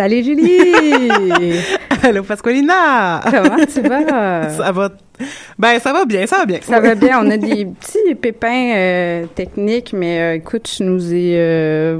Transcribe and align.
Salut 0.00 0.22
Julie! 0.24 1.60
Allô 2.02 2.22
Pasqualina! 2.22 3.20
Comment 3.22 3.66
tu 3.66 3.82
vas? 3.82 4.48
Ça 4.56 4.72
va. 4.72 4.88
Ben, 5.58 5.78
ça 5.78 5.92
va 5.92 6.06
bien, 6.06 6.26
ça 6.26 6.38
va 6.38 6.46
bien. 6.46 6.58
Ça 6.62 6.80
va 6.80 6.94
bien. 6.94 7.20
On 7.22 7.28
a 7.28 7.36
des 7.36 7.66
petits 7.66 8.14
pépins 8.14 8.72
euh, 8.74 9.26
techniques, 9.34 9.92
mais 9.92 10.18
euh, 10.18 10.34
écoute, 10.36 10.66
je 10.74 10.82
nous 10.82 11.12
ai 11.12 11.34
euh, 11.36 11.98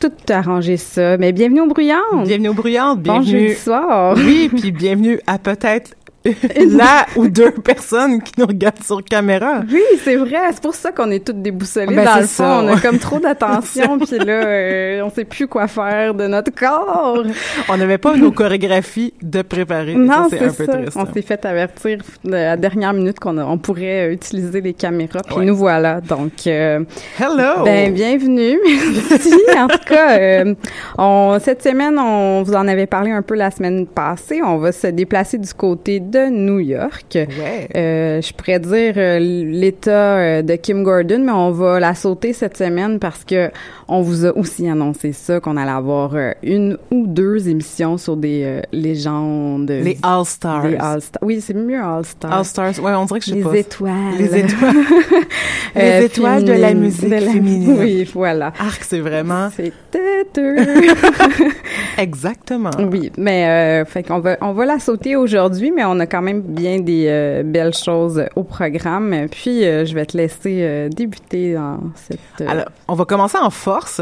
tout 0.00 0.10
arrangé 0.30 0.78
ça. 0.78 1.18
Mais 1.18 1.32
bienvenue 1.32 1.60
au 1.60 1.66
Bruyante! 1.66 2.24
Bienvenue 2.24 2.48
au 2.48 2.54
Bruyante, 2.54 3.02
Bon 3.02 3.20
bienvenue. 3.20 3.48
jeudi 3.48 3.54
soir! 3.60 4.14
Oui, 4.16 4.48
puis 4.48 4.72
bienvenue 4.72 5.20
à 5.26 5.36
peut-être 5.36 5.94
la 6.24 7.06
ou 7.16 7.28
deux 7.28 7.50
personnes 7.50 8.22
qui 8.22 8.32
nous 8.38 8.46
regardent 8.46 8.82
sur 8.82 9.02
caméra. 9.04 9.62
Oui, 9.70 9.82
c'est 10.04 10.16
vrai. 10.16 10.38
C'est 10.52 10.62
pour 10.62 10.74
ça 10.74 10.92
qu'on 10.92 11.10
est 11.10 11.24
toutes 11.24 11.42
déboussolées. 11.42 11.94
Ben, 11.94 12.04
dans 12.04 12.16
le 12.16 12.22
fond, 12.22 12.44
ça. 12.44 12.60
on 12.62 12.68
a 12.68 12.80
comme 12.80 12.98
trop 12.98 13.18
d'attention, 13.20 13.98
puis 13.98 14.18
là, 14.18 14.44
euh, 14.44 15.02
on 15.02 15.10
sait 15.10 15.24
plus 15.24 15.46
quoi 15.46 15.66
faire 15.68 16.14
de 16.14 16.26
notre 16.26 16.52
corps. 16.54 17.22
On 17.68 17.76
n'avait 17.76 17.98
pas 17.98 18.16
nos 18.16 18.30
chorégraphies 18.32 19.14
de 19.22 19.42
préparer. 19.42 19.94
Non, 19.94 20.28
c'est 20.30 20.40
un 20.40 20.52
peu 20.52 20.64
ça. 20.66 20.72
triste. 20.72 20.96
On 20.96 21.12
s'est 21.12 21.22
fait 21.22 21.44
avertir 21.44 21.98
de 22.24 22.30
la 22.30 22.56
dernière 22.56 22.92
minute 22.92 23.18
qu'on 23.18 23.38
on 23.38 23.58
pourrait 23.58 24.12
utiliser 24.12 24.60
les 24.60 24.74
caméras, 24.74 25.20
puis 25.26 25.36
Ouais. 25.36 25.44
nous 25.44 25.56
voilà. 25.56 26.00
Donc, 26.00 26.46
euh, 26.46 26.80
Hello! 27.18 27.64
ben 27.64 27.92
bienvenue, 27.92 28.58
merci. 29.10 29.32
en 29.56 29.66
tout 29.68 29.78
cas, 29.86 30.18
euh, 30.18 30.54
on, 30.98 31.38
cette 31.40 31.62
semaine, 31.62 31.98
on 31.98 32.42
vous 32.42 32.54
en 32.54 32.68
avait 32.68 32.86
parlé 32.86 33.10
un 33.10 33.22
peu 33.22 33.34
la 33.34 33.50
semaine 33.50 33.86
passée. 33.86 34.40
On 34.44 34.58
va 34.58 34.72
se 34.72 34.86
déplacer 34.88 35.38
du 35.38 35.52
côté 35.54 36.00
de 36.12 36.28
New 36.30 36.58
York. 36.60 37.06
Ouais. 37.16 37.68
Euh, 37.74 38.20
je 38.20 38.32
pourrais 38.34 38.60
dire 38.60 38.92
euh, 38.96 39.18
l'état 39.18 39.90
euh, 40.18 40.42
de 40.42 40.54
Kim 40.56 40.82
Gordon, 40.82 41.22
mais 41.24 41.32
on 41.32 41.50
va 41.50 41.80
la 41.80 41.94
sauter 41.94 42.32
cette 42.34 42.56
semaine 42.56 42.98
parce 42.98 43.24
que 43.24 43.50
on 43.88 44.02
vous 44.02 44.26
a 44.26 44.36
aussi 44.36 44.68
annoncé 44.68 45.12
ça 45.12 45.40
qu'on 45.40 45.56
allait 45.56 45.70
avoir 45.70 46.14
une 46.42 46.76
ou 46.90 47.06
deux 47.06 47.48
émissions 47.48 47.96
sur 47.98 48.16
des 48.16 48.60
légendes. 48.72 49.70
Les 49.70 49.98
All-Stars. 50.02 50.62
des 50.68 50.76
All-Stars. 50.76 51.22
Oui, 51.22 51.40
c'est 51.40 51.54
mieux 51.54 51.80
All-Stars. 51.82 52.32
All-Stars. 52.32 52.78
Ouais, 52.82 52.92
on 52.94 53.04
dirait 53.06 53.18
que 53.20 53.24
je 53.26 53.30
sais 53.30 53.36
les 53.36 53.42
pas. 53.42 53.56
étoiles. 53.56 53.92
Les 54.18 54.36
étoiles. 54.38 54.76
Les 55.74 56.04
étoiles 56.04 56.44
de 56.44 56.52
la 56.52 56.74
musique 56.74 57.08
De 57.08 57.14
la- 57.14 57.20
féminine. 57.20 57.76
Oui, 57.80 58.08
voilà. 58.12 58.52
Arc, 58.58 58.84
c'est 58.84 59.00
vraiment. 59.00 59.48
C'est 59.56 59.72
têteux. 59.90 60.56
Exactement. 61.98 62.70
Oui, 62.90 63.10
mais 63.16 63.82
fait 63.86 64.02
qu'on 64.02 64.18
va 64.20 64.36
on 64.42 64.52
va 64.52 64.66
la 64.66 64.78
sauter 64.78 65.16
aujourd'hui, 65.16 65.70
mais 65.74 65.84
on 65.84 65.98
a 66.00 66.01
quand 66.06 66.22
même 66.22 66.42
bien 66.42 66.80
des 66.80 67.06
euh, 67.08 67.42
belles 67.44 67.74
choses 67.74 68.24
au 68.36 68.42
programme. 68.42 69.26
Puis 69.30 69.64
euh, 69.64 69.84
je 69.84 69.94
vais 69.94 70.06
te 70.06 70.16
laisser 70.16 70.62
euh, 70.62 70.88
débuter 70.88 71.54
dans 71.54 71.80
cette. 71.94 72.48
Alors, 72.48 72.66
on 72.88 72.94
va 72.94 73.04
commencer 73.04 73.38
en 73.38 73.50
force. 73.50 74.00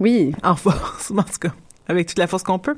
oui, 0.00 0.32
En 0.42 0.56
force, 0.56 1.10
en 1.16 1.22
tout 1.22 1.38
cas. 1.40 1.52
Avec 1.88 2.08
toute 2.08 2.18
la 2.18 2.26
force 2.26 2.42
qu'on 2.42 2.58
peut. 2.58 2.76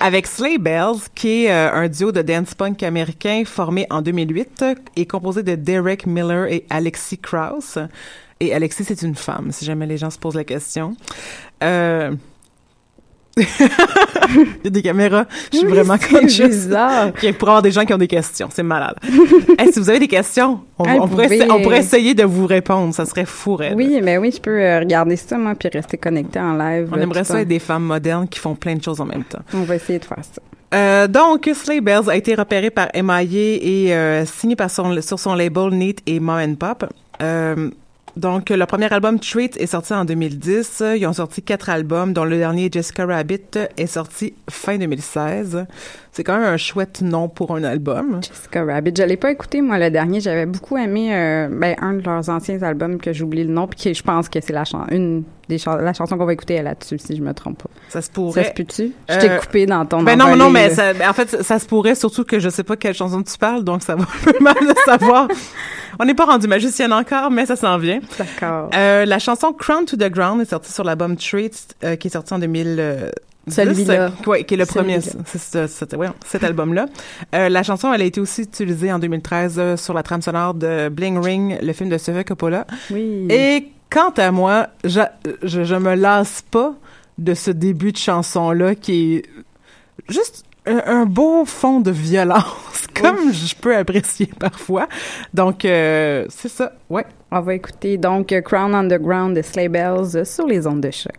Avec 0.00 0.28
Sleigh 0.28 0.58
Bells, 0.58 1.00
qui 1.14 1.46
est 1.46 1.50
un 1.50 1.88
duo 1.88 2.12
de 2.12 2.22
dance 2.22 2.54
punk 2.54 2.82
américain 2.84 3.42
formé 3.44 3.86
en 3.90 4.02
2008 4.02 4.62
euh, 4.62 4.74
et 4.94 5.04
composé 5.04 5.42
de 5.42 5.56
Derek 5.56 6.06
Miller 6.06 6.46
et 6.46 6.64
Alexis 6.70 7.18
Krauss. 7.18 7.78
Et 8.38 8.54
Alexis, 8.54 8.84
c'est 8.84 9.02
une 9.02 9.16
femme, 9.16 9.50
si 9.50 9.64
jamais 9.64 9.86
les 9.86 9.96
gens 9.96 10.10
se 10.10 10.18
posent 10.18 10.36
la 10.36 10.44
question. 10.44 10.96
Euh... 11.62 12.14
Il 13.36 14.64
y 14.64 14.66
a 14.68 14.70
des 14.70 14.82
caméras. 14.82 15.26
Je 15.52 15.58
suis 15.58 15.66
Oui, 15.66 15.72
vraiment 15.72 15.96
c'est 16.00 16.08
conscious. 16.20 16.46
bizarre. 16.48 17.10
y 17.22 17.26
avoir 17.28 17.62
des 17.62 17.70
gens 17.70 17.84
qui 17.84 17.92
ont 17.92 17.98
des 17.98 18.08
questions. 18.08 18.48
C'est 18.52 18.62
malade. 18.62 18.96
Hey, 19.58 19.72
si 19.72 19.78
vous 19.78 19.88
avez 19.88 20.00
des 20.00 20.08
questions, 20.08 20.60
on, 20.78 20.84
pourrait, 21.08 21.26
pouvez- 21.26 21.50
on 21.50 21.62
pourrait 21.62 21.78
essayer 21.78 22.14
de 22.14 22.24
vous 22.24 22.46
répondre. 22.46 22.92
Ça 22.94 23.04
serait 23.06 23.24
fou, 23.24 23.56
raide. 23.56 23.74
Oui, 23.76 24.00
mais 24.02 24.18
oui, 24.18 24.32
je 24.34 24.40
peux 24.40 24.60
euh, 24.60 24.80
regarder 24.80 25.16
ça 25.16 25.38
moi 25.38 25.54
puis 25.54 25.68
rester 25.68 25.96
connecté 25.96 26.38
en 26.40 26.54
live. 26.56 26.88
On 26.92 26.98
euh, 26.98 27.02
aimerait 27.02 27.24
ça 27.24 27.40
être 27.40 27.48
des 27.48 27.58
femmes 27.58 27.84
modernes 27.84 28.28
qui 28.28 28.38
font 28.40 28.54
plein 28.54 28.74
de 28.74 28.82
choses 28.82 29.00
en 29.00 29.04
même 29.06 29.24
temps. 29.24 29.40
On 29.54 29.62
va 29.62 29.76
essayer 29.76 29.98
de 29.98 30.04
faire 30.04 30.18
ça. 30.22 30.42
Euh, 30.74 31.06
donc, 31.06 31.48
Sleigh 31.54 31.80
Bells 31.80 32.10
a 32.10 32.16
été 32.16 32.34
repéré 32.34 32.70
par 32.70 32.88
MIA 32.94 33.58
et 33.62 33.94
euh, 33.94 34.24
signé 34.26 34.56
par 34.56 34.70
son, 34.70 35.00
sur 35.02 35.18
son 35.18 35.34
label 35.34 35.70
Neat 35.70 35.98
et 36.06 36.18
Mom 36.18 36.36
and 36.38 36.54
Pop. 36.56 36.84
Euh, 37.22 37.70
donc, 38.16 38.50
le 38.50 38.64
premier 38.66 38.92
album 38.92 39.18
Treat 39.18 39.56
est 39.56 39.66
sorti 39.66 39.92
en 39.92 40.04
2010. 40.04 40.82
Ils 40.96 41.06
ont 41.06 41.12
sorti 41.12 41.42
quatre 41.42 41.68
albums, 41.68 42.12
dont 42.12 42.24
le 42.24 42.36
dernier 42.36 42.68
Jessica 42.70 43.06
Rabbit 43.06 43.58
est 43.76 43.86
sorti 43.86 44.34
fin 44.48 44.78
2016. 44.78 45.66
C'est 46.16 46.22
quand 46.22 46.38
même 46.38 46.44
un 46.48 46.56
chouette 46.56 47.02
nom 47.02 47.28
pour 47.28 47.56
un 47.56 47.64
album. 47.64 48.20
Jessica 48.22 48.64
Rabbit, 48.64 48.92
je 48.96 49.02
l'ai 49.02 49.16
pas 49.16 49.32
écouté 49.32 49.60
moi 49.62 49.78
le 49.78 49.90
dernier. 49.90 50.20
J'avais 50.20 50.46
beaucoup 50.46 50.78
aimé 50.78 51.12
euh, 51.12 51.48
ben, 51.50 51.74
un 51.80 51.94
de 51.94 52.02
leurs 52.04 52.28
anciens 52.30 52.62
albums 52.62 52.98
que 53.00 53.12
j'oublie 53.12 53.42
le 53.42 53.52
nom 53.52 53.66
puis 53.66 53.92
je 53.92 54.02
pense 54.02 54.28
que 54.28 54.38
c'est 54.40 54.52
la 54.52 54.64
chan 54.64 54.86
une 54.92 55.24
des 55.48 55.58
la 55.66 55.92
chanson 55.92 56.16
qu'on 56.16 56.24
va 56.24 56.32
écouter 56.32 56.62
là-dessus 56.62 56.98
si 56.98 57.16
je 57.16 57.20
me 57.20 57.34
trompe 57.34 57.64
pas. 57.64 57.68
Ça 57.88 58.00
se 58.00 58.06
Ça 58.06 58.12
pourrait. 58.12 58.44
se 58.44 58.52
peut-tu? 58.52 58.92
Je 59.08 59.14
Euh, 59.14 59.20
t'ai 59.20 59.36
coupé 59.38 59.66
dans 59.66 59.84
ton 59.86 60.04
Ben 60.04 60.16
non, 60.16 60.36
non, 60.36 60.50
mais 60.50 60.70
ça, 60.70 60.94
ben 60.94 61.10
en 61.10 61.12
fait, 61.12 61.28
ça, 61.30 61.42
ça 61.42 61.58
se 61.58 61.66
pourrait 61.66 61.96
surtout 61.96 62.22
que 62.24 62.38
je 62.38 62.48
sais 62.48 62.62
pas 62.62 62.76
quelle 62.76 62.94
chanson 62.94 63.20
tu 63.22 63.36
parles, 63.36 63.64
donc 63.64 63.82
ça 63.82 63.96
va 63.96 64.04
un 64.28 64.32
peu 64.32 64.38
mal 64.40 64.54
de 64.54 64.74
savoir. 64.84 65.26
On 65.98 66.04
n'est 66.04 66.14
pas 66.14 66.26
rendu 66.26 66.46
magicienne 66.46 66.92
encore, 66.92 67.30
mais 67.32 67.44
ça 67.44 67.56
s'en 67.56 67.76
vient. 67.76 67.98
D'accord. 68.18 68.70
Euh, 68.74 69.04
la 69.04 69.18
chanson 69.18 69.52
Crown 69.52 69.84
to 69.84 69.96
the 69.96 70.08
Ground 70.10 70.40
est 70.40 70.44
sortie 70.46 70.72
sur 70.72 70.84
l'album 70.84 71.16
Treats, 71.16 71.74
euh, 71.82 71.96
qui 71.96 72.06
est 72.06 72.12
sorti 72.12 72.32
en 72.34 72.38
2000. 72.38 73.10
Celui-là. 73.48 74.10
Oui, 74.26 74.44
qui 74.44 74.54
est 74.54 74.56
le 74.56 74.66
premier, 74.66 74.98
cet 75.00 76.44
album-là. 76.44 76.86
Euh, 77.34 77.48
la 77.48 77.62
chanson, 77.62 77.92
elle 77.92 78.02
a 78.02 78.04
été 78.04 78.20
aussi 78.20 78.42
utilisée 78.42 78.92
en 78.92 78.98
2013 78.98 79.54
euh, 79.58 79.76
sur 79.76 79.92
la 79.94 80.02
trame 80.02 80.22
sonore 80.22 80.54
de 80.54 80.88
Bling 80.88 81.18
Ring, 81.18 81.58
le 81.60 81.72
film 81.72 81.90
de 81.90 81.98
Sofia 81.98 82.24
Coppola. 82.24 82.66
oui. 82.90 83.26
Et 83.30 83.68
quant 83.90 84.10
à 84.16 84.30
moi, 84.30 84.68
je, 84.84 85.00
je, 85.42 85.64
je 85.64 85.74
me 85.74 85.94
lasse 85.94 86.42
pas 86.50 86.74
de 87.18 87.34
ce 87.34 87.50
début 87.50 87.92
de 87.92 87.96
chanson-là 87.96 88.74
qui 88.74 89.16
est 89.16 89.22
juste 90.08 90.44
un, 90.66 90.82
un 90.86 91.04
beau 91.04 91.44
fond 91.44 91.80
de 91.80 91.90
violence, 91.90 92.86
comme 93.00 93.32
je 93.32 93.54
peux 93.54 93.76
apprécier 93.76 94.30
parfois. 94.38 94.88
Donc, 95.34 95.64
euh, 95.64 96.26
c'est 96.30 96.48
ça, 96.48 96.72
ouais. 96.90 97.04
On 97.30 97.40
va 97.40 97.54
écouter 97.54 97.98
donc 97.98 98.34
Crown 98.44 98.74
Underground 98.74 99.36
de 99.36 99.42
Sleigh 99.42 99.68
Bells 99.68 100.24
sur 100.24 100.46
les 100.46 100.66
ondes 100.66 100.80
de 100.80 100.90
choc. 100.90 101.12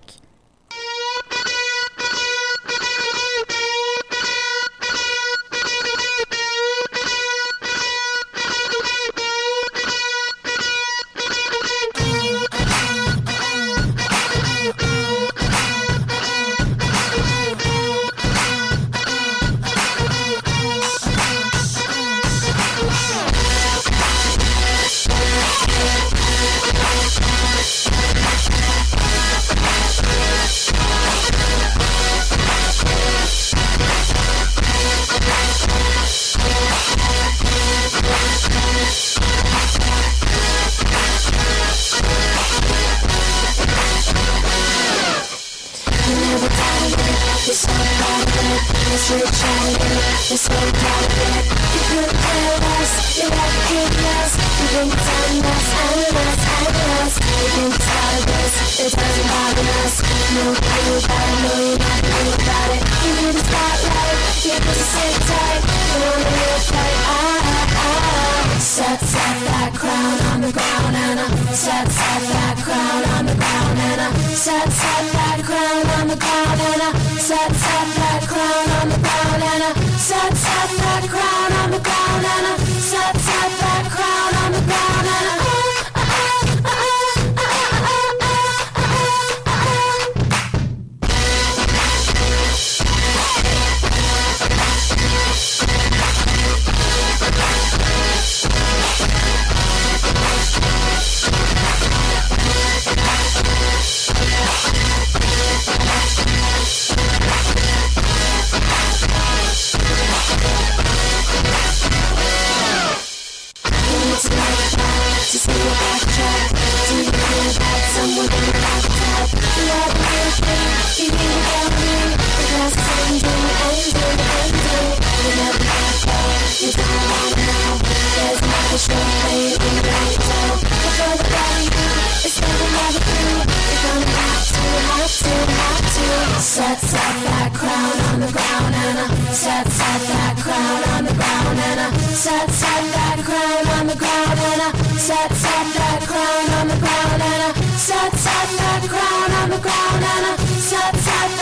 Set 142.25 142.49
set 142.49 142.83
that 142.95 143.19
crown 143.23 143.67
on 143.77 143.85
the 143.85 143.95
ground 143.95 144.39
and 144.49 144.61
I 144.63 144.71
set 144.97 145.31
set 145.31 145.65
that 145.77 146.01
crown 146.09 146.49
on 146.57 146.67
the 146.69 146.77
ground 146.81 147.21
and 147.21 147.41
I 147.43 147.51
set 147.77 148.11
set 148.17 148.49
that 148.57 148.81
crown 148.89 149.31
on 149.43 149.49
the 149.51 149.61
ground 149.61 150.03
and 150.03 150.25
I 150.25 150.35
set 150.57 150.95
set 150.95 151.34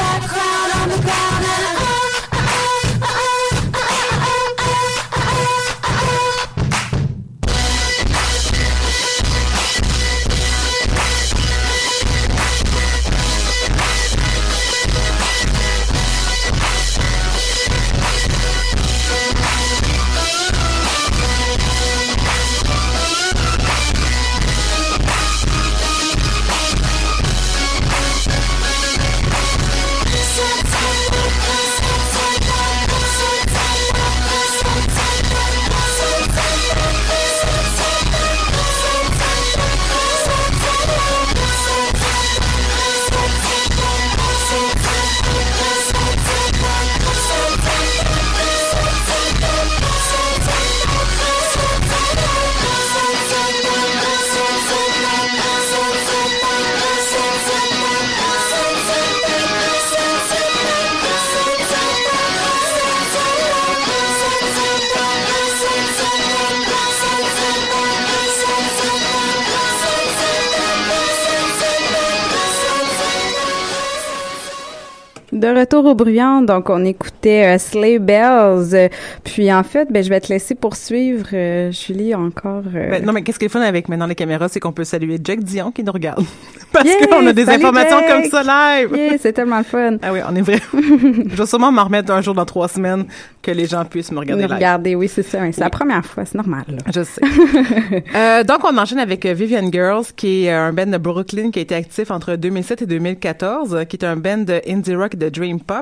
retour 75.84 75.92
au 75.92 75.96
bruyant, 75.96 76.42
donc 76.42 76.70
on 76.70 76.84
écoutait 76.86 77.56
euh, 77.56 77.58
Sleigh 77.58 78.00
Bells. 78.00 78.90
Puis 79.24 79.52
en 79.54 79.64
fait, 79.64 79.92
ben 79.92 80.04
je 80.04 80.10
vais 80.10 80.20
te 80.20 80.30
laisser 80.32 80.56
poursuivre, 80.56 81.28
euh, 81.34 81.72
Julie, 81.72 82.16
encore. 82.16 82.64
euh, 82.76 82.90
Ben, 82.92 83.06
non, 83.06 83.14
mais 83.14 83.22
qu'est-ce 83.22 83.40
qui 83.40 83.46
est 83.46 83.50
fun 83.50 83.62
avec 83.62 83.90
maintenant 83.90 84.08
les 84.08 84.16
caméras, 84.16 84.48
c'est 84.50 84.60
qu'on 84.60 84.72
peut 84.72 84.84
saluer 84.84 85.18
Jack 85.24 85.40
Dion 85.44 85.72
qui 85.72 85.84
nous 85.84 85.92
regarde. 85.92 86.24
Parce 86.72 86.86
Yeah, 86.88 87.06
qu'on 87.08 87.28
a 87.28 87.34
des 87.34 87.48
informations 87.48 88.00
Jack! 88.00 88.10
comme 88.10 88.32
ça 88.32 88.42
live. 88.82 88.90
yeah, 88.96 89.18
c'est 89.20 89.34
tellement 89.34 89.60
le 89.60 89.64
fun. 89.64 89.98
Ah 90.02 90.12
oui, 90.12 90.20
on 90.28 90.36
est 90.36 90.42
vrai. 90.42 90.60
Je 90.74 91.36
vais 91.36 91.46
sûrement 91.46 91.72
m'en 91.72 91.84
remettre 91.84 92.12
un 92.12 92.22
jour 92.22 92.34
dans 92.34 92.46
trois 92.46 92.68
semaines 92.68 93.06
que 93.44 93.52
les 93.52 93.66
gens 93.68 93.86
puissent 93.86 94.12
me 94.12 94.20
regarder 94.20 94.42
Nous 94.44 94.48
live. 94.50 94.56
regarder, 94.58 94.96
oui, 94.96 95.08
c'est 95.08 95.22
ça. 95.24 95.40
C'est 95.52 95.60
la 95.62 95.70
première 95.70 96.04
fois, 96.06 96.26
c'est 96.26 96.36
normal. 96.36 96.64
là. 96.70 96.78
Je 96.94 97.04
sais. 97.04 97.22
Euh, 98.16 98.44
donc, 98.44 98.60
on 98.64 98.78
enchaîne 98.78 99.00
avec 99.00 99.26
Vivian 99.26 99.70
Girls, 99.72 100.06
qui 100.16 100.46
est 100.46 100.52
un 100.52 100.72
band 100.74 100.86
de 100.88 100.98
Brooklyn 100.98 101.52
qui 101.52 101.60
a 101.60 101.62
été 101.62 101.76
actif 101.76 102.12
entre 102.12 102.36
2007 102.36 102.84
et 102.84 102.86
2014, 102.86 103.74
euh, 103.76 103.84
qui 103.86 103.98
est 103.98 104.06
un 104.06 104.16
band 104.16 104.38
de 104.40 104.62
indie 104.68 104.96
rock 104.96 105.14
et 105.14 105.18
de 105.18 105.30
dream 105.30 105.60
pop. 105.60 105.73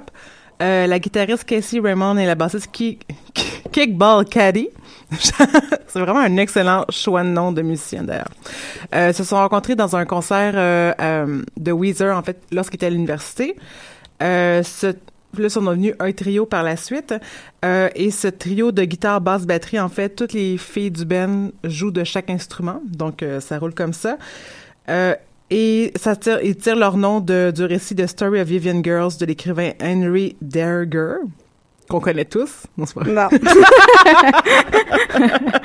Euh, 0.62 0.86
la 0.86 1.00
guitariste 1.00 1.44
Casey 1.44 1.80
Raymond 1.80 2.18
et 2.18 2.26
la 2.28 2.36
bassiste 2.36 2.70
Ki- 2.72 3.00
Ki- 3.34 3.64
Kickball 3.72 4.26
Caddy. 4.26 4.70
C'est 5.12 6.00
vraiment 6.00 6.20
un 6.20 6.38
excellent 6.38 6.86
choix 6.90 7.24
de 7.24 7.30
nom 7.30 7.52
de 7.52 7.62
musicien, 7.64 8.04
d'ailleurs. 8.04 8.30
Euh, 8.94 9.12
se 9.12 9.24
sont 9.24 9.38
rencontrés 9.38 9.76
dans 9.76 9.96
un 9.96 10.06
concert 10.06 10.54
euh, 10.56 11.42
de 11.58 11.72
Weezer, 11.72 12.16
en 12.16 12.22
fait, 12.22 12.42
lorsqu'ils 12.52 12.76
étaient 12.76 12.86
à 12.86 12.90
l'université. 12.92 13.56
Ce, 14.22 14.94
là, 15.38 15.50
sont 15.50 15.64
devenus 15.64 15.96
un 16.00 16.12
trio 16.12 16.46
par 16.46 16.62
la 16.64 16.78
suite. 16.78 17.14
Et 17.64 18.12
ce 18.12 18.28
trio 18.28 18.72
de 18.72 18.84
guitare, 18.84 19.20
basse, 19.20 19.46
batterie, 19.48 19.80
en 19.80 19.90
fait, 19.90 20.10
toutes 20.10 20.34
les 20.34 20.58
filles 20.60 20.92
du 20.92 21.06
band 21.06 21.50
jouent 21.64 21.92
de 21.92 22.04
chaque 22.04 22.30
instrument. 22.30 22.82
Donc, 22.86 23.26
ça 23.40 23.58
roule 23.58 23.74
comme 23.74 23.94
ça. 23.94 24.18
Et 25.52 25.92
ça 25.98 26.16
tire, 26.16 26.40
ils 26.42 26.56
tirent 26.56 26.78
leur 26.78 26.96
nom 26.96 27.20
de, 27.20 27.52
du 27.54 27.66
récit 27.66 27.94
de 27.94 28.08
Story 28.08 28.40
of 28.40 28.48
Vivian 28.48 28.82
Girls 28.82 29.18
de 29.20 29.26
l'écrivain 29.26 29.72
Henry 29.84 30.38
Derger, 30.42 31.18
qu'on 31.90 32.00
connaît 32.00 32.26
tous. 32.26 32.66
Non, 32.78 32.86
c'est 32.86 32.96
pas 32.96 33.04
vrai? 33.04 33.14
Non. 33.14 33.28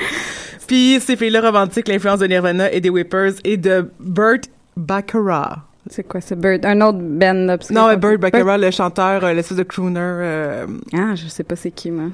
Puis, 0.66 0.98
ces 1.00 1.16
filles-là 1.16 1.40
revendiquent 1.40 1.86
l'influence 1.86 2.18
de 2.18 2.26
Nirvana 2.26 2.72
et 2.72 2.80
des 2.80 2.90
Whippers 2.90 3.34
et 3.44 3.56
de 3.56 3.88
Burt 4.00 4.40
Baccarat. 4.76 5.62
C'est 5.90 6.02
quoi 6.06 6.20
ce 6.20 6.34
Bird? 6.34 6.64
Un 6.64 6.80
autre 6.80 6.98
band 7.00 7.48
obscur. 7.48 7.74
Non, 7.74 7.94
Burt 7.96 8.18
Baccarat, 8.18 8.58
le 8.58 8.70
chanteur, 8.70 9.24
euh, 9.24 9.32
l'espèce 9.32 9.56
de 9.58 9.62
crooner. 9.62 9.98
euh, 10.00 10.66
Ah, 10.94 11.14
je 11.14 11.26
sais 11.28 11.44
pas 11.44 11.56
c'est 11.56 11.70
qui, 11.70 11.90
moi. 11.90 12.06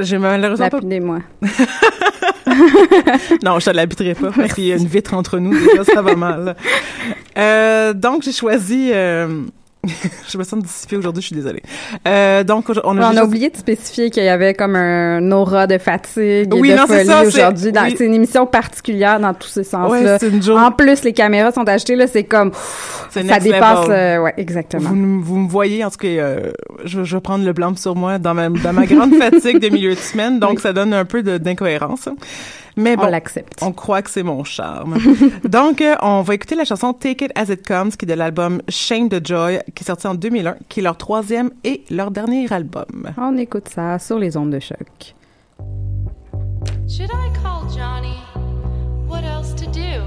j'ai 0.00 0.18
malheureusement 0.18 0.68
pas 0.68 0.76
Lapidez-moi. 0.76 1.18
Non, 3.44 3.58
je 3.58 3.66
te 3.66 3.70
l'habiterai 3.70 4.14
pas 4.14 4.30
parce 4.30 4.52
qu'il 4.54 4.64
y 4.64 4.72
a 4.72 4.76
une 4.76 4.86
vitre 4.86 5.14
entre 5.14 5.38
nous. 5.38 5.52
Déjà, 5.52 5.84
ça 5.84 6.00
va 6.02 6.14
mal. 6.14 6.56
Euh, 7.36 7.92
donc, 7.92 8.22
j'ai 8.22 8.32
choisi... 8.32 8.92
je 10.28 10.38
me 10.38 10.44
sens 10.44 10.62
dissipée 10.62 10.96
aujourd'hui, 10.96 11.22
je 11.22 11.26
suis 11.28 11.36
désolée. 11.36 11.62
Euh, 12.06 12.44
donc, 12.44 12.66
on 12.84 12.98
a, 12.98 13.12
on 13.12 13.16
a 13.16 13.24
oublié 13.24 13.50
de 13.50 13.56
spécifier 13.56 14.10
qu'il 14.10 14.24
y 14.24 14.28
avait 14.28 14.54
comme 14.54 14.76
un 14.76 15.30
aura 15.32 15.66
de 15.66 15.78
fatigue 15.78 16.52
Oui, 16.54 16.70
et 16.70 16.72
de 16.74 16.78
non, 16.78 16.84
c'est 16.88 17.04
folie 17.04 17.26
aujourd'hui. 17.26 17.72
Oui. 17.74 17.94
C'est 17.96 18.04
une 18.06 18.14
émission 18.14 18.46
particulière 18.46 19.20
dans 19.20 19.34
tous 19.34 19.48
ces 19.48 19.60
Ouais, 19.60 19.64
sens-là. 19.64 20.18
c'est 20.18 20.28
une 20.28 20.42
joke. 20.42 20.58
en 20.58 20.70
plus, 20.72 21.02
les 21.04 21.12
caméras 21.12 21.52
sont 21.52 21.68
achetées, 21.68 21.96
là, 21.96 22.06
c'est 22.06 22.24
comme... 22.24 22.52
Ça 23.10 23.22
dépasse... 23.40 23.86
euh, 23.88 24.18
ouais, 24.18 24.34
exactement. 24.36 24.90
Vous, 24.90 25.22
vous 25.22 25.36
me 25.38 25.48
voyez, 25.48 25.84
en 25.84 25.90
tout 25.90 25.96
cas, 25.98 26.08
euh, 26.08 26.52
je, 26.84 27.02
je 27.04 27.16
vais 27.16 27.20
prendre 27.20 27.44
le 27.44 27.52
blanc 27.52 27.74
sur 27.76 27.94
moi 27.96 28.18
dans 28.18 28.34
ma, 28.34 28.48
dans 28.48 28.72
ma 28.72 28.86
grande 28.86 29.14
fatigue 29.18 29.58
de 29.58 29.68
milieu 29.68 29.94
de 29.94 29.98
semaine, 30.00 30.38
donc 30.38 30.50
Oui. 30.56 30.60
ça 30.60 30.72
donne 30.72 30.92
un 30.92 31.04
peu 31.04 31.22
d'incohérence. 31.22 32.08
Mais 32.78 32.94
On 32.98 33.02
bon, 33.04 33.06
l'accepte. 33.06 33.62
on 33.62 33.72
croit 33.72 34.02
que 34.02 34.10
c'est 34.10 34.22
mon 34.22 34.44
charme. 34.44 34.98
donc, 35.48 35.80
euh, 35.80 35.96
on 36.02 36.20
va 36.22 36.34
écouter 36.34 36.54
la 36.56 36.64
chanson 36.64 36.92
Take 36.92 37.24
It 37.24 37.32
As 37.34 37.50
It 37.50 37.66
Comes, 37.66 37.90
qui 37.90 38.04
est 38.04 38.08
de 38.08 38.12
l'album 38.14 38.60
Shame 38.68 39.08
the 39.08 39.26
Joy, 39.26 39.60
qui 39.74 39.82
est 39.82 39.86
sorti 39.86 40.06
en 40.06 40.14
2001, 40.14 40.56
qui 40.68 40.80
est 40.80 40.82
leur 40.82 40.98
troisième 40.98 41.50
et 41.64 41.84
leur 41.90 42.10
dernier 42.10 42.52
album. 42.52 43.10
On 43.16 43.36
écoute 43.38 43.68
ça 43.68 43.98
sur 43.98 44.18
les 44.18 44.36
ondes 44.36 44.50
de 44.50 44.58
choc. 44.60 45.14
Should 46.88 47.10
I 47.12 47.30
call 47.42 47.66
Johnny? 47.74 48.14
What 49.08 49.24
else 49.24 49.54
to 49.54 49.66
do? 49.70 50.02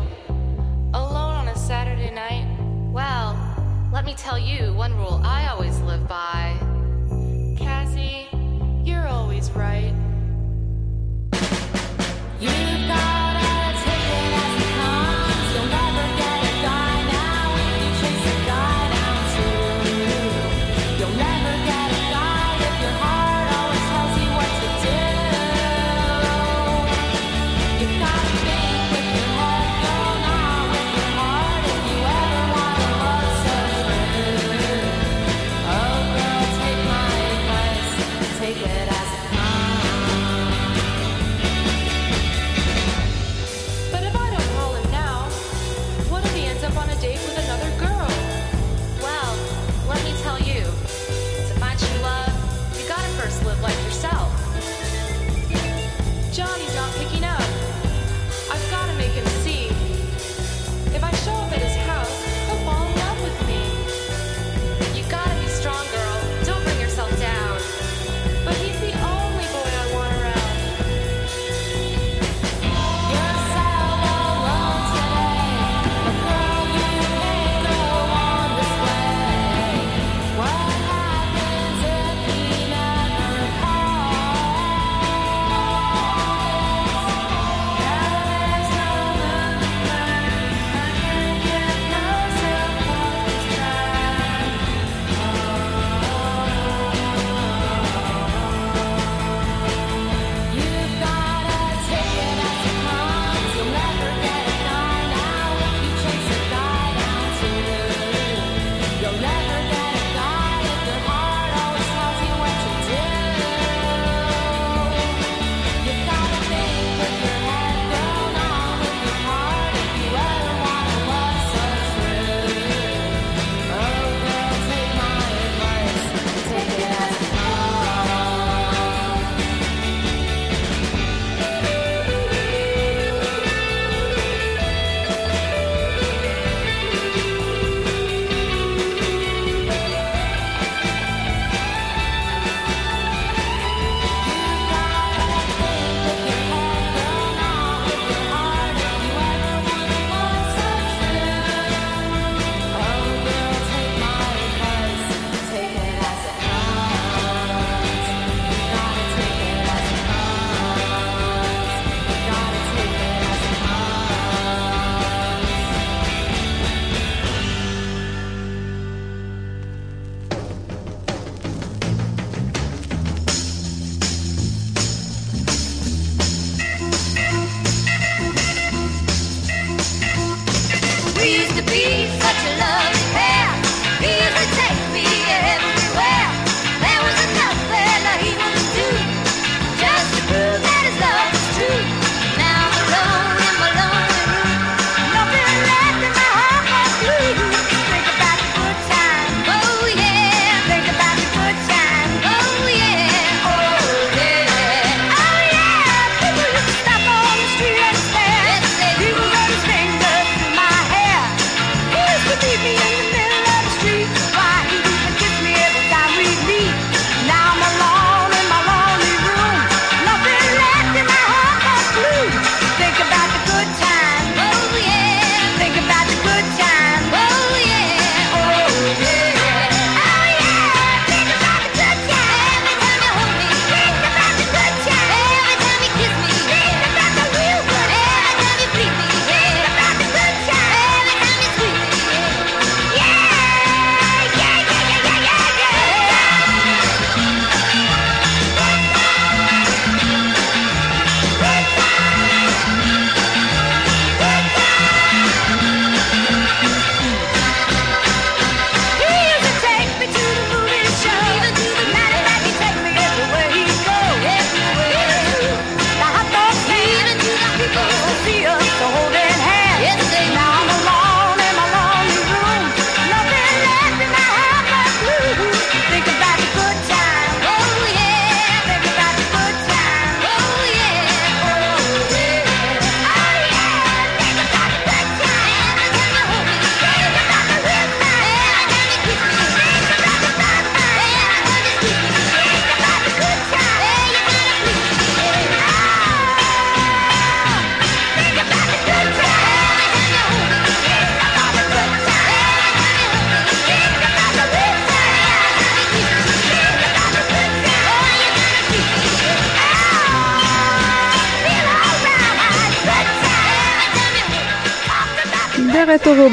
Alone 0.93 1.43
on 1.43 1.47
a 1.47 1.55
Saturday 1.55 2.11
night? 2.11 2.45
Well, 2.93 3.35
let 3.91 4.05
me 4.05 4.13
tell 4.15 4.37
you 4.37 4.73
one 4.75 4.93
rule 4.95 5.19
I 5.23 5.47
always 5.51 5.79
live 5.81 6.07
by. 6.07 6.53
Cassie, 7.57 8.27
you're 8.83 9.07
always 9.07 9.49
right. 9.55 9.93
You 12.41 12.78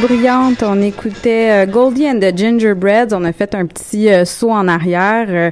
On 0.08 0.82
écoutait 0.82 1.50
euh, 1.50 1.66
Goldie 1.66 2.08
and 2.08 2.20
the 2.20 2.36
Gingerbreads. 2.36 3.12
On 3.12 3.25
a 3.25 3.32
fait 3.32 3.56
un 3.56 3.66
petit 3.66 4.08
euh, 4.08 4.25
saut 4.25 4.52
en 4.52 4.68
arrière. 4.68 5.26
Euh, 5.28 5.50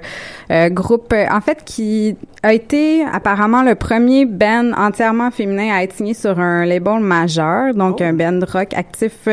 euh, 0.53 0.69
groupe, 0.69 1.13
en 1.13 1.41
fait, 1.41 1.65
qui 1.65 2.17
a 2.45 2.55
été 2.55 3.05
apparemment 3.05 3.65
le 3.65 3.75
premier 3.75 4.27
band 4.27 4.71
entièrement 4.77 5.33
féminin 5.33 5.75
à 5.75 5.83
être 5.83 5.95
signé 5.95 6.15
sur 6.15 6.39
un 6.39 6.65
label 6.67 7.01
majeur, 7.01 7.75
donc 7.75 8.01
un 8.01 8.13
band 8.13 8.41
rock 8.47 8.75
actif 8.75 9.27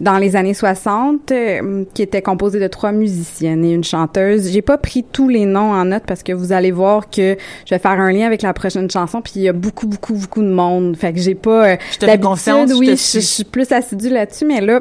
dans 0.00 0.18
les 0.18 0.36
années 0.36 0.54
60, 0.54 1.32
euh, 1.32 1.84
qui 1.94 2.02
était 2.02 2.22
composé 2.22 2.60
de 2.60 2.66
trois 2.68 2.92
musiciennes 2.92 3.64
et 3.64 3.72
une 3.72 3.84
chanteuse. 3.84 4.50
J'ai 4.50 4.62
pas 4.62 4.78
pris 4.78 5.04
tous 5.04 5.28
les 5.28 5.44
noms 5.44 5.72
en 5.72 5.86
note 5.86 6.04
parce 6.06 6.22
que 6.22 6.32
vous 6.32 6.52
allez 6.52 6.70
voir 6.70 7.10
que 7.10 7.36
je 7.66 7.74
vais 7.74 7.78
faire 7.78 7.92
un 7.92 8.12
lien 8.12 8.26
avec 8.26 8.42
la 8.42 8.52
prochaine 8.52 8.90
chanson, 8.90 9.20
puis 9.20 9.34
il 9.36 9.42
y 9.42 9.48
a 9.48 9.52
beaucoup, 9.52 9.86
beaucoup, 9.86 10.14
beaucoup 10.14 10.42
de 10.42 10.50
monde. 10.50 10.96
Fait 10.96 11.12
que 11.12 11.18
j'ai 11.18 11.34
pas 11.34 11.70
euh, 11.70 11.76
Je 11.92 11.98
te 11.98 12.06
fais 12.06 12.16
d'habitude, 12.16 12.76
oui, 12.78 12.90
je, 12.90 12.94
suis. 12.94 13.20
je 13.20 13.26
suis 13.26 13.44
plus 13.44 13.70
assidue 13.72 14.10
là-dessus, 14.10 14.44
mais 14.44 14.60
là, 14.60 14.80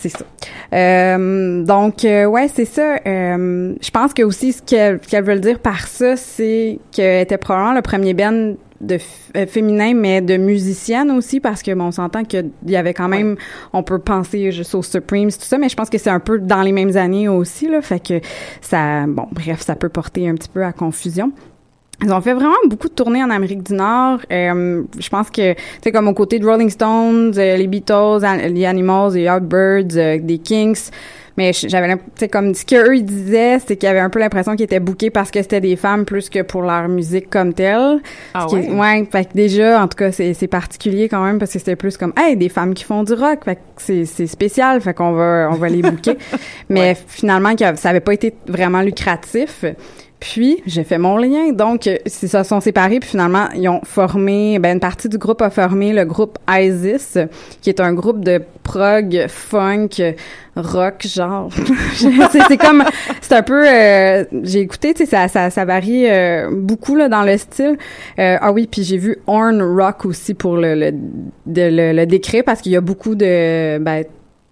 c'est 0.00 0.08
ça. 0.08 0.24
Euh, 0.72 1.62
donc, 1.62 2.04
euh, 2.04 2.24
ouais, 2.26 2.48
c'est 2.52 2.64
ça. 2.64 2.96
Euh, 3.06 3.74
je 3.80 3.90
pense 3.90 4.14
que 4.14 4.22
aussi 4.22 4.52
ce 4.52 4.62
qu'elle 4.62 4.98
qu'elle 4.98 5.24
veut 5.24 5.34
le 5.34 5.40
dire 5.40 5.58
par 5.58 5.86
ça, 5.86 6.16
c'est 6.16 6.78
qu'elle 6.92 7.22
était 7.22 7.38
probablement 7.38 7.74
le 7.74 7.82
premier 7.82 8.14
band 8.14 8.54
de 8.80 8.98
euh, 9.36 9.46
féminin, 9.46 9.94
mais 9.94 10.20
de 10.20 10.36
musicienne 10.36 11.10
aussi, 11.10 11.40
parce 11.40 11.62
que 11.62 11.72
bon, 11.74 11.86
on 11.86 11.92
s'entend 11.92 12.24
qu'il 12.24 12.50
y 12.66 12.76
avait 12.76 12.94
quand 12.94 13.08
même, 13.08 13.36
on 13.72 13.82
peut 13.82 13.98
penser 13.98 14.52
juste 14.52 14.74
aux 14.74 14.82
Supremes, 14.82 15.30
tout 15.30 15.40
ça, 15.40 15.58
mais 15.58 15.68
je 15.68 15.76
pense 15.76 15.90
que 15.90 15.98
c'est 15.98 16.10
un 16.10 16.20
peu 16.20 16.38
dans 16.38 16.62
les 16.62 16.72
mêmes 16.72 16.96
années 16.96 17.28
aussi, 17.28 17.68
là, 17.68 17.82
fait 17.82 18.00
que 18.00 18.20
ça, 18.60 19.06
bon, 19.06 19.26
bref, 19.32 19.60
ça 19.60 19.76
peut 19.76 19.88
porter 19.88 20.28
un 20.28 20.34
petit 20.34 20.48
peu 20.48 20.64
à 20.64 20.72
confusion. 20.72 21.32
Ils 22.02 22.12
ont 22.12 22.20
fait 22.22 22.32
vraiment 22.32 22.54
beaucoup 22.66 22.88
de 22.88 22.94
tournées 22.94 23.22
en 23.22 23.28
Amérique 23.28 23.62
du 23.62 23.74
Nord. 23.74 24.20
Euh, 24.32 24.82
je 24.98 25.08
pense 25.10 25.28
que, 25.28 25.52
tu 25.52 25.60
sais, 25.84 25.92
comme 25.92 26.08
aux 26.08 26.14
côtés 26.14 26.38
de 26.38 26.46
Rolling 26.46 26.70
Stones, 26.70 27.34
euh, 27.36 27.56
les 27.56 27.66
Beatles, 27.66 28.24
les 28.48 28.64
Animals, 28.64 29.12
les 29.12 29.22
Yardbirds, 29.22 29.96
euh, 29.96 30.18
des 30.18 30.38
Kings. 30.38 30.90
Mais 31.40 31.54
j'avais, 31.54 31.96
tu 31.96 32.02
sais, 32.16 32.28
comme 32.28 32.52
ce 32.54 32.66
qu'eux 32.66 32.96
ils 32.96 33.02
disaient, 33.02 33.58
c'est 33.60 33.78
qu'il 33.78 33.86
y 33.86 33.90
avait 33.90 34.00
un 34.00 34.10
peu 34.10 34.18
l'impression 34.18 34.56
qu'ils 34.56 34.64
étaient 34.64 34.78
bookés 34.78 35.08
parce 35.08 35.30
que 35.30 35.40
c'était 35.40 35.62
des 35.62 35.74
femmes 35.74 36.04
plus 36.04 36.28
que 36.28 36.42
pour 36.42 36.60
leur 36.60 36.86
musique 36.86 37.30
comme 37.30 37.54
telle. 37.54 38.02
Ah 38.34 38.46
ouais? 38.46 38.68
ouais, 38.68 39.08
fait 39.10 39.24
que 39.24 39.32
déjà, 39.32 39.82
en 39.82 39.88
tout 39.88 39.96
cas, 39.96 40.12
c'est 40.12 40.48
particulier 40.48 41.08
quand 41.08 41.24
même 41.24 41.38
parce 41.38 41.54
que 41.54 41.58
c'était 41.58 41.76
plus 41.76 41.96
comme, 41.96 42.12
hey, 42.18 42.36
des 42.36 42.50
femmes 42.50 42.74
qui 42.74 42.84
font 42.84 43.04
du 43.04 43.14
rock, 43.14 43.46
fait 43.46 43.56
que 43.56 44.04
c'est 44.04 44.26
spécial, 44.26 44.82
fait 44.82 44.92
qu'on 44.92 45.12
va 45.12 45.48
on 45.50 45.54
va 45.54 45.70
les 45.70 45.80
booker. 45.80 46.18
Mais 46.68 46.94
finalement, 47.06 47.54
ça 47.56 47.88
avait 47.88 48.00
pas 48.00 48.12
été 48.12 48.34
vraiment 48.46 48.82
lucratif. 48.82 49.64
Puis, 50.20 50.62
j'ai 50.66 50.84
fait 50.84 50.98
mon 50.98 51.16
lien. 51.16 51.52
Donc, 51.52 51.86
euh, 51.86 51.96
ils 52.04 52.10
se 52.10 52.42
sont 52.42 52.60
séparés, 52.60 53.00
puis 53.00 53.08
finalement, 53.08 53.48
ils 53.54 53.68
ont 53.70 53.80
formé, 53.84 54.58
ben, 54.58 54.74
une 54.74 54.80
partie 54.80 55.08
du 55.08 55.16
groupe 55.16 55.40
a 55.40 55.48
formé 55.48 55.94
le 55.94 56.04
groupe 56.04 56.38
ISIS, 56.48 57.18
qui 57.62 57.70
est 57.70 57.80
un 57.80 57.94
groupe 57.94 58.22
de 58.22 58.42
prog, 58.62 59.26
funk, 59.28 59.88
rock, 60.56 61.06
genre. 61.06 61.50
c'est 62.48 62.58
comme, 62.58 62.84
c'est 63.22 63.34
un 63.34 63.42
peu, 63.42 63.66
euh, 63.66 64.24
j'ai 64.42 64.60
écouté, 64.60 64.92
tu 64.92 65.04
sais, 65.04 65.10
ça, 65.10 65.28
ça, 65.28 65.48
ça 65.48 65.64
varie 65.64 66.04
euh, 66.08 66.50
beaucoup, 66.52 66.96
là, 66.96 67.08
dans 67.08 67.22
le 67.22 67.38
style. 67.38 67.78
Euh, 68.18 68.36
ah 68.40 68.52
oui, 68.52 68.68
puis 68.70 68.82
j'ai 68.84 68.98
vu 68.98 69.16
Horn 69.26 69.62
Rock 69.62 70.04
aussi 70.04 70.34
pour 70.34 70.56
le, 70.56 70.74
le, 70.74 70.92
de, 70.92 71.62
le, 71.62 71.92
le 71.92 72.04
décrire, 72.04 72.44
parce 72.44 72.60
qu'il 72.60 72.72
y 72.72 72.76
a 72.76 72.82
beaucoup 72.82 73.14
de, 73.14 73.78
ben, 73.78 74.04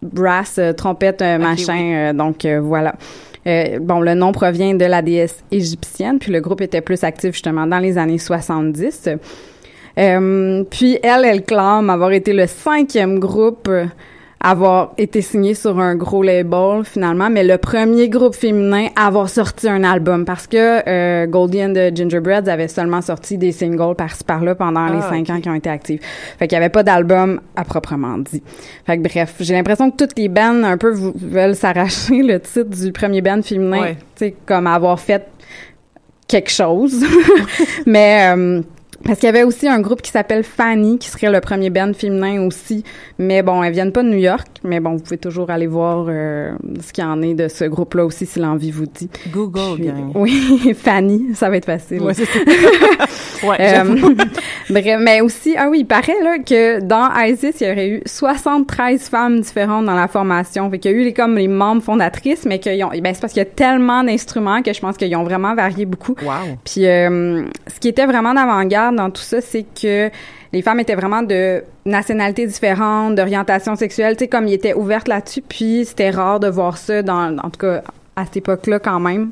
brass, 0.02 0.56
euh, 0.58 0.72
trompette, 0.72 1.22
euh, 1.22 1.38
machin, 1.38 1.74
oui. 1.76 1.94
euh, 1.94 2.12
donc 2.12 2.44
euh, 2.44 2.60
voilà. 2.60 2.94
Euh, 3.48 3.78
bon, 3.80 4.00
le 4.00 4.14
nom 4.14 4.32
provient 4.32 4.74
de 4.74 4.84
la 4.84 5.00
déesse 5.00 5.42
égyptienne, 5.50 6.18
puis 6.18 6.30
le 6.30 6.40
groupe 6.40 6.60
était 6.60 6.82
plus 6.82 7.02
actif 7.02 7.32
justement 7.32 7.66
dans 7.66 7.78
les 7.78 7.96
années 7.96 8.18
70. 8.18 9.08
Euh, 9.98 10.64
puis 10.70 10.98
elle, 11.02 11.24
elle 11.24 11.42
clame 11.44 11.90
avoir 11.90 12.12
été 12.12 12.32
le 12.32 12.46
cinquième 12.46 13.18
groupe 13.18 13.70
avoir 14.40 14.92
été 14.98 15.20
signé 15.20 15.54
sur 15.54 15.80
un 15.80 15.96
gros 15.96 16.22
label 16.22 16.84
finalement, 16.84 17.28
mais 17.28 17.42
le 17.42 17.58
premier 17.58 18.08
groupe 18.08 18.36
féminin 18.36 18.86
à 18.94 19.08
avoir 19.08 19.28
sorti 19.28 19.68
un 19.68 19.82
album 19.82 20.24
parce 20.24 20.46
que 20.46 20.88
euh, 20.88 21.26
Goldie 21.26 21.64
and 21.64 21.72
the 21.74 21.96
Gingerbreads 21.96 22.48
avait 22.48 22.68
seulement 22.68 23.02
sorti 23.02 23.36
des 23.36 23.50
singles 23.50 23.96
par-ci 23.96 24.22
par-là 24.22 24.54
pendant 24.54 24.86
les 24.86 25.00
Ah, 25.02 25.08
cinq 25.10 25.22
ok. 25.22 25.30
ans 25.30 25.40
qui 25.40 25.48
ont 25.48 25.54
été 25.54 25.68
actifs. 25.70 26.00
Fait 26.38 26.46
qu'il 26.46 26.54
y 26.54 26.60
avait 26.60 26.68
pas 26.68 26.84
d'album 26.84 27.40
à 27.56 27.64
proprement 27.64 28.16
dit. 28.18 28.42
Fait 28.86 28.96
que 28.96 29.02
bref, 29.02 29.34
j'ai 29.40 29.54
l'impression 29.54 29.90
que 29.90 29.96
toutes 29.96 30.16
les 30.16 30.28
bands 30.28 30.62
un 30.62 30.76
peu 30.78 30.92
veulent 30.94 31.56
s'arracher 31.56 32.22
le 32.22 32.38
titre 32.38 32.70
du 32.70 32.92
premier 32.92 33.20
band 33.22 33.42
féminin, 33.42 33.80
Ouais. 33.80 33.94
tu 34.16 34.26
sais, 34.26 34.34
comme 34.46 34.68
avoir 34.68 35.00
fait 35.00 35.26
quelque 36.28 36.50
chose. 36.50 37.04
mais 37.86 38.32
euh, 38.36 38.62
parce 39.08 39.20
qu'il 39.20 39.26
y 39.26 39.30
avait 39.30 39.42
aussi 39.42 39.66
un 39.66 39.80
groupe 39.80 40.02
qui 40.02 40.10
s'appelle 40.10 40.44
Fanny, 40.44 40.98
qui 40.98 41.08
serait 41.08 41.30
le 41.30 41.40
premier 41.40 41.70
band 41.70 41.92
féminin 41.94 42.42
aussi. 42.46 42.84
Mais 43.18 43.42
bon, 43.42 43.62
elles 43.62 43.72
viennent 43.72 43.90
pas 43.92 44.02
de 44.02 44.08
New 44.08 44.18
York. 44.18 44.46
Mais 44.64 44.80
bon, 44.80 44.96
vous 44.96 45.02
pouvez 45.02 45.16
toujours 45.16 45.48
aller 45.50 45.66
voir 45.66 46.06
euh, 46.08 46.52
ce 46.86 46.92
qu'il 46.92 47.02
y 47.02 47.06
en 47.06 47.22
est 47.22 47.32
de 47.34 47.48
ce 47.48 47.64
groupe-là 47.64 48.04
aussi, 48.04 48.26
si 48.26 48.38
l'envie 48.38 48.70
vous 48.70 48.84
dit. 48.86 49.08
Google, 49.32 49.76
Puis- 49.76 49.86
gang. 49.86 50.12
oui, 50.14 50.74
Fanny, 50.78 51.34
ça 51.34 51.48
va 51.48 51.56
être 51.56 51.64
facile. 51.64 52.02
Ouais, 52.02 52.12
ouais, 53.44 53.56
Euh, 53.60 53.84
bref, 54.70 54.98
mais 55.00 55.20
aussi, 55.22 55.54
ah 55.56 55.68
oui, 55.70 55.80
il 55.80 55.86
paraît 55.86 56.20
là 56.22 56.38
que 56.38 56.80
dans 56.80 57.08
ISIS, 57.16 57.52
il 57.62 57.66
y 57.66 57.70
aurait 57.70 57.88
eu 57.88 58.02
73 58.04 59.08
femmes 59.08 59.40
différentes 59.40 59.86
dans 59.86 59.94
la 59.94 60.08
formation. 60.08 60.70
Fait 60.70 60.78
qu'il 60.78 60.90
y 60.90 60.94
a 60.94 60.96
eu 60.98 61.04
les, 61.04 61.14
comme 61.14 61.36
les 61.36 61.48
membres 61.48 61.82
fondatrices, 61.82 62.44
mais 62.44 62.58
qu'ils 62.58 62.84
ont, 62.84 62.90
ben 62.90 63.14
c'est 63.14 63.20
parce 63.20 63.32
qu'il 63.32 63.40
y 63.40 63.46
a 63.46 63.50
tellement 63.50 64.04
d'instruments 64.04 64.62
que 64.62 64.72
je 64.72 64.80
pense 64.80 64.96
qu'ils 64.98 65.16
ont 65.16 65.24
vraiment 65.24 65.54
varié 65.54 65.86
beaucoup. 65.86 66.14
Wow. 66.22 66.58
Puis 66.64 66.86
euh, 66.86 67.44
ce 67.72 67.80
qui 67.80 67.88
était 67.88 68.06
vraiment 68.06 68.34
d'avant-garde 68.34 68.97
dans 68.98 69.10
tout 69.10 69.22
ça, 69.22 69.40
c'est 69.40 69.64
que 69.64 70.10
les 70.52 70.62
femmes 70.62 70.80
étaient 70.80 70.94
vraiment 70.94 71.22
de 71.22 71.62
nationalités 71.84 72.46
différentes, 72.46 73.14
d'orientation 73.14 73.76
sexuelle, 73.76 74.16
tu 74.16 74.24
sais, 74.24 74.28
comme 74.28 74.46
ils 74.46 74.54
étaient 74.54 74.74
ouvertes 74.74 75.08
là-dessus, 75.08 75.42
puis 75.42 75.84
c'était 75.84 76.10
rare 76.10 76.40
de 76.40 76.48
voir 76.48 76.76
ça 76.76 77.02
dans, 77.02 77.36
en 77.38 77.50
tout 77.50 77.60
cas, 77.60 77.82
à 78.16 78.24
cette 78.24 78.38
époque-là 78.38 78.78
quand 78.78 79.00
même. 79.00 79.30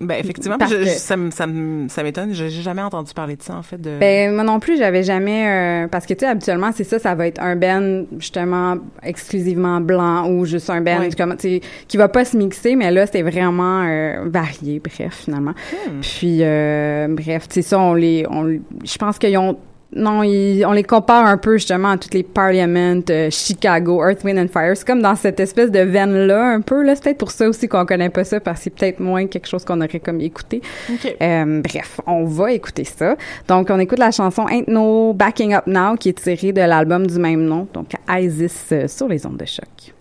Ben, 0.00 0.14
effectivement, 0.20 0.56
je- 0.60 0.84
je- 0.84 0.90
ça, 0.90 1.16
ça, 1.30 1.46
ça 1.88 2.02
m'étonne. 2.04 2.32
J'ai 2.32 2.50
jamais 2.50 2.82
entendu 2.82 3.12
parler 3.12 3.34
de 3.34 3.42
ça, 3.42 3.54
en 3.56 3.62
fait. 3.62 3.80
De... 3.80 3.98
Ben 3.98 4.32
moi 4.32 4.44
non 4.44 4.60
plus, 4.60 4.78
j'avais 4.78 5.02
jamais 5.02 5.84
euh, 5.84 5.88
parce 5.88 6.06
que 6.06 6.14
tu 6.14 6.20
sais 6.20 6.26
habituellement 6.30 6.70
c'est 6.72 6.84
ça, 6.84 6.98
ça 7.00 7.14
va 7.16 7.26
être 7.26 7.40
un 7.42 7.56
band 7.56 8.04
justement 8.18 8.76
exclusivement 9.02 9.80
blanc 9.80 10.30
ou 10.30 10.44
juste 10.44 10.70
un 10.70 10.80
band 10.80 11.00
comme 11.16 11.36
tu 11.36 11.48
sais 11.48 11.60
qui 11.88 11.96
va 11.96 12.08
pas 12.08 12.24
se 12.24 12.36
mixer, 12.36 12.76
mais 12.76 12.90
là 12.92 13.06
c'était 13.06 13.22
vraiment 13.22 13.82
euh, 13.84 14.22
varié, 14.26 14.80
bref 14.80 15.22
finalement. 15.24 15.54
Hmm. 15.88 16.00
Puis 16.00 16.38
euh, 16.42 17.08
bref, 17.10 17.46
c'est 17.48 17.62
ça, 17.62 17.78
on 17.80 17.94
les, 17.94 18.24
on, 18.30 18.46
je 18.84 18.98
pense 18.98 19.18
qu'ils 19.18 19.36
ont 19.36 19.58
non, 19.94 20.22
ils- 20.22 20.64
on 20.66 20.72
les 20.72 20.82
compare 20.84 21.24
un 21.26 21.36
peu 21.38 21.54
justement 21.56 21.90
à 21.92 21.96
toutes 21.98 22.14
les 22.14 22.22
Parliament, 22.22 23.00
euh, 23.10 23.28
Chicago, 23.30 24.02
Earth, 24.06 24.22
Wind 24.24 24.38
and 24.38 24.48
Fire. 24.52 24.76
C'est 24.76 24.86
comme 24.86 25.00
dans 25.00 25.16
cette 25.16 25.40
espèce 25.40 25.70
de 25.70 25.80
veine-là 25.80 26.50
un 26.52 26.60
peu. 26.60 26.82
Là, 26.82 26.94
c'est 26.94 27.04
peut-être 27.04 27.18
pour 27.18 27.30
ça 27.30 27.48
aussi 27.48 27.68
qu'on 27.68 27.86
connaît 27.86 28.10
pas 28.10 28.24
ça 28.24 28.38
parce 28.40 28.58
que 28.58 28.64
c'est 28.64 28.70
peut-être 28.70 29.00
moins 29.00 29.26
quelque 29.26 29.48
chose 29.48 29.64
qu'on 29.64 29.80
aurait 29.80 30.00
comme 30.00 30.20
écouté. 30.20 30.60
OK. 30.92 31.16
Euh, 31.22 31.62
bref, 31.62 32.00
on 32.06 32.24
va 32.24 32.52
écouter 32.52 32.84
ça. 32.84 33.16
Donc, 33.48 33.68
on 33.70 33.78
écoute 33.78 33.98
la 33.98 34.10
chanson 34.10 34.46
Ain't 34.48 34.68
No 34.68 35.12
Backing 35.14 35.54
Up 35.54 35.66
Now 35.66 35.96
qui 35.96 36.10
est 36.10 36.22
tirée 36.22 36.52
de 36.52 36.60
l'album 36.60 37.06
du 37.06 37.18
même 37.18 37.44
nom, 37.44 37.66
donc 37.72 37.92
Isis 38.08 38.66
euh, 38.72 38.88
sur 38.88 39.08
les 39.08 39.24
ondes 39.26 39.38
de 39.38 39.46
choc. 39.46 39.94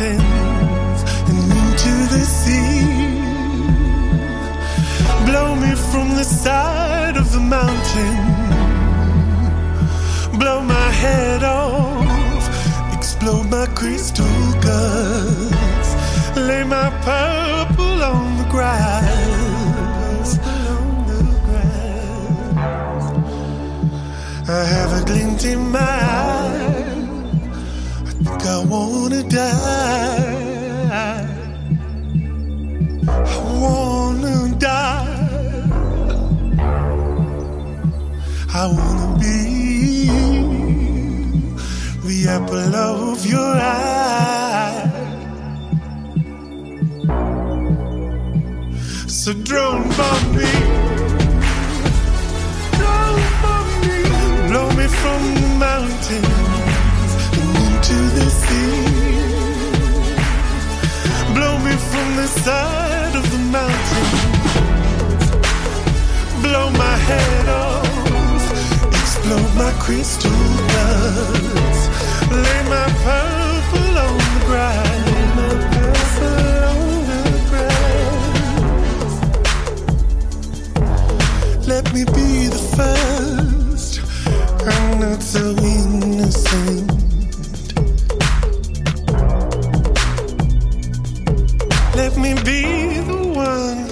Mountains 0.00 1.02
and 1.28 1.38
into 1.38 1.94
the 2.14 2.24
sea. 2.24 2.82
Blow 5.26 5.54
me 5.54 5.74
from 5.74 6.16
the 6.16 6.24
side 6.24 7.16
of 7.16 7.30
the 7.32 7.40
mountain. 7.40 8.16
Blow 10.38 10.62
my 10.62 10.90
head 10.90 11.42
off. 11.44 12.94
Explode 12.94 13.48
my 13.50 13.66
crystal 13.66 14.52
guts. 14.60 15.90
Lay 16.36 16.64
my 16.64 16.90
purple 17.02 18.02
on 18.02 18.38
the 18.38 18.48
grass. 18.50 20.38
I 24.46 24.62
have 24.62 25.02
a 25.02 25.04
glint 25.06 25.44
in 25.44 25.70
my 25.70 25.78
eye. 25.80 26.33
I 28.74 28.76
wanna 28.76 29.22
die. 29.22 30.58
I 33.30 33.48
wanna 33.62 34.36
die. 34.58 35.28
I 38.52 38.66
wanna 38.76 39.18
be 39.20 39.38
the 42.04 42.16
apple 42.28 42.74
of 42.74 43.24
your 43.24 43.54
eye. 43.78 44.90
So 49.06 49.32
drone 49.34 49.88
bomb 49.96 50.24
me, 50.36 50.50
drone 52.78 53.22
bomb 53.42 53.70
me, 53.86 53.98
blow 54.48 54.68
me 54.78 54.86
from 54.88 55.20
the 55.40 55.48
mountains 55.60 56.53
into 57.84 58.00
the 58.16 58.30
sea. 58.30 58.84
Blow 61.34 61.58
me 61.58 61.72
from 61.90 62.16
the 62.16 62.26
side 62.26 63.14
of 63.14 63.30
the 63.30 63.38
mountain. 63.56 64.08
Blow 66.40 66.70
my 66.70 66.96
head 67.08 67.48
off. 67.48 67.86
Explode 68.88 69.54
my 69.56 69.72
crystal 69.80 70.30
guts. 70.72 71.80
Lay 72.30 72.60
my 72.74 72.88
purple 73.04 73.98
on 74.06 74.18
the 74.34 74.44
grass. 74.46 74.94
Let 81.66 81.92
me 81.92 82.04
be 82.04 82.48
the 82.48 82.62
first. 82.76 84.00
I'm 84.66 85.00
not 85.00 85.22
so 85.22 85.56
innocent. 85.56 86.83
Me 92.24 92.32
be 92.42 92.62
the 93.10 93.22
one. 93.48 93.86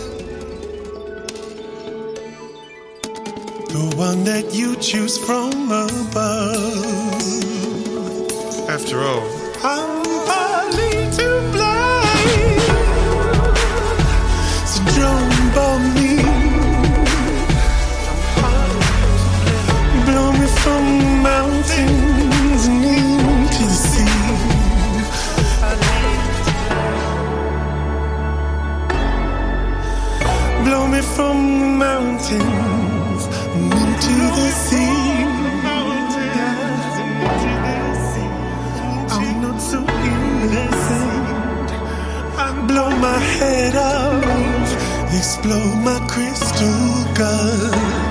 The 3.76 3.86
one 3.96 4.24
that 4.24 4.54
you 4.54 4.74
choose 4.76 5.18
from 5.18 5.52
above. 5.70 7.12
After 8.70 9.00
all, 9.00 9.26
I'm 9.62 9.91
From 31.02 31.60
the 31.60 31.66
mountains 31.66 33.22
and 33.54 33.72
into 33.82 34.16
the 34.38 34.48
sea. 34.64 35.12
I'm 39.10 39.42
not 39.42 39.58
so 39.60 39.78
innocent. 40.10 41.68
I 42.38 42.64
blow 42.66 42.90
my 43.08 43.18
head 43.18 43.74
off, 43.76 45.14
explode 45.18 45.78
my 45.84 45.98
crystal 46.08 47.14
guts. 47.18 48.01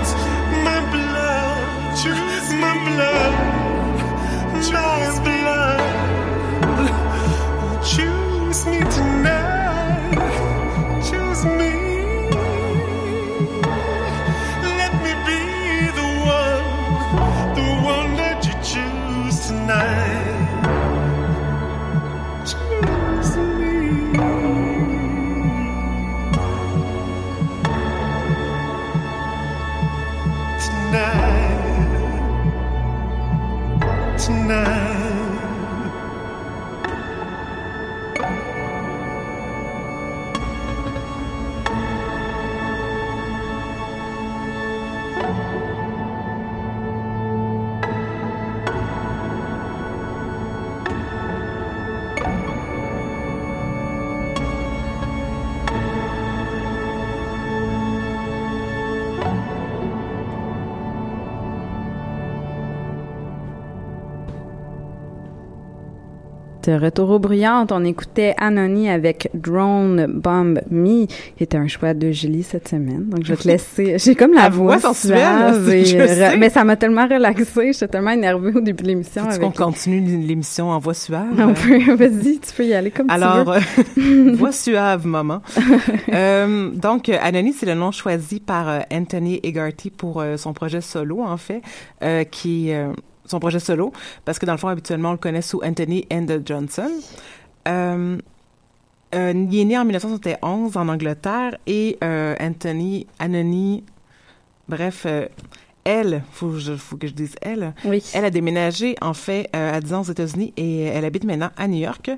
De 66.71 66.79
retour 66.79 67.09
aux 67.09 67.19
brillantes, 67.19 67.73
on 67.73 67.83
écoutait 67.83 68.33
Anony 68.37 68.87
avec 68.89 69.29
Drone 69.33 70.05
Bomb 70.07 70.61
Me, 70.69 71.05
qui 71.05 71.43
était 71.43 71.57
un 71.57 71.67
choix 71.67 71.93
de 71.93 72.11
Julie 72.11 72.43
cette 72.43 72.69
semaine. 72.69 73.09
Donc, 73.09 73.25
je 73.25 73.33
vais 73.33 73.35
te 73.41 73.45
laisser. 73.49 73.97
J'ai 73.99 74.15
comme 74.15 74.31
la 74.33 74.43
La 74.43 74.49
voix 74.49 74.77
voix 74.77 74.93
suave 74.93 75.67
et 75.73 76.37
mais 76.37 76.49
ça 76.49 76.63
m'a 76.63 76.77
tellement 76.77 77.05
relaxée. 77.09 77.73
J'étais 77.73 77.89
tellement 77.89 78.11
énervée 78.11 78.53
au 78.55 78.61
début 78.61 78.83
de 78.83 78.87
l'émission. 78.87 79.23
Avec- 79.25 79.41
qu'on 79.41 79.51
continue 79.51 79.99
l'émission 80.25 80.69
en 80.69 80.79
voix 80.79 80.93
suave? 80.93 81.25
On 81.37 81.53
peut, 81.53 81.93
vas-y, 81.95 82.39
tu 82.39 82.53
peux 82.55 82.63
y 82.65 82.73
aller 82.73 82.91
comme 82.91 83.09
Alors, 83.09 83.53
tu 83.53 84.01
veux. 84.01 84.29
euh, 84.31 84.35
voix 84.37 84.53
suave, 84.53 85.05
maman. 85.05 85.41
Euh, 86.13 86.69
donc, 86.71 87.09
euh, 87.09 87.17
Anony, 87.21 87.51
c'est 87.51 87.65
le 87.65 87.73
nom 87.73 87.91
choisi 87.91 88.39
par 88.39 88.85
Anthony 88.93 89.41
Egarty 89.43 89.89
pour 89.89 90.23
son 90.37 90.53
projet 90.53 90.79
solo, 90.79 91.21
en 91.21 91.35
fait, 91.35 91.61
euh, 92.01 92.23
qui 92.23 92.71
euh, 92.71 92.93
son 93.25 93.39
projet 93.39 93.59
solo, 93.59 93.91
parce 94.25 94.39
que 94.39 94.45
dans 94.45 94.53
le 94.53 94.57
fond, 94.57 94.67
habituellement, 94.67 95.09
on 95.09 95.13
le 95.13 95.17
connaît 95.17 95.41
sous 95.41 95.61
Anthony 95.63 96.05
and 96.11 96.27
Johnson. 96.45 96.91
Euh, 97.67 98.17
euh, 99.13 99.47
il 99.51 99.59
est 99.59 99.65
né 99.65 99.77
en 99.77 99.83
1971 99.83 100.77
en 100.77 100.87
Angleterre 100.87 101.57
et 101.67 101.97
euh, 102.03 102.35
Anthony, 102.39 103.07
Anony, 103.19 103.83
bref, 104.69 105.05
elle, 105.83 106.23
faut, 106.31 106.57
je- 106.57 106.75
faut 106.75 106.97
que 106.97 107.07
je 107.07 107.13
dise 107.13 107.35
elle, 107.41 107.73
Oui. 107.85 108.03
elle 108.13 108.25
a 108.25 108.29
déménagé, 108.29 108.95
en 109.01 109.13
fait, 109.13 109.49
euh, 109.55 109.73
à 109.77 109.79
10 109.81 109.93
ans 109.93 110.01
aux 110.01 110.11
États-Unis 110.11 110.53
et 110.57 110.83
elle 110.85 111.05
habite 111.05 111.23
maintenant 111.23 111.49
à 111.57 111.67
New 111.67 111.79
York. 111.79 112.11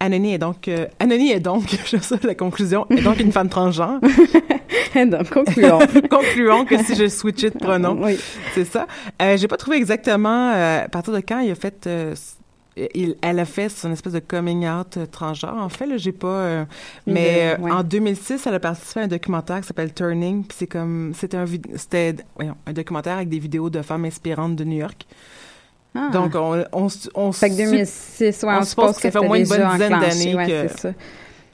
Anony 0.00 0.34
est 0.34 0.38
donc, 0.38 0.68
euh, 0.68 0.86
Anony 0.98 1.30
est 1.32 1.40
donc, 1.40 1.64
je 1.86 1.96
sais 1.98 2.16
la 2.22 2.34
conclusion, 2.34 2.86
est 2.90 3.02
donc 3.02 3.20
une 3.20 3.32
femme 3.32 3.48
transgenre. 3.48 4.00
Donc, 4.94 5.30
concluons. 5.30 5.78
Concluons 6.10 6.64
que 6.64 6.82
si 6.82 6.96
je 6.96 7.06
switchais 7.08 7.50
de 7.50 7.58
pronom, 7.58 7.96
Oui. 8.02 8.18
c'est 8.54 8.64
ça. 8.64 8.86
Euh, 9.22 9.36
j'ai 9.36 9.46
pas 9.46 9.56
trouvé 9.56 9.76
exactement 9.76 10.50
euh, 10.52 10.84
à 10.84 10.88
partir 10.88 11.12
de 11.12 11.20
quand 11.20 11.38
il 11.40 11.50
a 11.52 11.54
fait, 11.54 11.86
euh, 11.86 12.14
il, 12.94 13.16
elle 13.22 13.38
a 13.38 13.44
fait 13.44 13.68
son 13.68 13.90
espèce 13.92 14.12
de 14.12 14.18
coming 14.20 14.66
out 14.68 14.96
euh, 14.96 15.06
transgenre. 15.06 15.56
En 15.58 15.68
fait, 15.68 15.86
là, 15.86 15.96
j'ai 15.96 16.12
pas. 16.12 16.26
euh, 16.28 16.64
mais 17.06 17.56
De- 17.56 17.62
ouais. 17.62 17.70
euh, 17.70 17.74
en 17.74 17.82
2006, 17.82 18.46
elle 18.46 18.54
a 18.54 18.60
participé 18.60 19.00
à 19.00 19.02
un 19.04 19.08
documentaire 19.08 19.60
qui 19.60 19.66
s'appelle 19.66 19.92
Turning. 19.92 20.44
Puis 20.44 20.56
c'est 20.60 20.66
comme, 20.66 21.12
c'était 21.14 21.36
un, 21.36 21.44
c'était, 21.76 22.16
voyons, 22.36 22.56
un 22.66 22.72
documentaire 22.72 23.16
avec 23.16 23.28
des 23.28 23.38
vidéos 23.38 23.70
de 23.70 23.82
femmes 23.82 24.04
inspirantes 24.04 24.56
de 24.56 24.64
New 24.64 24.78
York. 24.78 25.06
Ah. 25.94 26.08
Donc 26.12 26.34
on, 26.36 26.64
on, 26.72 26.86
on 27.14 27.32
fait 27.32 27.48
que 27.50 27.56
su- 27.56 27.64
2006, 27.64 28.42
ouais, 28.44 28.48
on 28.54 28.58
on, 28.58 28.62
suppose 28.62 28.94
que 28.96 29.02
ça 29.02 29.10
fait 29.10 29.18
au 29.18 29.24
moins 29.24 29.38
une 29.38 29.48
bonne 29.48 29.68
dizaine 29.72 29.98
d'années 30.00 30.34
ouais, 30.36 30.46
que- 30.46 30.68
c'est 30.68 30.78
ça. 30.80 30.92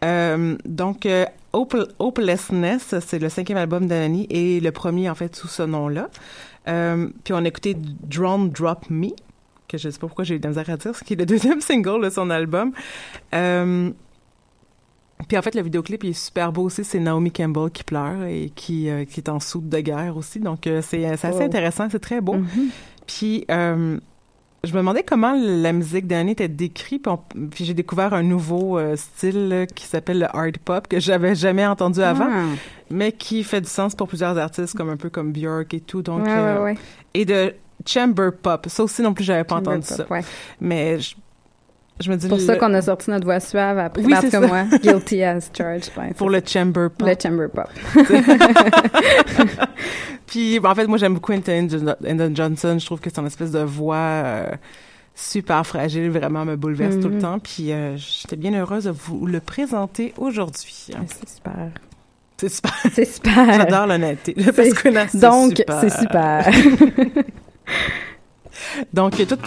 Euh, 0.05 0.57
donc, 0.67 1.07
euh, 1.07 1.25
Hope- 1.55 1.89
Hopelessness, 1.99 2.95
c'est 3.07 3.19
le 3.19 3.31
cinquième 3.31 3.57
album 3.57 3.87
d'Anani 3.87 4.27
et 4.29 4.61
le 4.61 4.71
premier, 4.73 5.09
en 5.09 5.15
fait, 5.15 5.35
sous 5.35 5.49
ce 5.49 5.62
nom-là. 5.62 6.11
Euh, 6.69 7.09
puis 7.25 7.33
on 7.33 7.39
a 7.39 7.49
écouté 7.49 7.77
Drone 8.03 8.51
Drop 8.51 8.91
Me. 8.91 9.09
Que 9.68 9.79
je 9.79 9.88
sais 9.90 9.98
pas 9.98 10.07
pourquoi 10.07 10.24
j'ai 10.24 10.35
eu 10.37 10.38
de 10.38 10.44
la 10.44 10.50
misère 10.50 10.70
à 10.70 10.76
dire, 10.76 10.92
qui 11.05 11.14
est 11.14 11.16
le 11.16 11.26
deuxième 11.26 11.61
single 11.61 12.05
de 12.05 12.11
son 12.11 12.31
album. 12.31 12.72
Euh, 13.35 13.90
puis 15.29 15.38
en 15.38 15.42
fait, 15.42 15.55
le 15.55 15.62
vidéoclip 15.62 16.05
il 16.05 16.11
est 16.11 16.12
super 16.12 16.52
beau 16.52 16.62
aussi. 16.64 16.85
C'est 16.85 17.00
Naomi 17.00 17.33
Campbell 17.33 17.70
qui 17.70 17.85
pleure 17.85 18.24
et 18.24 18.52
qui, 18.55 18.88
euh, 18.90 19.05
qui 19.05 19.20
est 19.20 19.29
en 19.29 19.40
soude 19.40 19.68
de 19.68 19.81
guerre 19.81 20.16
aussi. 20.16 20.40
Donc, 20.40 20.66
euh, 20.66 20.83
c'est 20.83 21.05
assez 21.07 21.29
Oh. 21.33 21.40
intéressant. 21.42 21.88
C'est 21.90 21.98
très 22.00 22.20
beau. 22.20 22.35
Mhm. 22.35 22.68
Puis, 23.07 23.44
euh, 23.50 23.98
je 24.62 24.72
me 24.72 24.79
demandais 24.79 25.02
comment 25.05 25.35
la 25.40 25.72
musique 25.72 26.07
d'Annie 26.07 26.33
était 26.33 26.48
décrite. 26.48 27.07
Puis, 27.50 27.64
j'ai 27.64 27.72
découvert 27.74 28.12
un 28.14 28.22
nouveau 28.22 28.79
style 28.96 29.48
là, 29.48 29.66
qui 29.66 29.85
s'appelle 29.85 30.18
le 30.18 30.26
hard 30.37 30.59
pop 30.59 30.87
que 30.87 31.00
j'avais 31.00 31.35
jamais 31.35 31.66
entendu 31.66 32.00
avant, 32.02 32.29
Ah. 32.29 32.44
mais 32.90 33.12
qui 33.12 33.42
fait 33.42 33.61
du 33.62 33.68
sens 33.70 33.94
pour 33.94 34.09
plusieurs 34.09 34.37
artistes, 34.37 34.76
comme 34.76 34.90
un 34.90 34.96
peu 34.96 35.09
comme 35.09 35.33
Björk 35.33 35.72
et 35.72 35.81
tout. 35.81 36.02
Donc, 36.02 36.26
ouais, 36.26 36.35
ouais, 36.35 36.59
ouais. 36.59 36.74
et 37.14 37.24
de 37.24 37.55
chamber 37.87 38.31
pop. 38.42 38.66
Ça 38.68 38.83
aussi 38.85 39.03
non 39.03 39.14
plus, 39.14 39.25
j'avais 39.25 39.44
pas 39.44 39.57
entendu 39.57 39.87
ça. 39.87 40.05
ouais. 40.11 40.22
Mais 40.61 40.99
je, 41.01 41.14
je 42.01 42.11
me 42.11 42.16
dis 42.16 42.22
C'est 42.25 42.29
pour 42.29 42.40
ça 42.40 42.57
qu'on 42.57 42.75
a 42.75 42.83
sorti 42.83 43.09
notre 43.11 43.25
voix 43.25 43.40
suave 43.40 43.79
après. 43.79 44.03
Oui, 44.03 44.11
parce 44.12 44.27
c'est 44.27 44.31
que 44.38 44.40
ça. 44.40 44.46
moi, 44.46 44.64
guilty 44.83 45.22
as 45.22 45.51
charged. 45.57 45.90
ouais, 45.96 46.12
pour 46.14 46.31
c'est 46.31 46.40
le 46.40 46.46
chamber 46.46 46.88
pop. 46.96 47.09
le 47.09 47.14
chamber 47.22 47.46
pop. 47.49 47.68
Puis, 50.27 50.59
ben, 50.61 50.70
en 50.70 50.75
fait, 50.75 50.87
moi, 50.87 50.99
j'aime 50.99 51.14
beaucoup 51.14 51.33
Jon- 51.70 51.94
Johnson. 52.35 52.77
Je 52.79 52.85
trouve 52.87 53.01
que 53.01 53.11
son 53.14 53.25
espèce 53.27 53.53
de 53.53 53.61
voix 53.61 53.96
euh, 53.96 54.46
super 55.14 55.64
fragile, 55.66 56.11
vraiment 56.11 56.44
me 56.44 56.57
bouleverse 56.57 56.99
tout 57.01 57.09
le 57.09 57.14
Mhm. 57.16 57.22
temps. 57.22 57.38
Puis, 57.38 57.72
euh, 57.72 57.96
j'étais 57.96 58.37
bien 58.37 58.53
heureuse 58.55 58.85
de 58.85 58.90
vous 58.90 59.27
le 59.27 59.40
présenter 59.40 60.12
aujourd'hui. 60.18 60.87
Ouais, 60.90 61.07
C'est 61.09 61.29
super. 61.37 61.68
C'est 62.38 62.49
super. 62.51 62.72
C'est 62.92 63.05
super. 63.05 63.53
J'adore 63.55 63.87
l'honnêteté. 63.87 64.35
C'est 64.37 65.18
Donc, 65.18 65.62
c'est 65.81 65.90
super. 65.90 66.51
Donc, 68.92 69.14
tout... 69.26 69.38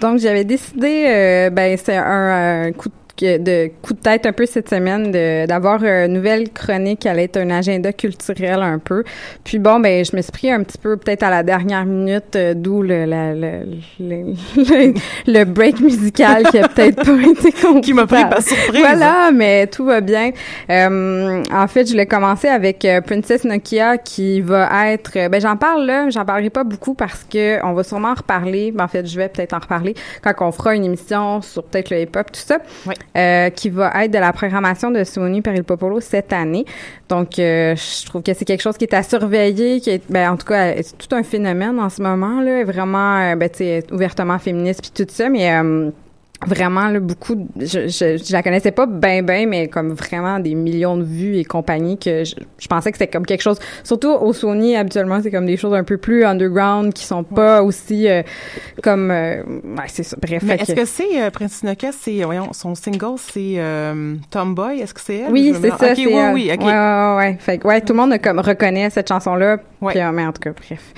Donc, 0.00 0.18
j'avais 0.18 0.44
décidé, 0.44 1.06
euh, 1.08 1.50
ben, 1.50 1.76
c'est 1.76 1.96
un, 1.96 2.66
un 2.68 2.72
coup 2.72 2.88
de 2.88 2.94
de 3.24 3.70
coup 3.82 3.92
de 3.94 3.98
tête 4.00 4.26
un 4.26 4.32
peu 4.32 4.46
cette 4.46 4.68
semaine 4.68 5.10
de 5.10 5.46
d'avoir 5.46 5.82
une 5.84 6.12
nouvelle 6.12 6.50
chronique 6.50 7.00
qui 7.00 7.08
allait 7.08 7.24
être 7.24 7.36
un 7.38 7.50
agenda 7.50 7.92
culturel 7.92 8.62
un 8.62 8.78
peu 8.78 9.04
puis 9.44 9.58
bon 9.58 9.80
ben 9.80 10.04
je 10.04 10.14
me 10.16 10.22
suis 10.22 10.32
pris 10.32 10.50
un 10.50 10.62
petit 10.62 10.78
peu 10.78 10.96
peut-être 10.96 11.22
à 11.22 11.30
la 11.30 11.42
dernière 11.42 11.84
minute 11.84 12.36
euh, 12.36 12.54
d'où 12.54 12.82
le, 12.82 13.04
le, 13.06 13.64
le, 14.00 14.34
le, 14.56 14.94
le 15.26 15.44
break 15.44 15.80
musical 15.80 16.44
qui 16.50 16.58
a 16.58 16.68
peut-être 16.68 17.02
pas 17.04 17.12
été 17.30 17.52
qui 17.82 17.92
m'a 17.92 18.06
pris 18.06 18.24
par 18.24 18.42
surprise. 18.42 18.80
Voilà, 18.80 19.30
mais 19.32 19.66
tout 19.66 19.84
va 19.84 20.00
bien. 20.00 20.30
Euh, 20.70 21.42
en 21.52 21.66
fait, 21.68 21.86
je 21.86 21.92
voulais 21.92 22.06
commencer 22.06 22.48
avec 22.48 22.84
euh, 22.84 23.00
Princess 23.00 23.44
Nokia 23.44 23.98
qui 23.98 24.40
va 24.40 24.92
être. 24.92 25.12
euh, 25.16 25.28
Ben 25.28 25.40
j'en 25.40 25.56
parle 25.56 25.84
là, 25.86 26.08
j'en 26.10 26.24
parlerai 26.24 26.50
pas 26.50 26.64
beaucoup 26.64 26.94
parce 26.94 27.24
que 27.24 27.64
on 27.64 27.72
va 27.72 27.82
sûrement 27.82 28.10
en 28.10 28.14
reparler. 28.14 28.72
Ben, 28.72 28.84
en 28.84 28.88
fait, 28.88 29.06
je 29.06 29.16
vais 29.16 29.28
peut-être 29.28 29.52
en 29.54 29.58
reparler 29.58 29.94
quand 30.22 30.34
on 30.40 30.52
fera 30.52 30.74
une 30.74 30.84
émission 30.84 31.40
sur 31.42 31.64
peut-être 31.64 31.90
le 31.90 32.00
hip-hop 32.02 32.30
tout 32.32 32.40
ça. 32.40 32.58
Oui. 32.86 32.94
Euh, 33.18 33.50
qui 33.50 33.68
va 33.68 34.04
être 34.04 34.12
de 34.12 34.18
la 34.18 34.32
programmation 34.32 34.92
de 34.92 35.02
Sony 35.02 35.42
Popolo 35.42 35.98
cette 35.98 36.32
année. 36.32 36.64
Donc, 37.08 37.40
euh, 37.40 37.74
je 37.74 38.06
trouve 38.06 38.22
que 38.22 38.32
c'est 38.32 38.44
quelque 38.44 38.60
chose 38.60 38.76
qui 38.76 38.84
est 38.84 38.94
à 38.94 39.02
surveiller, 39.02 39.80
qui 39.80 39.90
est, 39.90 40.02
ben, 40.08 40.30
en 40.30 40.36
tout 40.36 40.46
cas, 40.46 40.74
c'est 40.80 40.96
tout 40.96 41.16
un 41.16 41.24
phénomène 41.24 41.80
en 41.80 41.88
ce 41.88 42.00
moment 42.00 42.40
là, 42.40 42.62
vraiment, 42.62 43.18
euh, 43.18 43.34
ben, 43.34 43.50
ouvertement 43.90 44.38
féministe 44.38 44.82
puis 44.82 45.04
tout 45.04 45.12
ça, 45.12 45.28
mais 45.30 45.50
euh, 45.52 45.90
vraiment 46.46 46.86
là, 46.88 47.00
beaucoup 47.00 47.48
je, 47.56 47.88
je, 47.88 48.22
je 48.24 48.32
la 48.32 48.44
connaissais 48.44 48.70
pas 48.70 48.86
ben 48.86 49.24
ben 49.26 49.48
mais 49.48 49.66
comme 49.66 49.92
vraiment 49.92 50.38
des 50.38 50.54
millions 50.54 50.96
de 50.96 51.02
vues 51.02 51.36
et 51.36 51.44
compagnie 51.44 51.98
que 51.98 52.22
je, 52.22 52.36
je 52.60 52.68
pensais 52.68 52.92
que 52.92 52.96
c'était 52.98 53.10
comme 53.10 53.26
quelque 53.26 53.40
chose 53.42 53.58
surtout 53.82 54.10
au 54.12 54.32
Sony 54.32 54.76
habituellement 54.76 55.18
c'est 55.20 55.32
comme 55.32 55.46
des 55.46 55.56
choses 55.56 55.74
un 55.74 55.82
peu 55.82 55.96
plus 55.96 56.24
underground 56.24 56.92
qui 56.94 57.04
sont 57.04 57.24
pas 57.24 57.62
aussi 57.64 58.08
euh, 58.08 58.22
comme 58.84 59.10
euh, 59.10 59.42
ouais 59.64 59.82
c'est 59.88 60.04
ça 60.04 60.16
bref 60.22 60.44
Mais 60.46 60.54
est-ce 60.54 60.74
que- 60.74 60.80
que 60.80 60.84
c'est 60.84 61.20
euh, 61.22 61.30
Princess 61.30 61.64
Nokia, 61.64 61.90
c'est 61.90 62.22
voyons 62.22 62.52
son 62.52 62.76
single, 62.76 63.16
c'est 63.18 63.54
euh, 63.56 64.14
Tomboy, 64.30 64.78
est-ce 64.80 64.94
que 64.94 65.00
c'est 65.00 65.16
elle? 65.16 65.32
Oui 65.32 65.52
c'est 65.60 65.70
ça 65.70 65.74
Ok, 65.90 65.92
c'est 65.96 66.06
oui, 66.06 66.22
oui, 66.34 66.50
ok. 66.54 66.60
ouais, 66.64 66.66
ouais 66.72 67.16
ouais 67.16 67.36
fait 67.40 67.64
ouais 67.64 67.80
tout 67.80 67.94
le 67.94 67.98
monde 67.98 68.16
comme 68.22 68.38
reconnaît 68.38 68.90
cette 68.90 69.08
chanson 69.08 69.34
là 69.34 69.56
Ouais. 69.80 69.92
puis 69.92 70.02
mais 70.12 70.26
en 70.26 70.32
tout 70.32 70.40
cas 70.40 70.50
bref. 70.50 70.92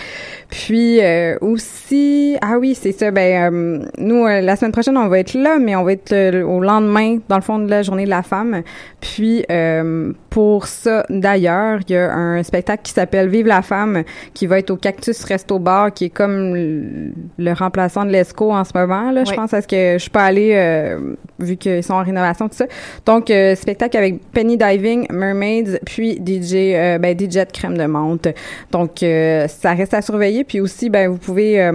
Puis 0.49 1.01
aussi 1.43 2.37
ah 2.41 2.57
oui 2.59 2.75
c'est 2.75 2.93
ça 2.93 3.11
ben 3.11 3.87
nous 3.99 4.27
la 4.27 4.57
semaine 4.57 4.73
prochaine 4.73 4.97
on 4.97 5.07
va 5.09 5.19
être 5.19 5.30
là 5.35 5.59
mais 5.59 5.77
on 5.77 5.85
va 5.85 5.93
être 5.93 6.43
au 6.43 6.61
lendemain 6.61 7.19
dans 7.29 7.37
le 7.37 7.43
fond 7.43 7.59
de 7.59 7.69
la 7.69 7.83
journée 7.83 8.05
de 8.05 8.11
la 8.11 8.23
femme. 8.23 8.63
Puis 9.01 9.45
euh, 9.51 10.13
pour 10.29 10.67
ça 10.67 11.05
d'ailleurs 11.09 11.81
il 11.89 11.93
y 11.93 11.97
a 11.97 12.13
un 12.13 12.43
spectacle 12.43 12.83
qui 12.83 12.93
s'appelle 12.93 13.29
Vive 13.29 13.47
la 13.47 13.63
femme 13.63 14.05
qui 14.35 14.47
va 14.47 14.59
être 14.59 14.71
au 14.71 14.77
Cactus 14.77 15.25
Resto 15.25 15.59
Bar 15.59 15.93
qui 15.93 16.07
est 16.07 16.11
comme 16.11 16.55
le, 16.55 17.13
le 17.39 17.53
remplaçant 17.53 18.05
de 18.05 18.11
l'Esco 18.11 18.53
en 18.53 18.65
ce 18.65 18.73
moment 18.75 19.11
là 19.11 19.25
je 19.25 19.33
pense 19.33 19.55
à 19.55 19.63
ce 19.63 19.69
que 19.69 19.95
je 19.95 19.99
suis 19.99 20.11
pas 20.11 20.25
allée 20.25 20.53
euh, 20.55 21.15
vu 21.39 21.57
qu'ils 21.57 21.83
sont 21.83 21.95
en 21.95 22.03
rénovation 22.03 22.49
tout 22.49 22.57
ça. 22.57 22.67
Donc 23.07 23.31
euh, 23.31 23.55
spectacle 23.55 23.97
avec 23.97 24.21
Penny 24.33 24.57
Diving 24.57 25.07
Mermaids 25.11 25.81
puis 25.85 26.15
DJ 26.15 26.55
euh, 26.75 26.99
ben 26.99 27.19
DJ 27.19 27.39
de 27.39 27.53
crème 27.53 27.77
de 27.77 27.85
menthe. 27.85 28.29
Donc 28.71 28.99
ça 29.01 29.75
reste 29.75 29.95
à 29.95 30.03
surveiller. 30.03 30.45
Puis 30.45 30.61
aussi 30.61 30.91
ben 30.91 31.09
vous 31.09 31.19
pouvez 31.19 31.71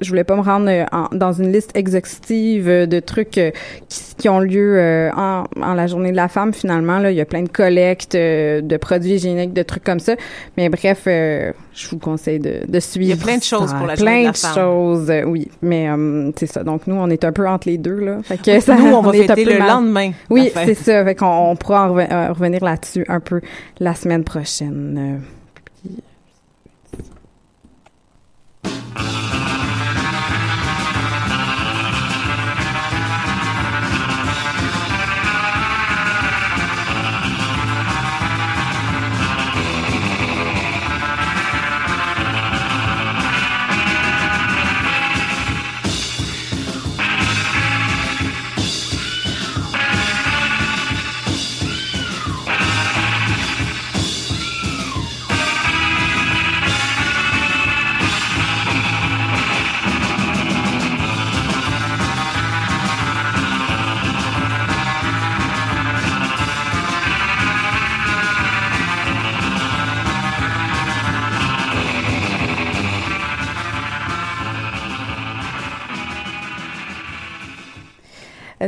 je 0.00 0.08
voulais 0.08 0.24
pas 0.24 0.36
me 0.36 0.40
rendre 0.40 0.68
euh, 0.70 0.84
en- 0.92 1.08
dans 1.14 1.32
une 1.32 1.52
liste 1.52 1.70
exhaustive 1.76 2.68
euh, 2.68 2.86
de 2.86 2.98
trucs 3.00 3.36
euh, 3.36 3.50
qui, 3.88 4.14
qui 4.16 4.28
ont 4.30 4.40
lieu 4.40 5.10
en, 5.14 5.44
en 5.60 5.74
la 5.74 5.86
journée 5.86 6.10
de 6.10 6.16
la 6.16 6.28
femme 6.28 6.54
finalement 6.54 6.98
là 6.98 7.10
il 7.10 7.16
y 7.16 7.20
a 7.20 7.26
plein 7.26 7.42
de 7.42 7.48
collectes 7.50 8.16
de 8.16 8.76
produits 8.78 9.12
hygiéniques 9.16 9.52
de 9.52 9.62
trucs 9.62 9.84
comme 9.84 10.00
ça 10.00 10.14
mais 10.56 10.68
bref 10.70 11.02
je 11.06 11.88
vous 11.90 11.98
conseille 11.98 12.38
de, 12.38 12.60
de 12.66 12.80
suivre 12.80 13.04
Il 13.04 13.10
y 13.10 13.12
a 13.12 13.22
plein 13.22 13.36
de 13.36 13.42
choses 13.42 13.68
ça. 13.70 13.76
pour 13.76 13.86
la 13.86 13.94
plein 13.96 14.04
journée 14.06 14.20
de 14.22 14.26
la 14.26 14.32
de 14.32 14.36
femme. 14.38 14.54
choses 14.54 15.10
euh, 15.10 15.22
oui 15.24 15.48
mais 15.60 15.88
c'est 16.38 16.46
ça 16.46 16.64
donc 16.64 16.86
nous 16.86 16.96
on 16.96 17.10
est 17.10 17.24
un 17.24 17.32
peu 17.32 17.46
entre 17.46 17.68
les 17.68 17.76
deux 17.78 18.00
là 18.00 18.18
fait 18.22 18.40
que 18.40 18.60
ça, 18.60 18.76
Nous, 18.76 18.86
on 18.86 19.02
va 19.02 19.14
est 19.14 19.30
un 19.30 19.34
fêter 19.34 19.44
le 19.52 19.58
mal- 19.58 19.68
lendemain. 19.68 20.10
oui, 20.30 20.50
c'est 20.54 20.74
ça. 20.74 21.04
Fait 21.04 21.14
qu'on 21.14 21.26
on 21.50 21.56
pourra 21.56 21.88
en 21.90 21.94
reven- 21.94 22.28
revenir 22.32 22.64
là-dessus 22.64 23.04
un 23.08 23.20
peu 23.20 23.40
la 23.80 23.94
semaine 23.94 24.24
prochaine. 24.24 25.20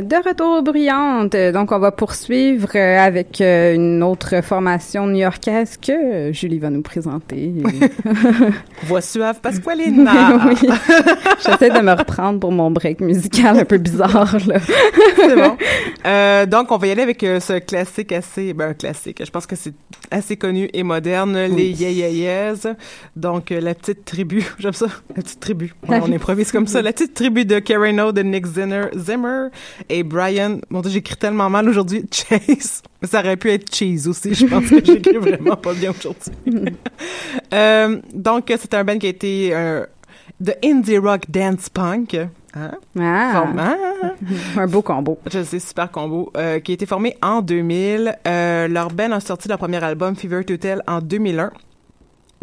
De 0.01 0.15
retour 0.27 0.59
aux 0.59 0.61
bruyantes, 0.61 1.35
donc 1.53 1.71
on 1.71 1.79
va 1.79 1.91
poursuivre 1.91 2.69
euh, 2.75 2.99
avec 2.99 3.41
euh, 3.41 3.75
une 3.75 4.01
autre 4.03 4.41
formation 4.41 5.07
new-yorkaise 5.07 5.77
que 5.77 6.31
Julie 6.31 6.59
va 6.59 6.69
nous 6.69 6.81
présenter. 6.81 7.51
Voix 8.83 9.01
suave 9.01 9.39
Pasqualina. 9.41 10.45
oui, 10.47 10.69
j'essaie 11.45 11.69
de 11.69 11.81
me 11.81 11.91
reprendre 11.91 12.39
pour 12.39 12.51
mon 12.51 12.71
break 12.71 13.01
musical 13.01 13.59
un 13.59 13.65
peu 13.65 13.77
bizarre 13.77 14.37
là. 14.47 14.59
c'est 15.15 15.35
bon. 15.35 15.57
Euh, 16.05 16.45
donc, 16.45 16.71
on 16.71 16.77
va 16.77 16.87
y 16.87 16.91
aller 16.91 17.01
avec 17.01 17.23
euh, 17.23 17.39
ce 17.39 17.59
classique 17.59 18.11
assez, 18.11 18.53
ben, 18.53 18.73
classique. 18.73 19.21
Je 19.23 19.29
pense 19.29 19.45
que 19.45 19.55
c'est 19.55 19.73
assez 20.11 20.37
connu 20.37 20.69
et 20.73 20.83
moderne, 20.83 21.37
les 21.45 21.71
Yeahs. 21.71 22.75
Donc, 23.15 23.51
euh, 23.51 23.59
la 23.59 23.75
petite 23.75 24.05
tribu, 24.05 24.43
j'aime 24.59 24.73
ça, 24.73 24.87
la 25.15 25.21
petite 25.21 25.39
tribu. 25.39 25.73
On, 25.87 25.93
on 25.93 26.11
improvise 26.11 26.51
comme 26.51 26.67
ça. 26.67 26.81
La 26.81 26.93
petite 26.93 27.13
tribu 27.13 27.45
de 27.45 27.59
Karen 27.59 27.99
O, 27.99 28.11
de 28.11 28.21
Nick 28.21 28.45
Zinner, 28.45 28.85
Zimmer, 28.95 29.47
Et 29.89 30.03
Brian, 30.03 30.59
mon 30.69 30.81
dieu, 30.81 30.91
j'écris 30.91 31.15
tellement 31.15 31.49
mal 31.49 31.67
aujourd'hui, 31.67 32.05
Chase. 32.11 32.83
Mais 33.01 33.07
ça 33.07 33.19
aurait 33.19 33.37
pu 33.37 33.51
être 33.51 33.73
Cheese 33.73 34.07
aussi, 34.07 34.35
je 34.35 34.45
pense 34.45 34.69
que 34.69 34.85
j'écris 34.85 35.17
vraiment 35.17 35.55
pas 35.55 35.73
bien 35.73 35.91
aujourd'hui. 35.91 36.31
Euh, 37.51 37.99
donc, 38.13 38.45
c'est 38.47 38.73
un 38.75 38.83
band 38.83 38.99
qui 38.99 39.07
a 39.07 39.09
été 39.09 39.49
euh, 39.53 39.83
de 40.39 40.53
indie 40.63 40.99
rock 40.99 41.23
dance 41.27 41.67
punk. 41.69 42.15
Hein? 42.53 42.71
Ah, 42.99 43.45
hein? 43.57 43.77
un 44.57 44.67
beau 44.67 44.81
combo. 44.83 45.17
Je 45.31 45.43
sais, 45.43 45.59
super 45.59 45.91
combo. 45.91 46.31
euh, 46.37 46.59
qui 46.59 46.71
a 46.71 46.75
été 46.75 46.85
formé 46.85 47.17
en 47.21 47.41
2000. 47.41 48.17
Euh, 48.27 48.67
leur 48.67 48.89
band 48.89 49.11
a 49.11 49.19
sorti 49.19 49.47
leur 49.47 49.57
premier 49.57 49.83
album, 49.83 50.15
Fever 50.15 50.43
to 50.45 50.57
Tell, 50.57 50.83
en 50.87 51.01
2001. 51.01 51.51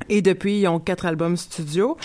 Et 0.09 0.23
depuis, 0.23 0.61
ils 0.61 0.69
ont 0.69 0.79
quatre 0.79 1.07
albums 1.07 1.37
studio. 1.37 1.97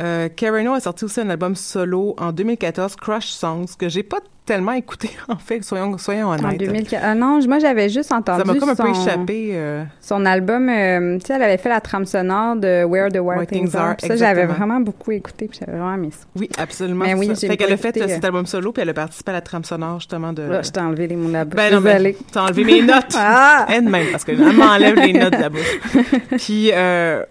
Euh, 0.00 0.28
Carino 0.28 0.74
a 0.74 0.80
sorti 0.80 1.04
aussi 1.04 1.20
un 1.20 1.30
album 1.30 1.56
solo 1.56 2.14
en 2.18 2.32
2014, 2.32 2.96
Crush 2.96 3.26
Songs, 3.26 3.66
que 3.78 3.88
j'ai 3.88 4.02
pas 4.04 4.18
tellement 4.46 4.72
écouté, 4.72 5.10
en 5.28 5.36
fait, 5.36 5.62
soyons, 5.62 5.98
soyons 5.98 6.28
En 6.28 6.38
honnêtes. 6.38 6.58
2004. 6.60 7.02
Ah 7.04 7.14
non, 7.14 7.38
moi 7.46 7.58
j'avais 7.58 7.90
juste 7.90 8.10
entendu 8.12 8.40
Ça 8.40 8.46
m'a 8.50 8.58
comme 8.58 8.70
un 8.70 8.74
peu 8.76 8.88
échappé. 8.88 9.50
euh, 9.52 9.84
Son 10.00 10.24
album, 10.24 10.70
euh, 10.70 11.18
tu 11.18 11.26
sais, 11.26 11.34
elle 11.34 11.42
avait 11.42 11.58
fait 11.58 11.68
la 11.68 11.80
trame 11.82 12.06
sonore 12.06 12.56
de 12.56 12.82
Where 12.84 13.10
the 13.10 13.18
Wild 13.20 13.46
Things 13.48 13.68
Things 13.70 13.76
Are. 13.76 13.96
Ça, 14.00 14.16
j'avais 14.16 14.46
vraiment 14.46 14.80
beaucoup 14.80 15.10
écouté, 15.10 15.48
puis 15.48 15.58
j'avais 15.60 15.76
vraiment 15.76 15.94
aimé 15.96 16.08
ça. 16.12 16.24
Oui, 16.34 16.48
absolument. 16.56 17.04
Mais 17.04 17.12
oui, 17.14 17.30
j'ai 17.38 17.46
Fait 17.48 17.56
qu'elle 17.58 17.72
a 17.72 17.76
fait 17.76 17.94
euh, 18.00 18.08
cet 18.08 18.24
euh, 18.24 18.28
album 18.28 18.46
solo, 18.46 18.72
puis 18.72 18.82
elle 18.82 18.88
a 18.88 18.94
participé 18.94 19.32
à 19.32 19.34
la 19.34 19.40
trame 19.42 19.64
sonore, 19.64 19.98
justement, 20.00 20.32
de... 20.32 20.42
Là, 20.44 20.62
je 20.62 20.70
t'ai 20.70 20.80
enlevé 20.80 21.08
les 21.08 21.16
mots 21.16 21.28
de 21.28 21.32
la 21.34 21.44
bouche. 21.44 21.56
Ben 21.56 21.74
non, 21.74 21.80
mais 21.82 22.16
t'as 22.32 22.42
enlevé 22.44 22.64
mes 22.64 22.82
notes. 22.82 23.04
Ah! 23.18 23.66
Elle 23.68 23.82
même, 23.88 24.06
parce 24.12 24.24
qu'elle 24.24 24.38
m'enlève 24.38 24.94
les 24.94 25.12
notes 25.12 25.34
de 25.34 25.40
la 25.42 25.48
bouche. 25.50 25.80
Puis, 26.38 26.70
euh, 26.72 27.22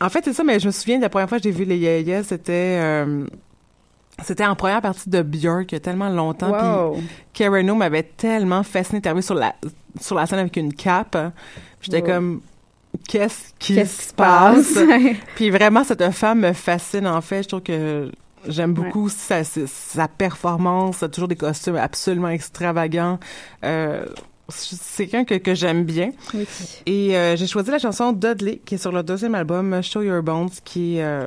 en 0.00 0.08
fait, 0.08 0.24
c'est 0.24 0.32
ça, 0.32 0.44
mais 0.44 0.58
je 0.60 0.66
me 0.66 0.72
souviens 0.72 0.96
de 0.98 1.02
la 1.02 1.08
première 1.08 1.28
fois 1.28 1.38
que 1.38 1.44
j'ai 1.44 1.50
vu 1.50 1.64
les 1.64 1.78
Yaya, 1.78 2.22
c'était... 2.22 2.78
euh, 2.80 3.26
c'était 4.24 4.46
en 4.46 4.56
première 4.56 4.80
partie 4.80 5.10
de 5.10 5.20
Björk 5.20 5.72
il 5.72 5.74
y 5.74 5.76
a 5.76 5.80
tellement 5.80 6.08
longtemps. 6.08 6.50
Wow. 6.50 6.94
Puis 6.94 7.08
Karen 7.34 7.70
O 7.70 7.74
m'avait 7.74 8.02
tellement 8.02 8.62
fasciné. 8.62 9.02
T'es 9.02 9.10
arrivé 9.10 9.20
sur 9.20 9.34
la, 9.34 9.54
sur 10.00 10.14
la 10.14 10.26
scène 10.26 10.38
avec 10.38 10.56
une 10.56 10.72
cape. 10.72 11.18
J'étais 11.82 12.00
Wow. 12.00 12.06
comme... 12.06 12.40
Qu'est-ce 13.06 13.52
qui 13.58 13.74
se 13.74 13.84
se 13.84 14.14
passe? 14.14 14.78
Puis 15.34 15.50
vraiment, 15.50 15.84
cette 15.84 16.10
femme 16.12 16.40
me 16.40 16.54
fascine, 16.54 17.06
en 17.06 17.20
fait. 17.20 17.42
Je 17.42 17.48
trouve 17.48 17.60
que 17.60 18.10
j'aime 18.48 18.72
beaucoup 18.72 19.10
sa, 19.10 19.44
sa, 19.44 19.66
sa 19.66 20.08
performance. 20.08 21.02
Elle 21.02 21.06
a 21.06 21.08
toujours 21.10 21.28
des 21.28 21.36
costumes 21.36 21.76
absolument 21.76 22.30
extravagants. 22.30 23.18
Euh, 23.64 24.06
c'est 24.48 25.06
quelqu'un 25.06 25.24
que, 25.24 25.34
que 25.34 25.54
j'aime 25.54 25.84
bien. 25.84 26.10
Oui. 26.34 26.46
Et 26.86 27.16
euh, 27.16 27.36
j'ai 27.36 27.46
choisi 27.46 27.70
la 27.70 27.78
chanson 27.78 28.12
Dudley, 28.12 28.60
qui 28.64 28.76
est 28.76 28.78
sur 28.78 28.92
le 28.92 29.02
deuxième 29.02 29.34
album, 29.34 29.82
Show 29.82 30.02
Your 30.02 30.22
Bones, 30.22 30.50
qui 30.64 31.00
euh, 31.00 31.26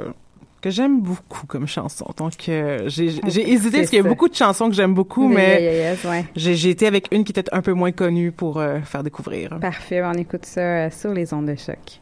que 0.62 0.70
j'aime 0.70 1.02
beaucoup 1.02 1.48
comme 1.48 1.68
chanson. 1.68 2.06
Donc, 2.18 2.50
euh, 2.50 2.84
j'ai 2.88 3.08
hésité 3.52 3.78
parce 3.78 3.90
qu'il 3.90 3.98
y 3.98 4.06
a 4.06 4.08
beaucoup 4.08 4.30
de 4.30 4.36
chansons 4.36 4.70
que 4.70 4.76
j'aime 4.76 4.94
beaucoup, 4.94 5.28
mais 5.28 5.96
ouais. 6.06 6.26
j'ai 6.36 6.70
été 6.70 6.88
avec 6.88 7.08
une 7.12 7.24
qui 7.24 7.32
était 7.32 7.54
un 7.54 7.62
peu 7.62 7.74
moins 7.74 7.92
connue 7.92 8.32
pour 8.32 8.60
euh, 8.60 8.80
faire 8.82 9.04
découvrir. 9.04 9.58
Parfait, 9.60 10.02
on 10.04 10.14
écoute 10.14 10.46
ça 10.46 10.62
euh, 10.62 10.90
sur 10.92 11.14
les 11.14 11.34
ondes 11.34 11.48
de 11.48 11.56
choc. 11.56 12.02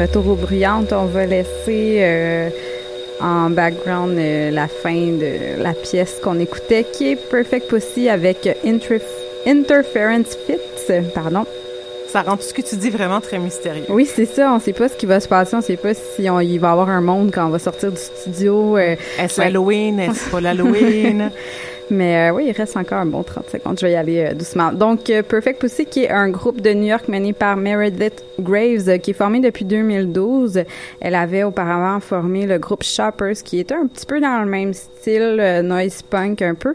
Retour 0.00 0.26
aux 0.28 0.34
bruyantes, 0.34 0.92
on 0.92 1.06
va 1.06 1.26
laisser 1.26 1.98
euh, 2.00 2.48
en 3.20 3.50
background 3.50 4.16
euh, 4.18 4.50
la 4.50 4.68
fin 4.68 4.94
de 4.94 5.60
la 5.62 5.72
pièce 5.72 6.18
qu'on 6.22 6.38
écoutait, 6.38 6.84
qui 6.92 7.12
est 7.12 7.16
Perfect 7.16 7.68
Pussy 7.68 8.08
avec 8.08 8.44
Interf- 8.64 9.02
Interference 9.46 10.36
Fits. 10.46 10.92
Pardon. 11.14 11.44
Ça 12.08 12.22
rend 12.22 12.36
tout 12.36 12.42
ce 12.44 12.54
que 12.54 12.62
tu 12.62 12.76
dis 12.76 12.88
vraiment 12.90 13.20
très 13.20 13.38
mystérieux. 13.38 13.84
Oui, 13.90 14.06
c'est 14.06 14.24
ça. 14.24 14.52
On 14.54 14.60
sait 14.60 14.72
pas 14.72 14.88
ce 14.88 14.96
qui 14.96 15.04
va 15.04 15.20
se 15.20 15.28
passer. 15.28 15.56
On 15.56 15.60
sait 15.60 15.76
pas 15.76 15.92
si 15.92 16.30
on, 16.30 16.40
il 16.40 16.58
va 16.58 16.68
y 16.68 16.70
avoir 16.70 16.88
un 16.88 17.02
monde 17.02 17.30
quand 17.34 17.46
on 17.46 17.50
va 17.50 17.58
sortir 17.58 17.90
du 17.92 17.98
studio. 17.98 18.78
euh, 18.78 18.96
Est-ce 19.18 19.40
Ouais. 19.40 19.46
Halloween? 19.48 20.00
Est-ce 20.00 20.30
pas 20.30 20.40
l'Halloween? 20.40 21.30
Mais 21.90 22.30
euh, 22.30 22.34
oui, 22.34 22.44
il 22.48 22.52
reste 22.52 22.76
encore 22.76 22.98
un 22.98 23.06
bon 23.06 23.22
30 23.22 23.50
secondes. 23.50 23.78
Je 23.80 23.86
vais 23.86 23.92
y 23.92 23.96
aller 23.96 24.20
euh, 24.30 24.34
doucement. 24.34 24.72
Donc, 24.72 25.10
euh, 25.10 25.22
Perfect 25.22 25.60
Pussy, 25.60 25.84
qui 25.86 26.04
est 26.04 26.10
un 26.10 26.28
groupe 26.30 26.60
de 26.62 26.70
New 26.72 26.86
York 26.86 27.08
mené 27.08 27.32
par 27.34 27.56
Meredith 27.56 28.22
Graves, 28.40 28.88
euh, 28.88 28.98
qui 28.98 29.10
est 29.10 29.14
formé 29.14 29.40
depuis 29.40 29.64
2012. 29.64 30.62
Elle 31.00 31.14
avait 31.14 31.42
auparavant 31.42 32.00
formé 32.00 32.46
le 32.46 32.58
groupe 32.58 32.82
Shoppers, 32.82 33.42
qui 33.44 33.58
était 33.58 33.74
un 33.74 33.86
petit 33.86 34.06
peu 34.06 34.20
dans 34.20 34.40
le 34.42 34.46
même 34.48 34.72
style, 34.72 35.38
euh, 35.40 35.62
noise 35.62 36.02
punk 36.02 36.42
un 36.42 36.54
peu. 36.54 36.74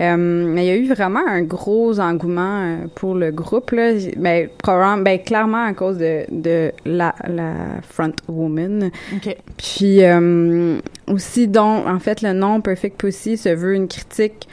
Euh, 0.00 0.16
mais 0.16 0.66
il 0.66 0.68
y 0.68 0.70
a 0.70 0.76
eu 0.76 0.88
vraiment 0.88 1.26
un 1.26 1.42
gros 1.42 2.00
engouement 2.00 2.78
pour 2.94 3.14
le 3.14 3.30
groupe. 3.30 3.70
Là. 3.72 3.92
Ben, 4.16 4.48
probablement, 4.58 5.02
ben, 5.02 5.18
clairement 5.18 5.64
à 5.64 5.72
cause 5.72 5.98
de, 5.98 6.24
de 6.30 6.72
la, 6.84 7.14
la 7.28 7.52
front 7.88 8.12
woman. 8.28 8.90
Puis 9.56 10.00
aussi, 11.08 11.48
donc, 11.48 11.86
en 11.86 11.98
fait, 11.98 12.22
le 12.22 12.32
nom 12.32 12.60
Perfect 12.60 12.98
Pussy 12.98 13.36
se 13.36 13.48
veut 13.48 13.74
une 13.74 13.88
critique 13.88 14.48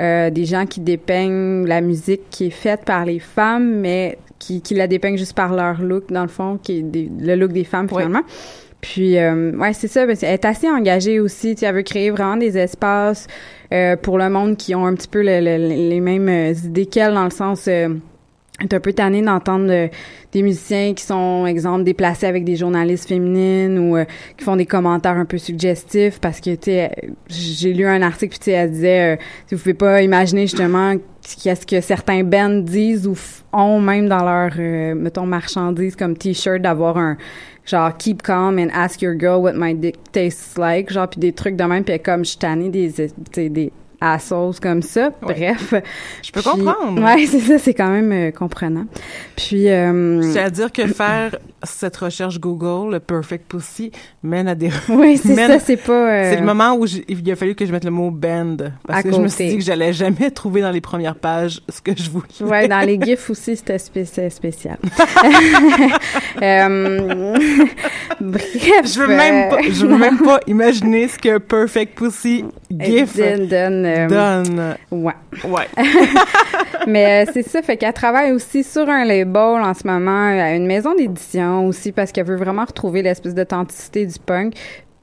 euh, 0.00 0.30
des 0.30 0.46
gens 0.46 0.64
qui 0.64 0.80
dépeignent 0.80 1.66
la 1.66 1.82
musique 1.82 2.22
qui 2.30 2.46
est 2.46 2.50
faite 2.50 2.84
par 2.86 3.04
les 3.04 3.18
femmes, 3.18 3.80
mais 3.80 4.16
qui, 4.40 4.60
qui 4.62 4.74
la 4.74 4.88
dépeignent 4.88 5.16
juste 5.16 5.34
par 5.34 5.54
leur 5.54 5.80
look, 5.80 6.10
dans 6.10 6.22
le 6.22 6.28
fond, 6.28 6.58
qui 6.60 6.78
est 6.78 6.82
des- 6.82 7.08
le 7.20 7.36
look 7.36 7.52
des 7.52 7.62
femmes, 7.64 7.88
finalement. 7.88 8.22
Puis, 8.80 9.18
euh, 9.18 9.52
ouais, 9.56 9.72
c'est 9.74 9.88
ça. 9.88 10.06
qu'elle 10.06 10.24
est 10.24 10.44
assez 10.44 10.68
engagée 10.68 11.20
aussi. 11.20 11.54
Tu 11.54 11.64
elle 11.66 11.74
veut 11.76 11.82
créer 11.82 12.10
vraiment 12.10 12.36
des 12.38 12.56
espaces 12.58 13.26
euh, 13.72 13.94
pour 13.96 14.16
le 14.18 14.28
monde 14.30 14.56
qui 14.56 14.74
ont 14.74 14.86
un 14.86 14.94
petit 14.94 15.06
peu 15.08 15.20
le- 15.22 15.40
le- 15.40 15.68
les 15.88 16.00
mêmes 16.00 16.28
euh, 16.28 16.52
idées 16.64 16.86
qu'elle, 16.86 17.14
dans 17.14 17.24
le 17.24 17.30
sens... 17.30 17.68
Euh, 17.68 17.88
elle 17.90 18.00
est 18.60 18.74
un 18.74 18.80
peu 18.80 18.92
tannée 18.92 19.22
d'entendre 19.22 19.70
euh, 19.70 19.88
des 20.32 20.42
musiciens 20.42 20.94
qui 20.94 21.04
sont, 21.04 21.46
exemple, 21.46 21.84
déplacés 21.84 22.26
avec 22.26 22.44
des 22.44 22.56
journalistes 22.56 23.08
féminines 23.08 23.78
ou 23.78 23.96
euh, 23.96 24.04
qui 24.36 24.44
font 24.44 24.56
des 24.56 24.66
commentaires 24.66 25.16
un 25.16 25.24
peu 25.24 25.38
suggestifs 25.38 26.20
parce 26.20 26.40
que, 26.40 26.54
tu 26.54 26.70
sais, 26.70 26.90
j'ai 27.28 27.72
lu 27.72 27.86
un 27.86 28.02
article, 28.02 28.30
puis 28.30 28.38
tu 28.38 28.44
sais, 28.46 28.52
elle 28.52 28.70
disait, 28.70 29.14
euh, 29.14 29.16
si 29.46 29.54
vous 29.54 29.60
pouvez 29.60 29.74
pas 29.74 30.02
imaginer 30.02 30.42
justement 30.42 30.94
qu'est-ce 31.42 31.66
que 31.66 31.80
certains 31.80 32.22
bands 32.22 32.60
disent 32.60 33.06
ou 33.06 33.16
ont 33.52 33.80
même 33.80 34.08
dans 34.08 34.24
leur, 34.24 34.52
euh, 34.58 34.94
mettons, 34.94 35.26
marchandises 35.26 35.96
comme 35.96 36.16
t-shirt 36.16 36.62
d'avoir 36.62 36.96
un 36.96 37.16
genre 37.66 37.96
keep 37.96 38.22
calm 38.22 38.58
and 38.58 38.68
ask 38.72 39.02
your 39.02 39.14
girl 39.18 39.40
what 39.42 39.52
my 39.54 39.74
dick 39.74 39.96
tastes 40.12 40.56
like 40.58 40.90
genre 40.90 41.08
puis 41.08 41.20
des 41.20 41.32
trucs 41.32 41.56
de 41.56 41.64
même 41.64 41.84
puis 41.84 42.00
comme 42.00 42.24
je 42.24 42.30
suis 42.30 42.38
tannée 42.38 42.70
des 42.70 42.90
tu 43.32 43.70
des 44.00 44.06
assholes 44.06 44.54
comme 44.60 44.82
ça 44.82 45.10
Ouais. 45.22 45.34
bref 45.34 45.74
Je 46.22 46.32
peux 46.32 46.40
Puis- 46.40 46.50
comprendre. 46.50 47.02
ouais 47.02 47.26
c'est 47.30 47.40
ça 47.40 47.58
c'est 47.58 47.74
quand 47.74 47.90
même 47.90 48.12
euh, 48.12 48.30
comprenant 48.30 48.86
puis 49.36 49.68
euh, 49.68 50.22
C'est-à-dire 50.22 50.72
que 50.72 50.86
faire 50.86 51.36
cette 51.62 51.96
recherche 51.96 52.38
Google, 52.40 52.92
le 52.92 53.00
Perfect 53.00 53.46
Pussy, 53.48 53.90
mène 54.22 54.48
à 54.48 54.54
des... 54.54 54.70
oui 54.88 55.16
c'est 55.22 55.34
ça 55.34 55.58
c'est 55.58 55.76
pas 55.76 55.92
euh, 55.92 56.30
C'est 56.30 56.40
le 56.40 56.46
moment 56.46 56.74
où 56.74 56.86
il 56.86 57.30
a 57.30 57.36
fallu 57.36 57.54
que 57.54 57.66
je 57.66 57.72
mette 57.72 57.84
le 57.84 57.90
mot 57.90 58.10
band. 58.10 58.56
Parce 58.86 59.00
À 59.00 59.02
que 59.02 59.12
je 59.12 59.20
me 59.20 59.28
suis 59.28 59.48
dit 59.48 59.58
que 59.58 59.64
j'allais 59.64 59.92
jamais 59.92 60.30
trouver 60.30 60.60
dans 60.62 60.70
les 60.70 60.80
premières 60.80 61.14
pages 61.16 61.60
ce 61.68 61.80
que 61.80 61.92
je 61.96 62.10
voulais. 62.10 62.26
Ouais, 62.50 62.68
dans 62.68 62.80
les 62.80 62.98
gifs 63.00 63.28
aussi, 63.30 63.56
c'était 63.56 63.78
spé- 63.78 64.04
c'était 64.04 64.30
spécial. 64.30 64.78
Euh, 66.42 67.34
bref. 68.20 68.82
Je 68.84 69.00
veux 69.00 69.08
même 69.08 69.46
euh, 69.52 69.56
pas, 69.56 69.62
je 69.62 69.86
veux 69.86 69.98
même 69.98 70.18
pas 70.18 70.40
imaginer 70.46 71.08
ce 71.08 71.18
que 71.18 71.38
Perfect 71.38 71.96
Pussy 71.98 72.44
GIF 72.70 73.16
donne, 73.16 73.46
donne, 73.46 73.84
euh, 73.86 74.06
donne. 74.08 74.76
ouais. 74.90 75.12
Ouais. 75.44 75.66
Mais 76.86 77.24
euh, 77.26 77.30
c'est 77.32 77.42
ça, 77.42 77.62
fait 77.62 77.76
qu'elle 77.76 77.92
travaille 77.92 78.32
aussi 78.32 78.64
sur 78.64 78.88
un 78.88 79.04
label 79.04 79.36
en 79.62 79.74
ce 79.74 79.86
moment, 79.86 80.26
à 80.28 80.54
une 80.54 80.66
maison 80.66 80.94
d'édition 80.94 81.49
aussi, 81.58 81.92
parce 81.92 82.12
qu'elle 82.12 82.26
veut 82.26 82.36
vraiment 82.36 82.64
retrouver 82.64 83.02
l'espèce 83.02 83.34
d'authenticité 83.34 84.06
du 84.06 84.18
punk. 84.18 84.54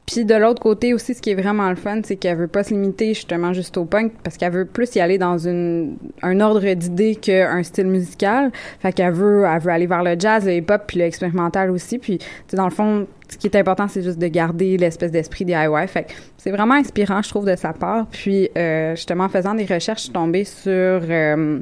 Puis 0.05 0.23
de 0.23 0.35
l'autre 0.35 0.61
côté 0.61 0.93
aussi, 0.93 1.13
ce 1.13 1.21
qui 1.21 1.31
est 1.31 1.35
vraiment 1.35 1.69
le 1.69 1.75
fun, 1.75 1.99
c'est 2.01 2.15
qu'elle 2.15 2.37
veut 2.37 2.47
pas 2.47 2.63
se 2.63 2.69
limiter 2.69 3.13
justement 3.13 3.51
juste 3.51 3.75
au 3.75 3.83
punk, 3.83 4.13
parce 4.23 4.37
qu'elle 4.37 4.53
veut 4.53 4.65
plus 4.65 4.95
y 4.95 5.01
aller 5.01 5.17
dans 5.17 5.37
une 5.37 5.97
un 6.21 6.39
ordre 6.39 6.73
d'idées 6.73 7.15
qu'un 7.15 7.61
style 7.61 7.87
musical. 7.87 8.51
Fait 8.79 8.93
qu'elle 8.93 9.11
veut, 9.11 9.43
elle 9.43 9.59
veut 9.59 9.71
aller 9.71 9.85
vers 9.85 10.03
le 10.03 10.15
jazz, 10.17 10.45
le 10.45 10.53
hip-hop, 10.53 10.83
puis 10.87 10.99
l'expérimental 10.99 11.69
aussi. 11.71 11.97
Puis 11.97 12.19
dans 12.53 12.63
le 12.63 12.71
fond, 12.71 13.05
ce 13.27 13.37
qui 13.37 13.47
est 13.47 13.55
important, 13.57 13.89
c'est 13.89 14.01
juste 14.01 14.17
de 14.17 14.27
garder 14.27 14.77
l'espèce 14.77 15.11
d'esprit 15.11 15.43
DIY. 15.43 15.87
Fait 15.87 16.03
que 16.03 16.13
c'est 16.37 16.51
vraiment 16.51 16.75
inspirant, 16.75 17.21
je 17.21 17.27
trouve, 17.27 17.45
de 17.45 17.57
sa 17.57 17.73
part. 17.73 18.07
Puis 18.09 18.49
euh, 18.57 18.95
justement, 18.95 19.25
en 19.25 19.29
faisant 19.29 19.55
des 19.55 19.65
recherches, 19.65 19.99
je 19.99 20.03
suis 20.05 20.13
tombée 20.13 20.45
sur 20.45 20.69
euh, 20.71 21.59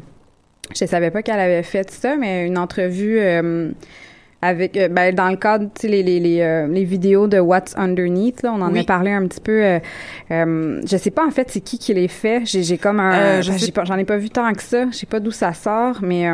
je 0.73 0.85
savais 0.85 1.11
pas 1.11 1.21
qu'elle 1.21 1.39
avait 1.39 1.63
fait 1.63 1.89
ça, 1.91 2.15
mais 2.15 2.45
une 2.45 2.57
entrevue 2.57 3.19
euh, 3.19 3.71
avec, 4.41 4.77
euh, 4.77 4.87
ben, 4.89 5.13
dans 5.15 5.29
le 5.29 5.37
cadre, 5.37 5.65
tu 5.73 5.81
sais, 5.81 5.87
les, 5.87 6.03
les, 6.03 6.19
les, 6.19 6.41
euh, 6.41 6.67
les 6.67 6.83
vidéos 6.83 7.27
de 7.27 7.39
What's 7.39 7.73
Underneath, 7.77 8.43
là, 8.43 8.53
on 8.55 8.61
en 8.61 8.71
Oui. 8.71 8.79
a 8.79 8.83
parlé 8.83 9.11
un 9.11 9.25
petit 9.27 9.41
peu. 9.41 9.63
Euh, 9.63 9.79
euh, 10.31 10.81
je 10.85 10.97
sais 10.97 11.09
pas, 11.11 11.25
en 11.25 11.31
fait, 11.31 11.49
c'est 11.49 11.61
qui 11.61 11.79
qui 11.79 11.93
les 11.93 12.07
fait. 12.07 12.41
J'ai, 12.45 12.61
j'ai 12.63 12.77
comme 12.77 12.99
un, 12.99 13.41
je 13.41 13.51
ben, 13.71 13.85
j'en 13.85 13.97
ai 13.97 14.05
pas 14.05 14.17
vu 14.17 14.29
tant 14.29 14.51
que 14.53 14.61
ça. 14.61 14.85
Je 14.91 14.95
sais 14.97 15.05
pas 15.05 15.19
d'où 15.19 15.31
ça 15.31 15.53
sort, 15.53 15.99
mais 16.01 16.27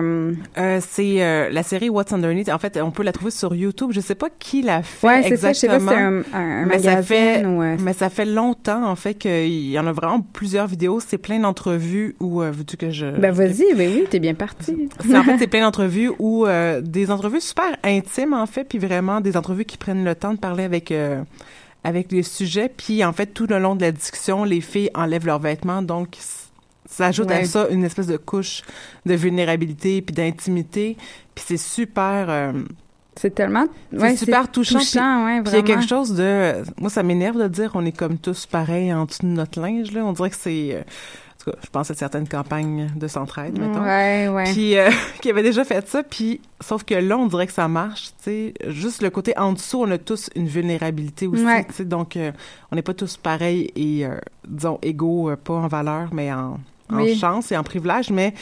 c'est 0.82 1.50
la 1.52 1.64
série 1.64 1.90
What's 1.90 2.12
Underneath. 2.14 2.50
En 2.50 2.60
fait, 2.60 2.80
on 2.82 2.92
peut 2.92 3.04
la 3.04 3.12
trouver 3.12 3.32
sur 3.32 3.56
YouTube. 3.56 3.92
Je 3.94 4.00
sais 4.00 4.16
pas 4.16 4.28
qui 4.40 4.62
l'a 4.62 4.82
fait 4.84 5.08
ouais, 5.08 5.24
c'est 5.24 5.38
ça. 5.38 5.54
Je 5.54 5.60
sais 5.60 5.68
pas 5.68 5.80
si 5.80 5.86
exactement. 5.86 6.22
c'est 6.32 6.36
un, 6.38 6.40
un, 6.40 6.64
un 6.64 6.66
mais 6.66 6.80
ça 6.80 6.90
magazine 6.90 7.04
fait, 7.06 7.46
ou. 7.46 7.62
euh, 7.62 7.76
mais 7.84 7.94
ça 7.94 8.10
fait 8.10 8.26
longtemps 8.26 8.86
en 8.86 8.96
fait 8.96 9.14
qu'il 9.16 9.70
y 9.70 9.80
en 9.80 9.88
a 9.88 9.92
vraiment 9.92 10.22
plusieurs 10.34 10.68
vidéos. 10.68 11.00
C'est 11.00 11.18
plein 11.18 11.40
d'entrevues 11.40 12.16
où 12.20 12.40
veux-tu 12.42 12.78
que 12.78 12.90
je 12.90 13.06
ben 13.18 13.32
vas-y, 13.32 13.74
ben 13.76 13.90
oui, 13.94 14.04
t'es 14.10 14.20
bien 14.20 14.34
parti. 14.34 14.90
C'est 15.06 15.18
en 15.18 15.24
fait 15.24 15.38
c'est 15.40 15.48
plein 15.48 15.62
d'entrevues 15.62 16.12
où 16.20 16.46
des 16.82 17.12
entrevues 17.12 17.42
super 17.42 17.66
intimes 17.92 18.34
en 18.34 18.46
fait, 18.46 18.64
puis 18.64 18.78
vraiment 18.80 19.22
des 19.22 19.38
entrevues 19.38 19.66
qui 19.66 19.78
prennent 19.78 20.04
le 20.04 20.16
temps 20.16 20.34
de 20.34 20.40
parler 20.40 20.64
avec 20.64 20.92
euh, 20.92 21.24
avec 21.84 22.12
les 22.12 22.24
sujets, 22.24 22.70
puis 22.70 23.04
en 23.04 23.14
fait 23.14 23.28
tout 23.28 23.48
le 23.48 23.60
long 23.60 23.76
de 23.76 23.82
la 23.82 23.92
discussion, 23.92 24.44
les 24.44 24.62
filles 24.62 24.90
enlèvent 24.94 25.26
leurs 25.26 25.40
vêtements, 25.40 25.82
donc 25.82 26.18
ça 26.90 27.08
ajoute 27.08 27.32
à 27.32 27.44
ça 27.46 27.68
une 27.70 27.84
espèce 27.84 28.08
de 28.08 28.18
couche 28.18 28.64
de 29.06 29.14
vulnérabilité 29.14 30.02
puis 30.02 30.14
d'intimité, 30.14 30.98
puis 31.34 31.44
c'est 31.48 31.58
super 31.58 32.28
euh, 32.30 32.52
C'est 33.16 33.34
tellement. 33.34 33.66
c'est 33.92 34.00
ouais, 34.00 34.16
super 34.18 34.52
touchant. 34.52 34.78
puis- 34.80 34.88
touchant, 34.88 35.26
ouais, 35.26 35.42
puis 35.42 35.54
il 35.54 35.56
y 35.56 35.60
a 35.60 35.64
quelque 35.64 35.88
chose 35.88 36.14
de 36.16 36.54
moi 36.80 36.90
ça 36.90 37.02
m'énerve 37.04 37.42
de 37.42 37.48
dire 37.48 37.72
on 37.76 37.86
est 37.86 37.98
comme 37.98 38.18
tous 38.18 38.46
pareils 38.46 38.94
en 38.94 39.06
dessous 39.06 39.24
de 39.24 39.28
notre 39.28 39.60
linge 39.62 39.92
là, 39.92 40.06
on 40.06 40.14
dirait 40.14 40.30
que 40.30 40.36
c'est 40.36 40.70
euh, 40.76 40.82
tout 41.44 41.52
cas, 41.52 41.58
je 41.64 41.70
pense 41.70 41.90
à 41.92 41.94
certaines 41.94 42.28
campagnes 42.28 42.90
de 42.96 43.08
centraide 43.08 43.58
mettons. 43.58 43.84
Ouais, 43.84 44.28
ouais. 44.30 44.44
Puis 44.54 44.78
euh, 44.78 44.90
qui 45.22 45.30
avait 45.30 45.44
déjà 45.44 45.64
fait 45.64 45.88
ça, 45.88 46.04
puis 46.04 46.42
sauf 46.62 46.84
que 46.84 46.94
là 46.96 47.18
on 47.18 47.28
dirait 47.28 47.48
que 47.48 47.54
ça 47.54 47.68
marche, 47.68 48.10
tu 48.24 48.24
sais, 48.24 48.54
juste 48.68 49.02
le 49.02 49.10
côté 49.10 49.38
en 49.38 49.54
dessous, 49.54 49.82
on 49.82 49.92
a 49.92 49.98
tous 49.98 50.30
une 50.36 50.48
vulnérabilité 50.48 51.28
aussi, 51.28 51.44
Ouais. 51.46 51.64
tu 51.66 51.74
sais, 51.74 51.86
donc 51.86 52.16
euh, 52.18 52.32
on 52.72 52.76
n'est 52.76 52.82
pas 52.82 52.94
tous 52.94 53.18
pareils 53.18 53.72
et 53.76 54.06
euh, 54.06 54.18
disons 54.48 54.78
égaux, 54.82 55.30
euh, 55.30 55.36
pas 55.36 55.54
en 55.54 55.68
valeur, 55.68 56.10
mais 56.14 56.32
en, 56.32 56.60
en 56.92 56.96
Oui. 56.98 57.16
chance 57.18 57.52
et 57.52 57.58
en 57.58 57.64
privilège, 57.64 58.10
mais 58.12 58.34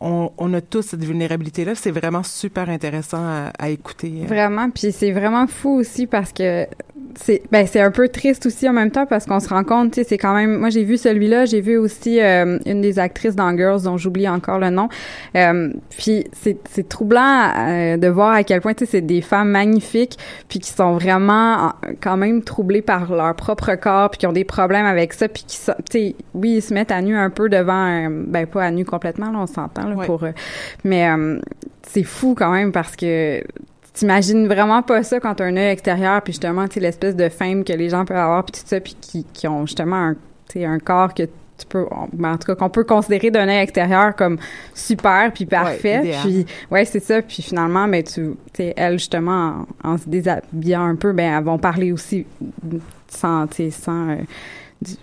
on, 0.00 0.30
on 0.38 0.54
a 0.54 0.60
tous 0.60 0.82
cette 0.82 1.04
vulnérabilité 1.04 1.64
là, 1.64 1.74
c'est 1.74 1.90
vraiment 1.90 2.22
super 2.22 2.70
intéressant 2.70 3.18
à, 3.18 3.52
à 3.58 3.68
écouter. 3.68 4.22
Vraiment, 4.26 4.70
puis 4.70 4.92
c'est 4.92 5.12
vraiment 5.12 5.46
fou 5.46 5.70
aussi 5.70 6.06
parce 6.06 6.32
que 6.32 6.66
c'est 7.16 7.42
ben 7.50 7.66
c'est 7.66 7.80
un 7.80 7.90
peu 7.90 8.08
triste 8.08 8.46
aussi 8.46 8.68
en 8.68 8.72
même 8.72 8.90
temps 8.90 9.06
parce 9.06 9.26
qu'on 9.26 9.40
se 9.40 9.48
rend 9.48 9.64
compte, 9.64 9.92
tu 9.92 10.00
sais, 10.00 10.08
c'est 10.08 10.18
quand 10.18 10.34
même 10.34 10.58
moi 10.58 10.70
j'ai 10.70 10.84
vu 10.84 10.96
celui-là, 10.96 11.44
j'ai 11.44 11.60
vu 11.60 11.76
aussi 11.76 12.20
euh, 12.20 12.58
une 12.66 12.80
des 12.80 12.98
actrices 12.98 13.34
dans 13.34 13.56
Girls 13.56 13.82
dont 13.82 13.96
j'oublie 13.96 14.28
encore 14.28 14.58
le 14.58 14.70
nom. 14.70 14.88
Euh, 15.36 15.72
puis 15.96 16.24
c'est 16.32 16.58
c'est 16.68 16.88
troublant 16.88 17.50
euh, 17.56 17.96
de 17.96 18.08
voir 18.08 18.32
à 18.32 18.44
quel 18.44 18.60
point 18.60 18.74
tu 18.74 18.84
sais 18.84 18.90
c'est 18.90 19.00
des 19.00 19.20
femmes 19.20 19.50
magnifiques 19.50 20.16
puis 20.48 20.58
qui 20.58 20.70
sont 20.70 20.94
vraiment 20.94 21.72
quand 22.00 22.16
même 22.16 22.42
troublées 22.42 22.82
par 22.82 23.12
leur 23.12 23.34
propre 23.34 23.74
corps 23.74 24.10
puis 24.10 24.18
qui 24.18 24.26
ont 24.26 24.32
des 24.32 24.44
problèmes 24.44 24.86
avec 24.86 25.12
ça 25.12 25.28
puis 25.28 25.44
qui 25.46 25.58
tu 25.58 25.72
sais 25.90 26.14
oui, 26.34 26.56
ils 26.56 26.62
se 26.62 26.72
mettent 26.74 26.92
à 26.92 27.02
nu 27.02 27.16
un 27.16 27.30
peu 27.30 27.48
devant 27.48 27.86
euh, 27.86 28.08
ben 28.10 28.46
pas 28.46 28.64
à 28.64 28.70
nu 28.70 28.84
complètement 28.84 29.30
là, 29.30 29.38
on 29.40 29.46
s'entend 29.46 29.87
là 29.88 29.96
Ouais. 29.96 30.06
pour 30.06 30.22
euh, 30.24 30.32
mais 30.84 31.08
euh, 31.10 31.38
c'est 31.82 32.04
fou 32.04 32.34
quand 32.36 32.52
même 32.52 32.72
parce 32.72 32.94
que 32.96 33.42
t'imagines 33.94 34.46
vraiment 34.46 34.82
pas 34.82 35.02
ça 35.02 35.18
quand 35.20 35.34
t'as 35.34 35.44
un 35.46 35.56
œil 35.56 35.70
extérieur 35.72 36.22
puis 36.22 36.32
justement 36.32 36.68
tu 36.68 36.78
l'espèce 36.80 37.16
de 37.16 37.28
fame 37.28 37.64
que 37.64 37.72
les 37.72 37.88
gens 37.88 38.04
peuvent 38.04 38.16
avoir 38.16 38.44
puis 38.44 38.60
tout 38.60 38.66
ça 38.66 38.80
puis 38.80 38.96
qui, 39.00 39.24
qui 39.32 39.48
ont 39.48 39.66
justement 39.66 39.96
un 39.96 40.14
un 40.56 40.78
corps 40.78 41.12
que 41.14 41.24
tu 41.24 41.66
peux 41.68 41.84
on- 41.90 42.08
ben, 42.12 42.32
en 42.32 42.36
tout 42.38 42.46
cas 42.46 42.54
qu'on 42.54 42.70
peut 42.70 42.84
considérer 42.84 43.30
d'un 43.30 43.48
œil 43.48 43.58
extérieur 43.58 44.14
comme 44.16 44.38
super 44.74 45.30
puis 45.32 45.44
parfait 45.46 45.98
idéal. 45.98 46.20
puis 46.22 46.46
ouais 46.70 46.84
c'est 46.84 47.00
ça 47.00 47.20
puis 47.20 47.42
finalement 47.42 47.86
ben 47.88 48.02
tu 48.02 48.30
elles 48.76 48.98
justement 48.98 49.66
en, 49.84 49.90
en 49.92 49.98
se 49.98 50.08
déshabillant 50.08 50.84
un 50.84 50.94
peu 50.96 51.12
ben 51.12 51.36
elles 51.38 51.44
vont 51.44 51.58
parler 51.58 51.92
aussi 51.92 52.24
sans 53.08 53.46
tu 53.48 53.56
sais 53.56 53.70
sans 53.70 54.10
euh, 54.10 54.16
du- 54.80 54.94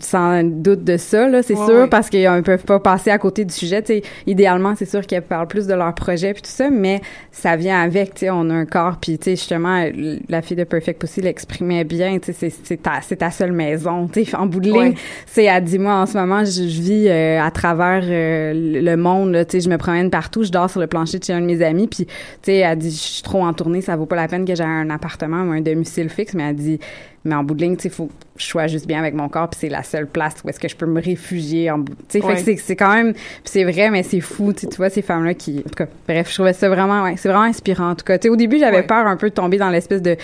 sans 0.00 0.42
doute 0.42 0.82
de 0.84 0.96
ça, 0.96 1.28
là, 1.28 1.42
c'est 1.42 1.54
Ouais, 1.54 1.66
sûr, 1.66 1.74
ouais. 1.82 1.86
parce 1.88 2.10
qu'ils 2.10 2.28
ne 2.30 2.40
peuvent 2.40 2.64
pas 2.64 2.80
passer 2.80 3.10
à 3.10 3.18
côté 3.18 3.44
du 3.44 3.54
sujet. 3.54 3.82
Idéalement, 4.26 4.74
c'est 4.76 4.88
sûr 4.88 5.06
qu'elles 5.06 5.22
parlent 5.22 5.46
plus 5.46 5.66
de 5.66 5.74
leur 5.74 5.94
projet 5.94 6.32
puis 6.32 6.42
tout 6.42 6.50
ça, 6.50 6.70
mais 6.70 7.00
ça 7.30 7.56
vient 7.56 7.80
avec. 7.80 8.24
On 8.28 8.50
a 8.50 8.54
un 8.54 8.66
corps, 8.66 8.96
puis 9.00 9.18
justement, 9.24 9.84
la 10.28 10.42
fille 10.42 10.56
de 10.56 10.64
Perfect 10.64 11.00
Pussy 11.00 11.20
l'exprimait 11.20 11.84
bien. 11.84 12.18
C'est- 12.22 12.50
c'est 12.50 12.82
ta, 12.82 13.00
c'est 13.02 13.16
ta 13.16 13.30
seule 13.30 13.52
maison. 13.52 14.08
En 14.34 14.46
bout 14.46 14.60
de 14.60 14.66
ligne, 14.66 14.76
Ouais. 14.76 14.94
c'est 15.26 15.44
elle 15.44 15.64
dit 15.64 15.78
moi 15.78 15.94
en 15.94 16.06
ce 16.06 16.16
moment, 16.18 16.44
je, 16.44 16.50
je 16.68 16.80
vis 16.82 17.06
euh, 17.08 17.40
à 17.40 17.50
travers 17.50 18.02
euh, 18.04 18.52
le 18.54 18.96
monde. 18.96 19.32
Là, 19.32 19.44
je 19.52 19.68
me 19.68 19.76
promène 19.78 20.10
partout, 20.10 20.42
je 20.42 20.50
dors 20.50 20.70
sur 20.70 20.80
le 20.80 20.86
plancher 20.86 21.18
de 21.18 21.24
chez 21.24 21.32
un 21.32 21.40
de 21.40 21.46
mes 21.46 21.62
amis, 21.62 21.86
puis 21.88 22.06
tu 22.06 22.12
sais, 22.42 22.56
elle 22.56 22.78
dit 22.78 22.90
je 22.90 22.96
suis 22.96 23.22
trop 23.22 23.42
en 23.44 23.52
tournée, 23.52 23.80
ça 23.80 23.96
vaut 23.96 24.06
pas 24.06 24.16
la 24.16 24.28
peine 24.28 24.44
que 24.44 24.54
j'ai 24.54 24.64
un 24.64 24.90
appartement 24.90 25.42
ou 25.44 25.52
un 25.52 25.60
domicile 25.60 26.08
fixe, 26.08 26.34
mais 26.34 26.42
elle 26.48 26.56
dit 26.56 26.78
mais 27.24 27.34
en 27.34 27.42
bout 27.44 27.54
de 27.54 27.62
ligne, 27.62 27.76
tu 27.76 27.84
sais, 27.84 27.88
faut 27.90 28.06
que 28.06 28.12
je 28.36 28.44
sois 28.44 28.66
juste 28.66 28.86
bien 28.86 28.98
avec 28.98 29.14
mon 29.14 29.28
corps, 29.28 29.48
puis 29.48 29.58
c'est 29.60 29.68
la 29.68 29.82
seule 29.82 30.06
place 30.06 30.34
où 30.44 30.48
est-ce 30.48 30.60
que 30.60 30.68
je 30.68 30.76
peux 30.76 30.86
me 30.86 31.00
réfugier 31.00 31.70
en 31.70 31.78
bout. 31.78 31.94
Fait 32.08 32.22
Ouais. 32.22 32.34
que 32.42 32.60
c'est- 32.60 32.76
quand 32.76 32.92
même, 32.92 33.14
c'est 33.44 33.64
vrai, 33.64 33.90
mais 33.90 34.02
c'est 34.02 34.20
fou, 34.20 34.52
tu 34.52 34.66
vois 34.76 34.90
ces 34.90 35.02
femmes-là 35.02 35.34
qui, 35.34 35.58
en 35.60 35.68
tout 35.68 35.74
cas, 35.76 35.86
bref, 36.06 36.28
je 36.28 36.34
trouvais 36.34 36.52
ça 36.52 36.68
vraiment, 36.68 37.02
ouais, 37.04 37.14
c'est 37.16 37.28
vraiment 37.28 37.44
inspirant. 37.44 37.90
En 37.90 37.94
tout 37.94 38.04
cas, 38.04 38.18
au 38.28 38.36
début, 38.36 38.58
j'avais 38.58 38.78
Ouais. 38.78 38.82
peur 38.86 39.06
un 39.06 39.16
peu 39.16 39.30
de 39.30 39.34
tomber 39.34 39.56
dans 39.58 39.70
l'espèce 39.70 40.02
de 40.02 40.16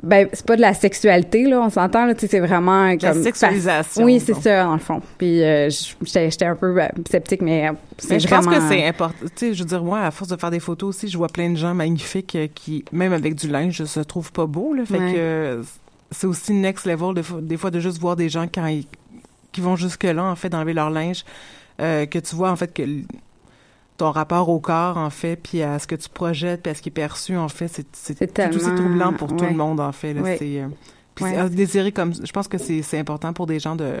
ben 0.00 0.28
c'est 0.32 0.46
pas 0.46 0.54
de 0.54 0.60
la 0.60 0.74
sexualité 0.74 1.42
là 1.42 1.60
on 1.60 1.70
s'entend 1.70 2.06
là 2.06 2.14
tu 2.14 2.20
sais 2.20 2.26
c'est 2.28 2.38
vraiment 2.38 2.84
La 2.84 2.96
comme 2.96 3.20
sexualisation, 3.20 4.04
oui 4.04 4.20
c'est 4.24 4.34
ça 4.34 4.62
dans 4.62 4.74
le 4.74 4.78
fond 4.78 5.02
puis 5.18 5.42
euh, 5.42 5.68
j'étais 6.04 6.44
un 6.44 6.54
peu 6.54 6.80
euh, 6.80 6.86
sceptique 7.10 7.42
mais 7.42 7.68
euh, 7.68 7.72
c'est 7.98 8.20
je 8.20 8.28
pense 8.28 8.46
que 8.46 8.60
c'est 8.68 8.86
important. 8.86 9.14
Tu 9.24 9.28
sais, 9.34 9.54
je 9.54 9.58
veux 9.64 9.68
dire, 9.68 9.82
moi, 9.82 9.98
à 10.02 10.12
force 10.12 10.30
de 10.30 10.36
faire 10.36 10.52
des 10.52 10.60
photos 10.60 10.90
aussi, 10.90 11.08
je 11.08 11.18
vois 11.18 11.26
plein 11.26 11.50
de 11.50 11.56
gens 11.56 11.74
magnifiques 11.74 12.36
euh, 12.36 12.46
qui, 12.54 12.84
même 12.92 13.12
avec 13.12 13.34
du 13.34 13.48
linge, 13.48 13.82
se 13.82 13.98
trouvent 13.98 14.30
pas 14.30 14.46
beaux. 14.46 14.72
Là, 14.72 14.84
fait 14.84 14.98
Ouais. 15.00 15.12
que 15.14 15.62
c'est 16.10 16.26
aussi 16.26 16.52
next 16.52 16.86
level 16.86 17.14
de 17.14 17.22
des 17.40 17.56
fois 17.56 17.70
de 17.70 17.80
juste 17.80 17.98
voir 17.98 18.16
des 18.16 18.28
gens 18.28 18.46
quand 18.52 18.66
ils, 18.66 18.86
qui 19.52 19.60
vont 19.60 19.76
jusque 19.76 20.04
là 20.04 20.24
en 20.24 20.36
fait 20.36 20.48
d'enlever 20.48 20.74
leur 20.74 20.90
linge, 20.90 21.24
euh, 21.80 22.06
que 22.06 22.18
tu 22.18 22.34
vois 22.34 22.50
en 22.50 22.56
fait 22.56 22.72
que 22.72 22.82
ton 23.96 24.10
rapport 24.12 24.48
au 24.48 24.60
corps 24.60 24.96
en 24.96 25.10
fait, 25.10 25.36
puis 25.36 25.62
à 25.62 25.78
ce 25.78 25.86
que 25.86 25.96
tu 25.96 26.08
projettes, 26.08 26.62
puis 26.62 26.70
à 26.70 26.74
ce 26.74 26.82
qui 26.82 26.88
est 26.88 26.92
perçu 26.92 27.36
en 27.36 27.48
fait, 27.48 27.68
c'est 27.92 28.14
tout 28.32 28.56
aussi 28.56 28.74
troublant 28.74 29.12
pour 29.12 29.34
tout 29.36 29.44
le 29.44 29.54
monde 29.54 29.80
en 29.80 29.92
fait. 29.92 30.14
Là, 30.14 30.22
Ouais. 30.22 30.36
c'est 30.38 30.60
euh, 30.60 30.68
puis 31.14 31.24
Ouais. 31.24 31.32
c'est- 31.32 31.38
à 31.38 31.48
désirer 31.48 31.90
comme 31.92 32.14
je 32.14 32.30
pense 32.32 32.46
que 32.48 32.58
c'est 32.58 32.82
c'est 32.82 32.98
important 32.98 33.32
pour 33.32 33.46
des 33.46 33.58
gens 33.58 33.74
de 33.76 33.94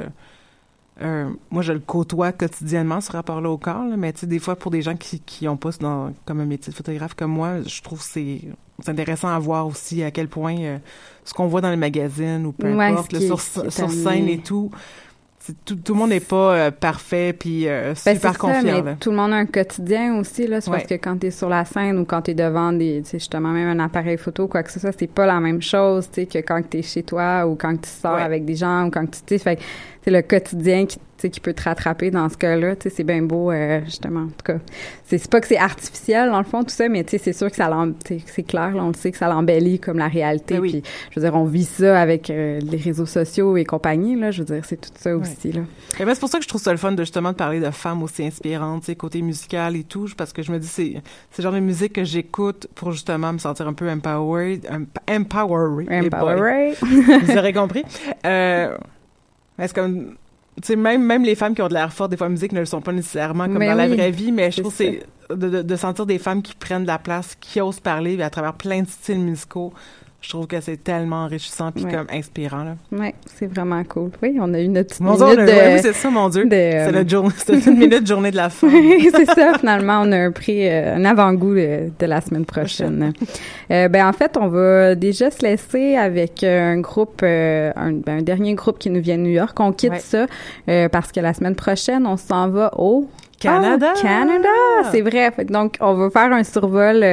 euh, 1.00 1.30
moi, 1.50 1.62
je 1.62 1.72
le 1.72 1.78
côtoie 1.78 2.32
quotidiennement, 2.32 3.00
ce 3.00 3.12
rapport-là 3.12 3.50
au 3.50 3.58
corps, 3.58 3.84
là, 3.84 3.96
mais 3.96 4.12
tu 4.12 4.20
sais, 4.20 4.26
des 4.26 4.38
fois, 4.38 4.56
pour 4.56 4.70
des 4.70 4.82
gens 4.82 4.96
qui 4.96 5.20
qui 5.20 5.46
ont 5.48 5.56
pas 5.56 5.70
dans, 5.80 6.12
comme 6.24 6.40
un 6.40 6.44
métier 6.44 6.72
de 6.72 6.76
photographe 6.76 7.14
comme 7.14 7.30
moi, 7.30 7.62
je 7.66 7.82
trouve 7.82 7.98
que 8.00 8.04
c'est 8.04 8.40
c'est 8.80 8.90
intéressant 8.90 9.28
à 9.28 9.38
voir 9.38 9.66
aussi 9.66 10.02
à 10.02 10.10
quel 10.10 10.28
point 10.28 10.56
euh, 10.58 10.78
ce 11.24 11.34
qu'on 11.34 11.46
voit 11.46 11.60
dans 11.60 11.70
les 11.70 11.76
magazines 11.76 12.46
ou 12.46 12.52
peu 12.52 12.72
Ouais, 12.72 12.86
importe, 12.86 13.12
là, 13.12 13.20
sur, 13.20 13.40
sur 13.40 13.90
scène 13.90 14.28
et 14.28 14.38
tout, 14.38 14.70
tout, 15.64 15.76
tout 15.76 15.92
le 15.94 15.98
monde 15.98 16.10
n'est 16.10 16.20
pas 16.20 16.54
euh, 16.54 16.70
parfait 16.70 17.32
puis 17.32 17.68
euh, 17.68 17.94
Ben, 18.04 18.16
ça, 18.18 18.32
confiant. 18.32 18.82
mais 18.84 18.96
tout 18.96 19.10
le 19.10 19.16
monde 19.16 19.32
a 19.32 19.36
un 19.36 19.46
quotidien 19.46 20.16
aussi 20.18 20.46
là 20.46 20.60
c'est 20.60 20.70
parce 20.70 20.84
que 20.84 20.94
quand 20.94 21.16
t'es 21.18 21.30
sur 21.30 21.48
la 21.48 21.64
scène 21.64 21.98
ou 21.98 22.04
quand 22.04 22.22
t'es 22.22 22.34
devant 22.34 22.72
des 22.72 23.02
tu 23.04 23.12
justement 23.18 23.50
même 23.50 23.68
un 23.78 23.84
appareil 23.84 24.16
photo 24.18 24.48
quoi 24.48 24.62
que 24.62 24.70
ce 24.72 24.80
soit 24.80 24.92
c'est 24.98 25.06
pas 25.10 25.26
la 25.26 25.40
même 25.40 25.62
chose 25.62 26.08
tu 26.10 26.22
sais 26.22 26.26
que 26.26 26.38
quand 26.38 26.62
t'es 26.68 26.82
chez 26.82 27.02
toi 27.02 27.46
ou 27.46 27.54
quand 27.56 27.76
tu 27.80 27.88
sors 27.88 28.14
Ouais. 28.16 28.22
avec 28.22 28.44
des 28.44 28.56
gens 28.56 28.86
ou 28.86 28.90
quand 28.90 29.04
tu 29.06 29.20
tu 29.26 29.36
sais 29.36 29.38
fait 29.38 29.58
c'est 30.02 30.10
le 30.10 30.22
quotidien 30.22 30.86
qui 30.86 30.96
tu 30.98 31.02
sais 31.02 31.07
qui 31.26 31.40
peut 31.40 31.52
te 31.52 31.62
rattraper 31.62 32.10
dans 32.10 32.28
ce 32.28 32.36
cas-là 32.36 32.74
c'est 32.78 33.02
bien 33.04 33.22
beau 33.22 33.50
euh, 33.50 33.80
justement 33.84 34.20
en 34.20 34.26
tout 34.28 34.44
cas 34.44 34.58
c'est 35.04 35.28
pas 35.28 35.40
que 35.40 35.46
c'est 35.48 35.56
artificiel 35.58 36.30
dans 36.30 36.38
le 36.38 36.44
fond 36.44 36.62
tout 36.62 36.70
ça 36.70 36.88
mais 36.88 37.02
tu 37.04 37.10
sais 37.10 37.18
c'est 37.18 37.32
sûr 37.32 37.50
que 37.50 37.56
ça 37.56 37.68
c'est 38.26 38.42
clair 38.44 38.74
là, 38.74 38.84
on 38.84 38.88
le 38.88 38.94
sait 38.94 39.10
que 39.10 39.18
ça 39.18 39.28
l'embellit 39.28 39.78
comme 39.80 39.98
la 39.98 40.08
réalité 40.08 40.54
Ben 40.54 40.60
oui. 40.60 40.70
puis 40.80 40.82
je 41.10 41.18
veux 41.20 41.26
dire 41.26 41.34
on 41.34 41.44
vit 41.44 41.64
ça 41.64 42.00
avec 42.00 42.30
euh, 42.30 42.60
les 42.60 42.78
réseaux 42.78 43.06
sociaux 43.06 43.56
et 43.56 43.64
compagnie 43.64 44.14
là 44.16 44.30
je 44.30 44.42
veux 44.42 44.54
dire 44.54 44.64
c'est 44.64 44.80
tout 44.80 44.90
ça 44.96 45.16
aussi 45.16 45.52
là 45.52 45.62
Et 45.98 46.04
ben, 46.04 46.14
c'est 46.14 46.20
pour 46.20 46.28
ça 46.28 46.38
que 46.38 46.44
je 46.44 46.48
trouve 46.48 46.60
ça 46.62 46.70
le 46.70 46.78
fun 46.78 46.92
de 46.92 47.02
justement 47.02 47.32
de 47.32 47.36
parler 47.36 47.60
de 47.60 47.70
femmes 47.70 48.02
aussi 48.02 48.24
inspirantes, 48.24 48.88
côté 48.96 49.22
musical 49.22 49.76
et 49.76 49.84
tout, 49.84 50.08
parce 50.16 50.32
que 50.32 50.42
je 50.42 50.52
me 50.52 50.58
dis 50.58 50.66
c'est 50.66 50.94
c'est 51.30 51.38
le 51.38 51.42
genre 51.44 51.52
de 51.52 51.60
musique 51.60 51.92
que 51.94 52.04
j'écoute 52.04 52.66
pour 52.74 52.92
justement 52.92 53.32
me 53.32 53.38
sentir 53.38 53.66
un 53.68 53.72
peu 53.72 53.88
empowered, 53.90 54.66
emp- 54.70 54.98
empowered. 55.10 55.88
Eh. 55.90 56.06
Empowered. 56.06 56.76
Vous 56.82 57.36
aurez 57.36 57.52
compris. 57.52 57.84
Euh, 58.26 58.76
c'est 59.58 59.72
comme, 59.74 60.16
tu 60.60 60.66
sais, 60.68 60.76
même, 60.76 61.02
même 61.02 61.24
les 61.24 61.34
femmes 61.34 61.54
qui 61.54 61.62
ont 61.62 61.68
de 61.68 61.74
l'air 61.74 61.92
fort, 61.92 62.08
des 62.08 62.16
fois, 62.16 62.26
en 62.26 62.30
musique 62.30 62.52
ne 62.52 62.60
le 62.60 62.66
sont 62.66 62.80
pas 62.80 62.92
nécessairement 62.92 63.44
comme 63.44 63.58
Mais 63.58 63.68
dans 63.68 63.74
la 63.74 63.88
vraie 63.88 64.10
vie, 64.10 64.32
mais 64.32 64.50
je 64.50 64.60
trouve 64.60 64.76
que 64.76 64.84
c'est 64.84 65.02
de, 65.30 65.48
de, 65.48 65.62
de 65.62 65.76
sentir 65.76 66.06
des 66.06 66.18
femmes 66.18 66.42
qui 66.42 66.54
prennent 66.54 66.82
de 66.82 66.86
la 66.88 66.98
place, 66.98 67.36
qui 67.40 67.60
osent 67.60 67.80
parler 67.80 68.20
à 68.22 68.30
travers 68.30 68.54
plein 68.54 68.82
de 68.82 68.88
styles 68.88 69.20
musicaux. 69.20 69.72
Je 70.20 70.30
trouve 70.30 70.48
que 70.48 70.60
c'est 70.60 70.82
tellement 70.82 71.24
enrichissant 71.24 71.70
puis 71.70 71.84
Ouais. 71.84 71.92
comme 71.92 72.06
inspirant, 72.12 72.64
là. 72.64 72.74
Ouais, 72.90 73.14
c'est 73.26 73.46
vraiment 73.46 73.84
cool. 73.84 74.10
Oui, 74.20 74.36
on 74.40 74.52
a 74.52 74.60
eu 74.60 74.66
notre 74.66 74.88
petite 74.88 75.00
Mon 75.00 75.12
minute 75.12 75.38
de... 75.38 75.44
ouais, 75.44 75.74
oui, 75.74 75.80
c'est 75.80 75.92
ça, 75.92 76.10
mon 76.10 76.28
Dieu. 76.28 76.44
de, 76.44 76.50
C'est 76.50 76.88
euh, 77.14 77.28
c'est 77.36 77.66
une 77.66 77.78
minute 77.78 78.04
journée 78.04 78.32
de 78.32 78.36
la 78.36 78.50
femme. 78.50 78.70
c'est 79.14 79.26
ça, 79.26 79.56
finalement, 79.60 80.00
on 80.04 80.10
a 80.10 80.16
un 80.16 80.32
prix, 80.32 80.68
euh, 80.68 80.96
un 80.96 81.04
avant-goût 81.04 81.54
de, 81.54 81.90
de 81.96 82.06
la 82.06 82.20
semaine 82.20 82.44
prochaine. 82.44 83.12
Euh, 83.70 83.88
ben, 83.88 84.08
en 84.08 84.12
fait, 84.12 84.36
on 84.36 84.48
va 84.48 84.96
déjà 84.96 85.30
se 85.30 85.40
laisser 85.42 85.94
avec 85.94 86.42
un 86.42 86.80
groupe, 86.80 87.20
euh, 87.22 87.70
un, 87.76 87.92
ben, 87.92 88.18
un 88.18 88.22
dernier 88.22 88.54
groupe 88.54 88.80
qui 88.80 88.90
nous 88.90 89.00
vient 89.00 89.18
de 89.18 89.22
New 89.22 89.30
York. 89.30 89.58
On 89.60 89.72
quitte 89.72 90.00
ça 90.00 90.26
parce 90.90 91.12
que 91.12 91.20
la 91.20 91.32
semaine 91.32 91.54
prochaine, 91.54 92.06
on 92.06 92.16
s'en 92.16 92.48
va 92.48 92.72
au 92.76 93.08
Canada! 93.38 93.92
Ah, 93.96 94.00
Canada! 94.02 94.48
C'est 94.90 95.00
vrai. 95.00 95.32
Donc, 95.48 95.76
on 95.80 95.94
va 95.94 96.10
faire 96.10 96.32
un 96.32 96.42
survol 96.42 97.04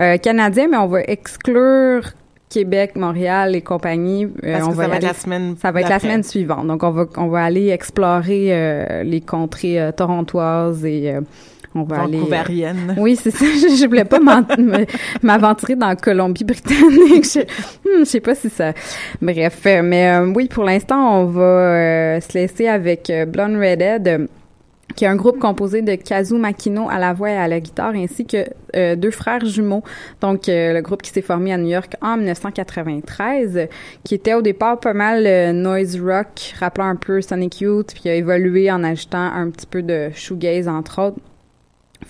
euh, 0.00 0.16
canadien, 0.16 0.68
mais 0.70 0.78
on 0.78 0.86
va 0.86 1.02
exclure 1.02 2.02
Québec, 2.50 2.96
Montréal 2.96 3.54
et 3.54 3.62
compagnie. 3.62 4.24
Euh, 4.24 4.52
Parce 4.52 4.66
on 4.66 4.70
que 4.70 4.76
ça 4.76 4.88
va 4.88 4.96
être 4.96 5.02
la 5.02 5.14
semaine 5.14 5.54
Ça 5.56 5.70
va 5.70 5.80
être 5.80 5.88
la 5.88 6.00
semaine 6.00 6.22
suivante. 6.24 6.66
Donc, 6.66 6.82
on 6.82 6.90
va, 6.90 7.06
on 7.16 7.28
va 7.28 7.44
aller 7.44 7.68
explorer 7.68 8.48
euh, 8.50 9.02
les 9.04 9.20
contrées 9.20 9.80
euh, 9.80 9.92
torontoises 9.92 10.84
et 10.84 11.12
euh, 11.14 11.20
on 11.74 11.84
va 11.84 12.02
aller... 12.02 12.18
Vancouverienne. 12.18 12.96
Oui, 12.98 13.14
c'est 13.14 13.30
ça. 13.30 13.44
Je, 13.44 13.76
je 13.76 13.86
voulais 13.86 14.04
pas 14.04 14.18
m'aventurer 15.22 15.76
dans 15.76 15.88
la 15.88 15.96
Colombie-Britannique. 15.96 17.24
Je, 17.24 17.40
hmm, 17.40 18.00
je 18.00 18.04
sais 18.04 18.20
pas 18.20 18.34
si 18.34 18.50
ça... 18.50 18.72
Bref, 19.22 19.60
euh, 19.66 19.82
mais 19.82 20.10
euh, 20.10 20.26
oui, 20.34 20.48
pour 20.48 20.64
l'instant, 20.64 21.20
on 21.20 21.26
va 21.26 21.42
euh, 21.42 22.20
se 22.20 22.36
laisser 22.36 22.66
avec 22.66 23.08
euh, 23.10 23.26
Blonde 23.26 23.56
Redhead, 23.56 24.08
euh, 24.08 24.26
qui 25.00 25.06
est 25.06 25.08
un 25.08 25.16
groupe 25.16 25.38
composé 25.38 25.80
de 25.80 25.94
Kazu 25.94 26.34
Makino 26.34 26.90
à 26.90 26.98
la 26.98 27.14
voix 27.14 27.30
et 27.30 27.36
à 27.38 27.48
la 27.48 27.58
guitare, 27.58 27.94
ainsi 27.94 28.26
que 28.26 28.44
euh, 28.76 28.96
deux 28.96 29.10
frères 29.10 29.42
jumeaux. 29.46 29.82
Donc, 30.20 30.46
euh, 30.46 30.74
le 30.74 30.82
groupe 30.82 31.00
qui 31.00 31.08
s'est 31.08 31.22
formé 31.22 31.54
à 31.54 31.56
New 31.56 31.70
York 31.70 31.96
en 32.02 32.18
1993, 32.18 33.56
euh, 33.56 33.66
qui 34.04 34.14
était 34.14 34.34
au 34.34 34.42
départ 34.42 34.78
pas 34.78 34.92
mal 34.92 35.26
euh, 35.26 35.54
noise 35.54 35.98
rock, 35.98 36.52
rappelant 36.60 36.84
un 36.84 36.96
peu 36.96 37.22
Sonic 37.22 37.62
Youth, 37.62 37.94
puis 37.94 38.10
a 38.10 38.14
évolué 38.14 38.70
en 38.70 38.84
ajoutant 38.84 39.32
un 39.32 39.48
petit 39.48 39.66
peu 39.66 39.82
de 39.82 40.10
shoegaze, 40.14 40.68
entre 40.68 41.00
autres. 41.00 41.29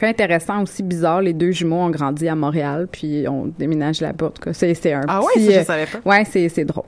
Fait 0.01 0.09
intéressant 0.09 0.63
aussi 0.63 0.83
bizarre, 0.83 1.21
les 1.21 1.35
deux 1.35 1.51
jumeaux 1.51 1.77
ont 1.77 1.91
grandi 1.91 2.27
à 2.27 2.35
Montréal, 2.35 2.89
puis 2.91 3.27
on 3.29 3.53
déménage 3.59 4.01
là-bas. 4.01 4.29
En 4.29 4.31
tout 4.31 4.41
cas, 4.41 4.55
c'est 4.55 4.93
un 4.95 5.03
Ah 5.07 5.21
ouais, 5.21 5.27
ça, 5.35 5.41
euh, 5.53 5.59
je 5.61 5.65
savais 5.67 5.85
pas. 5.85 5.99
Ouais, 6.09 6.25
c'est 6.25 6.49
c'est 6.49 6.65
drôle. 6.65 6.87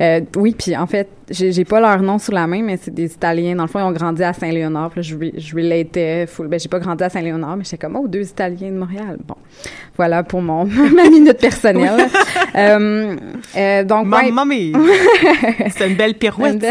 Euh, 0.00 0.22
oui, 0.36 0.56
puis 0.58 0.74
en 0.74 0.86
fait, 0.86 1.06
j'ai 1.28 1.66
pas 1.66 1.78
leur 1.78 2.00
nom 2.00 2.18
sous 2.18 2.32
la 2.32 2.46
main, 2.46 2.62
mais 2.62 2.78
c'est 2.80 2.94
des 2.94 3.12
Italiens. 3.12 3.54
Dans 3.54 3.64
le 3.64 3.68
fond, 3.68 3.80
ils 3.80 3.82
ont 3.82 3.92
grandi 3.92 4.22
à 4.22 4.32
Saint-Léonard. 4.32 4.92
Puis 4.92 5.02
là, 5.02 5.02
je, 5.02 5.38
je 5.38 5.54
relatais 5.54 6.26
full. 6.26 6.48
Ben, 6.48 6.58
j'ai 6.58 6.70
pas 6.70 6.78
grandi 6.78 7.04
à 7.04 7.10
Saint-Léonard, 7.10 7.58
mais 7.58 7.64
j'étais 7.64 7.76
comme, 7.76 7.96
oh, 7.96 8.08
deux 8.08 8.22
Italiens 8.22 8.70
de 8.70 8.78
Montréal. 8.78 9.18
Bon, 9.28 9.36
voilà 9.94 10.22
pour 10.22 10.40
mon 10.40 10.64
ma 10.94 11.10
minute 11.10 11.38
personnelle. 11.38 12.08
euh, 12.56 13.14
euh, 13.58 13.84
donc, 13.84 14.06
ouais, 14.10 14.30
Mamma 14.32 14.46
mia! 14.46 14.78
C'est 15.76 15.86
une 15.86 15.96
belle 15.96 16.14
pirouette. 16.14 16.64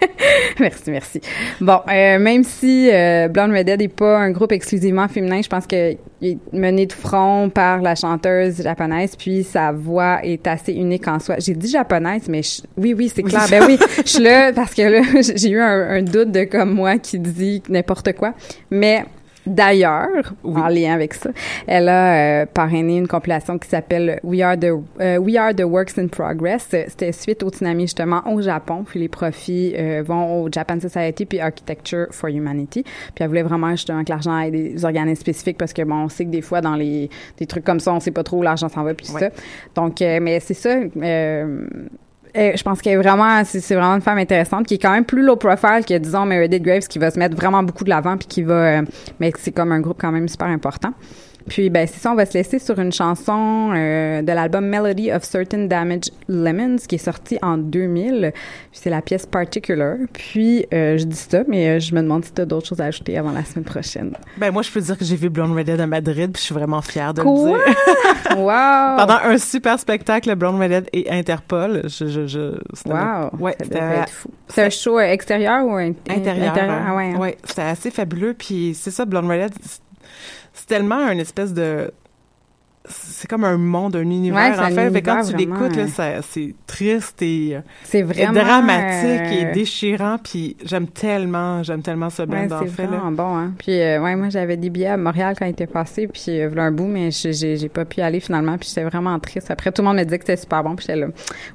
merci, 0.60 0.90
merci. 0.90 1.20
Bon, 1.60 1.80
euh, 1.88 2.18
même 2.18 2.44
si 2.44 2.88
euh, 2.92 3.28
Blonde 3.28 3.52
Redhead 3.52 3.80
n'est 3.80 3.88
pas 3.88 4.18
un 4.18 4.30
groupe 4.30 4.52
exclusivement 4.52 5.08
féminin, 5.08 5.40
je 5.42 5.48
pense 5.48 5.66
qu'il 5.66 5.98
est 6.22 6.38
mené 6.52 6.86
de 6.86 6.92
front 6.92 7.48
par 7.50 7.80
la 7.80 7.94
chanteuse 7.94 8.62
japonaise, 8.62 9.14
puis 9.16 9.44
sa 9.44 9.72
voix 9.72 10.20
est 10.24 10.46
assez 10.46 10.72
unique 10.72 11.06
en 11.08 11.18
soi. 11.18 11.36
J'ai 11.38 11.54
dit 11.54 11.68
japonaise, 11.68 12.28
mais 12.28 12.42
je- 12.42 12.62
oui, 12.76 12.94
oui, 12.96 13.10
c'est 13.14 13.22
clair. 13.22 13.46
Ben 13.50 13.64
oui, 13.66 13.78
je 14.04 14.08
suis 14.10 14.22
là 14.22 14.52
parce 14.52 14.74
que 14.74 14.82
là, 14.82 15.00
j'ai 15.36 15.50
eu 15.50 15.60
un, 15.60 15.90
un 15.90 16.02
doute 16.02 16.30
de 16.32 16.44
comme 16.44 16.72
moi 16.74 16.98
qui 16.98 17.18
dit 17.18 17.62
n'importe 17.68 18.12
quoi. 18.14 18.34
Mais 18.70 19.04
D'ailleurs, 19.48 20.34
Oui. 20.44 20.60
en 20.60 20.68
lien 20.68 20.92
avec 20.94 21.14
ça, 21.14 21.30
elle 21.66 21.88
a 21.88 22.42
euh, 22.42 22.46
parrainé 22.46 22.98
une 22.98 23.08
compilation 23.08 23.58
qui 23.58 23.68
s'appelle 23.68 24.20
We 24.22 24.40
Are 24.42 24.56
the 24.56 24.72
euh, 25.00 25.16
We 25.18 25.36
Are 25.36 25.54
the 25.54 25.62
Works 25.64 25.98
in 25.98 26.08
Progress. 26.08 26.68
Euh, 26.74 26.84
C'était 26.88 27.12
suite 27.12 27.42
au 27.42 27.50
tsunami 27.50 27.82
justement 27.84 28.22
au 28.30 28.40
Japon. 28.42 28.84
Puis 28.86 29.00
les 29.00 29.08
profits 29.08 29.74
euh, 29.76 30.02
vont 30.06 30.42
au 30.42 30.48
Japan 30.52 30.78
Society 30.80 31.24
puis 31.26 31.40
Architecture 31.40 32.06
for 32.10 32.28
Humanity. 32.30 32.82
Puis 32.82 32.92
elle 33.20 33.28
voulait 33.28 33.42
vraiment 33.42 33.70
justement 33.70 34.04
que 34.04 34.10
l'argent 34.10 34.34
aille 34.34 34.50
des 34.50 34.84
organismes 34.84 35.20
spécifiques 35.22 35.58
parce 35.58 35.72
que 35.72 35.82
bon, 35.82 36.04
on 36.04 36.08
sait 36.08 36.24
que 36.24 36.30
des 36.30 36.42
fois 36.42 36.60
dans 36.60 36.74
les 36.76 37.08
des 37.38 37.46
trucs 37.46 37.64
comme 37.64 37.80
ça, 37.80 37.92
on 37.92 38.00
sait 38.00 38.10
pas 38.10 38.22
trop 38.22 38.38
où 38.38 38.42
l'argent 38.42 38.68
s'en 38.68 38.82
va 38.84 38.94
puis 38.94 39.06
Ouais. 39.12 39.20
ça. 39.20 39.30
Donc, 39.74 40.02
euh, 40.02 40.18
mais 40.20 40.40
c'est 40.40 40.54
ça. 40.54 40.76
Euh, 42.36 42.52
je 42.54 42.62
pense 42.62 42.80
qu'elle 42.80 42.94
est 42.94 43.02
vraiment, 43.02 43.42
c'est 43.44 43.60
c'est 43.60 43.74
vraiment 43.74 43.94
une 43.94 44.00
femme 44.00 44.18
intéressante 44.18 44.66
qui 44.66 44.74
est 44.74 44.78
quand 44.78 44.90
même 44.90 45.04
plus 45.04 45.22
low 45.22 45.36
profile 45.36 45.84
que 45.86 45.96
disons 45.98 46.24
Meredith 46.24 46.62
Graves 46.62 46.88
qui 46.88 46.98
va 46.98 47.10
se 47.10 47.18
mettre 47.18 47.36
vraiment 47.36 47.62
beaucoup 47.62 47.84
de 47.84 47.90
l'avant 47.90 48.16
puis 48.16 48.26
qui 48.26 48.42
va, 48.42 48.78
euh, 48.78 48.82
mais 49.20 49.32
c'est 49.38 49.52
comme 49.52 49.72
un 49.72 49.80
groupe 49.80 49.98
quand 50.00 50.12
même 50.12 50.28
super 50.28 50.48
important. 50.48 50.92
Puis 51.48 51.70
ben 51.70 51.86
c'est 51.86 52.00
ça, 52.00 52.12
on 52.12 52.14
va 52.14 52.26
se 52.26 52.34
laisser 52.34 52.58
sur 52.58 52.78
une 52.78 52.92
chanson 52.92 53.72
euh, 53.74 54.22
de 54.22 54.32
l'album 54.32 54.66
Melody 54.66 55.12
of 55.12 55.24
Certain 55.24 55.66
Damaged 55.66 56.12
Lemons 56.28 56.76
qui 56.88 56.96
est 56.96 56.98
sorti 56.98 57.38
en 57.42 57.58
2000. 57.58 58.32
Puis 58.32 58.42
c'est 58.72 58.90
la 58.90 59.02
pièce 59.02 59.26
Particular. 59.26 59.96
Puis 60.12 60.66
euh, 60.72 60.98
je 60.98 61.04
dis 61.04 61.16
ça, 61.16 61.42
mais 61.48 61.68
euh, 61.68 61.80
je 61.80 61.94
me 61.94 62.02
demande 62.02 62.24
si 62.24 62.32
tu 62.32 62.40
as 62.42 62.44
d'autres 62.44 62.66
choses 62.66 62.80
à 62.80 62.86
ajouter 62.86 63.16
avant 63.18 63.32
la 63.32 63.44
semaine 63.44 63.64
prochaine. 63.64 64.14
Ben 64.36 64.50
moi, 64.50 64.62
je 64.62 64.70
peux 64.70 64.80
dire 64.80 64.96
que 64.96 65.04
j'ai 65.04 65.16
vu 65.16 65.28
Blonde 65.28 65.56
Redhead 65.56 65.80
à 65.80 65.86
Madrid, 65.86 66.30
puis 66.32 66.40
je 66.40 66.46
suis 66.46 66.54
vraiment 66.54 66.82
fière 66.82 67.14
de 67.14 67.22
Quoi? 67.22 67.58
le 67.58 67.64
dire. 67.64 68.36
wow! 68.36 68.96
Pendant 68.96 69.18
un 69.24 69.38
super 69.38 69.78
spectacle, 69.78 70.34
Blonde 70.34 70.60
Redhead 70.60 70.88
et 70.92 71.10
Interpol, 71.10 71.82
je, 71.84 72.06
je, 72.06 72.26
je 72.26 72.58
c'était 72.74 72.90
Wow! 72.90 73.30
ouais, 73.38 73.56
c'était 73.60 74.06
fou. 74.08 74.30
C'est 74.48 74.64
un 74.64 74.70
show 74.70 74.98
extérieur 75.00 75.64
ou 75.64 75.74
un, 75.74 75.92
intérieur. 76.08 76.54
Ah 76.56 76.94
ouais. 76.94 77.12
hein? 77.14 77.18
ouais, 77.18 77.36
c'était 77.44 77.62
assez 77.62 77.90
fabuleux. 77.90 78.34
Puis 78.34 78.74
c'est 78.74 78.90
ça, 78.90 79.04
Blonde 79.04 79.28
Redhead, 79.28 79.52
tellement 80.68 81.08
une 81.10 81.18
espèce 81.18 81.52
de 81.52 81.90
c'est 82.88 83.28
comme 83.28 83.44
un 83.44 83.56
monde, 83.56 83.96
un 83.96 84.00
univers 84.00 84.36
Ouais, 84.58 84.58
en 84.58 84.68
fait. 84.70 84.90
Fait 84.90 85.00
que 85.02 85.06
quand 85.06 85.20
univers 85.22 85.30
tu 85.30 85.36
l'écoutes, 85.36 85.76
là, 85.76 85.84
vraiment, 85.84 85.88
ça- 85.88 86.22
c'est 86.28 86.54
triste 86.66 87.22
et, 87.22 87.56
euh, 87.56 87.60
C'est 87.84 87.98
et 87.98 88.02
vraiment 88.02 88.32
dramatique 88.32 89.32
et 89.32 89.46
euh, 89.46 89.52
déchirant. 89.52 90.16
Puis 90.22 90.56
j'aime 90.64 90.86
tellement, 90.88 91.62
j'aime 91.62 91.82
tellement 91.82 92.10
ce 92.10 92.22
band 92.22 92.36
Ouais, 92.46 92.52
en 92.52 92.60
c'est 92.60 92.68
fait. 92.68 92.82
Là. 92.82 92.88
vraiment 92.88 93.12
bon, 93.12 93.36
hein. 93.36 93.52
Puis, 93.58 93.80
euh, 93.80 94.00
ouais, 94.02 94.16
moi, 94.16 94.28
j'avais 94.30 94.56
des 94.56 94.70
billets 94.70 94.88
à 94.88 94.96
Montréal 94.96 95.34
quand 95.38 95.46
il 95.46 95.50
était 95.50 95.66
passé, 95.66 96.06
puis 96.08 96.40
euh, 96.40 96.48
voilà 96.48 96.64
un 96.64 96.72
bout, 96.72 96.86
mais 96.86 97.10
j'ai- 97.10 97.32
j'ai 97.56 97.68
pas 97.68 97.84
pu 97.84 97.98
y 97.98 98.02
aller 98.02 98.20
finalement, 98.20 98.56
puis 98.58 98.68
j'étais 98.68 98.84
vraiment 98.84 99.18
triste. 99.18 99.50
Après, 99.50 99.70
tout 99.72 99.82
le 99.82 99.88
monde 99.88 99.96
me 99.98 100.04
disait 100.04 100.18
que 100.18 100.24
c'était 100.26 100.40
super 100.40 100.62
bon, 100.64 100.74
puis 100.76 100.86
j'étais 100.86 100.98
là, 101.00 101.06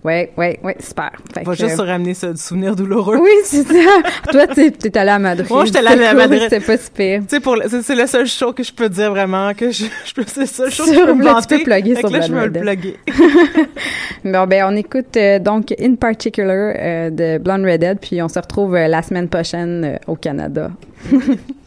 ouais, 0.04 0.32
ouais, 0.38 0.60
ouais, 0.64 0.76
super. 0.80 1.12
Fait 1.34 1.44
va 1.44 1.54
que, 1.56 1.58
juste 1.60 1.78
se 1.78 1.82
euh, 1.82 1.86
ramener 1.86 2.14
ce 2.14 2.36
souvenir 2.36 2.76
douloureux. 2.76 3.18
Oui, 3.22 3.32
c'est 3.46 3.64
ça. 3.64 3.74
Toi, 4.32 4.48
t'es 4.48 4.72
t'es 4.72 4.98
allé 4.98 5.12
à 5.12 5.20
Madrid. 5.20 5.48
Moi, 5.50 5.66
j'étais 5.66 5.80
allée 5.86 6.06
à 6.06 6.14
Madrid. 6.14 6.42
C'était 6.44 6.60
pas 6.60 6.78
super. 6.78 7.22
Tu 7.28 7.38
sais, 7.40 7.82
c'est 7.82 7.96
le 7.96 8.08
seul 8.08 8.28
show 8.28 8.54
que 8.54 8.64
je 8.64 8.72
peux 8.74 8.90
dire 8.90 9.10
vraiment 9.12 9.54
que 9.54 9.72
je, 9.72 9.86
je 10.06 10.14
peux, 10.14 10.24
c'est 10.28 10.42
le 10.42 10.46
seul 10.46 10.72
show 10.72 10.84
que 10.86 10.94
je 10.94 11.00
peux 11.06 11.23
là, 11.24 11.40
tu 11.42 11.48
peux 11.48 11.64
plugger 11.64 11.96
sur 11.96 12.10
là, 12.10 12.22
je 12.22 12.32
me 12.32 12.46
le 12.46 12.52
plugger. 12.52 12.98
Bon, 14.26 14.48
ben, 14.48 14.66
on 14.70 14.76
écoute 14.78 15.18
euh, 15.18 15.38
donc 15.40 15.74
In 15.82 15.96
Particular 15.96 16.74
euh, 16.78 17.10
de 17.10 17.38
Blonde 17.44 17.66
Redhead, 17.66 18.00
puis 18.00 18.22
on 18.22 18.30
se 18.30 18.40
retrouve 18.40 18.76
euh, 18.76 18.88
la 18.88 19.02
semaine 19.02 19.28
prochaine 19.28 19.84
euh, 19.84 19.98
au 20.08 20.16
Canada. 20.16 20.72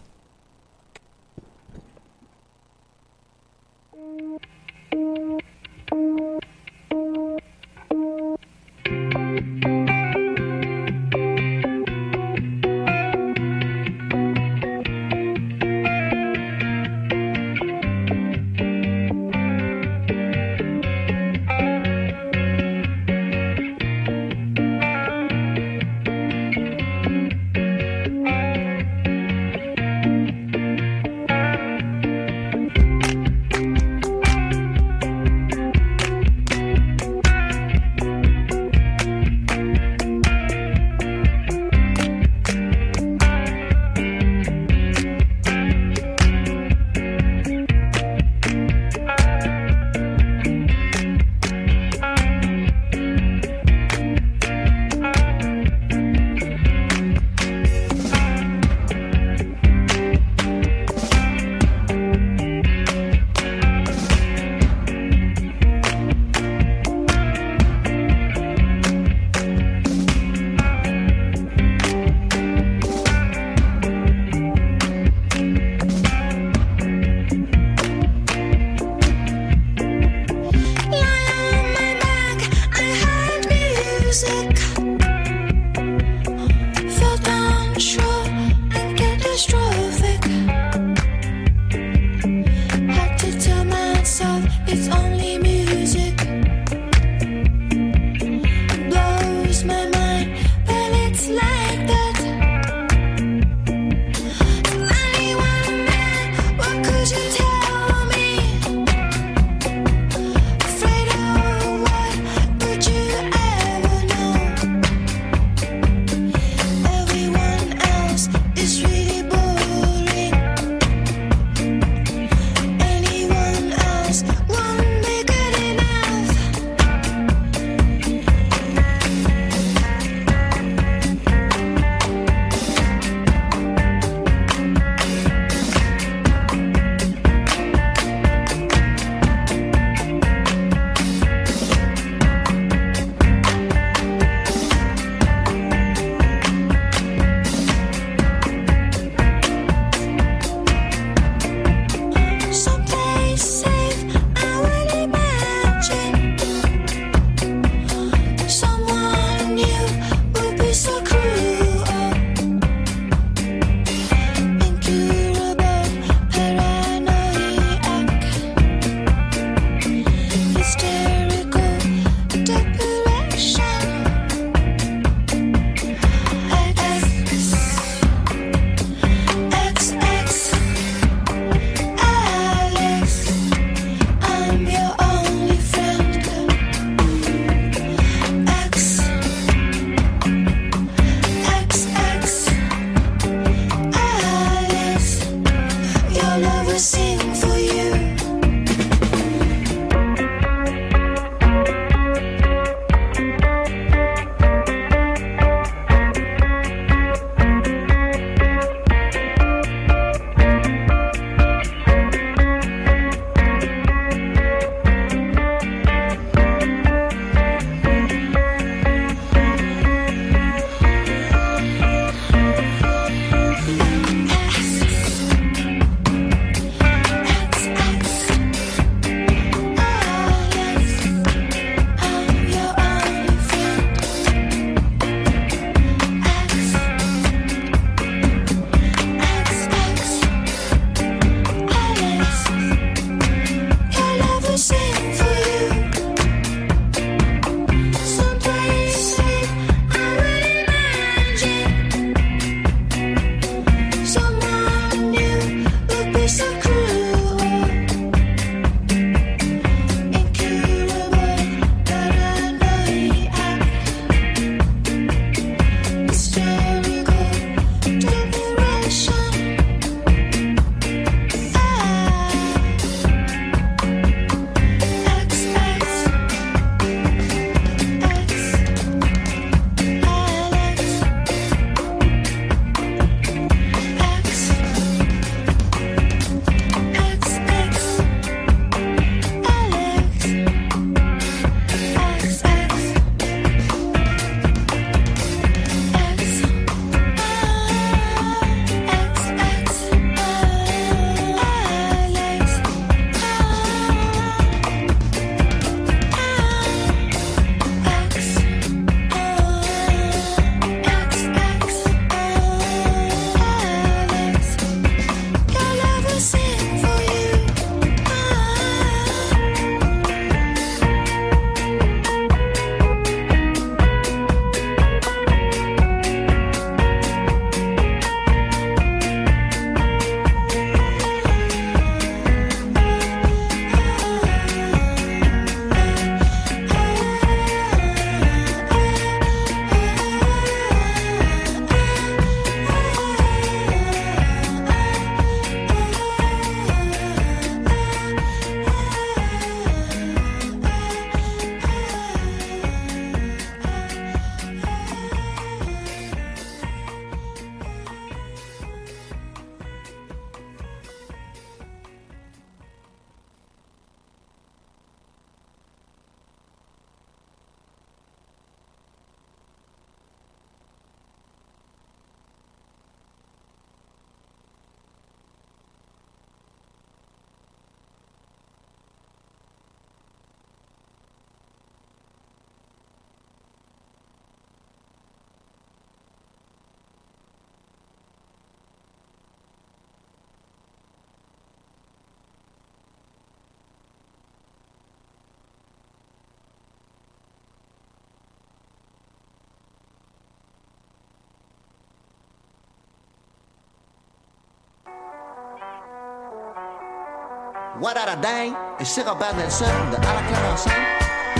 What 407.81 407.97
a 407.99 408.17
Day 408.17 408.53
et 408.81 408.85
c'est 408.85 409.03
Robert 409.03 409.35
Nelson 409.37 409.65
de 409.91 409.97
À 409.97 410.15
la 410.15 410.23
claire 410.29 410.53
ensemble 410.53 410.77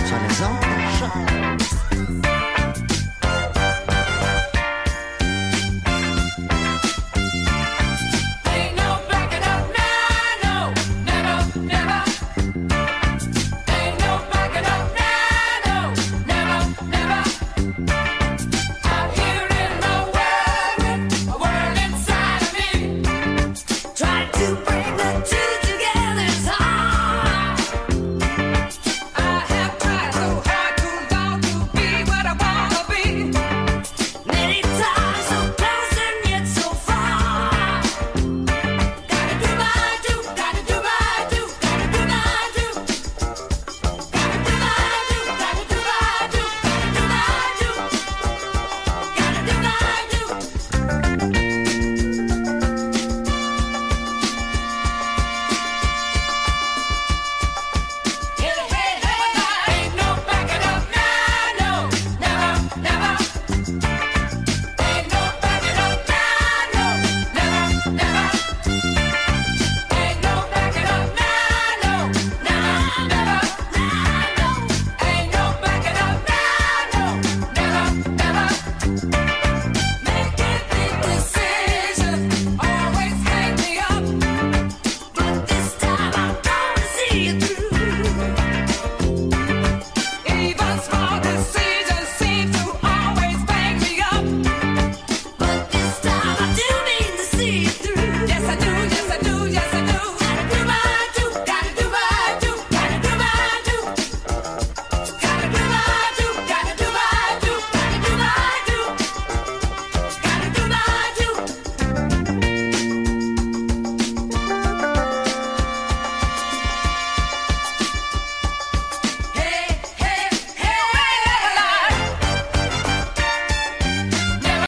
sur 0.05 0.17
les 0.17 0.43
ondes 0.43 0.59
de. 0.99 1.46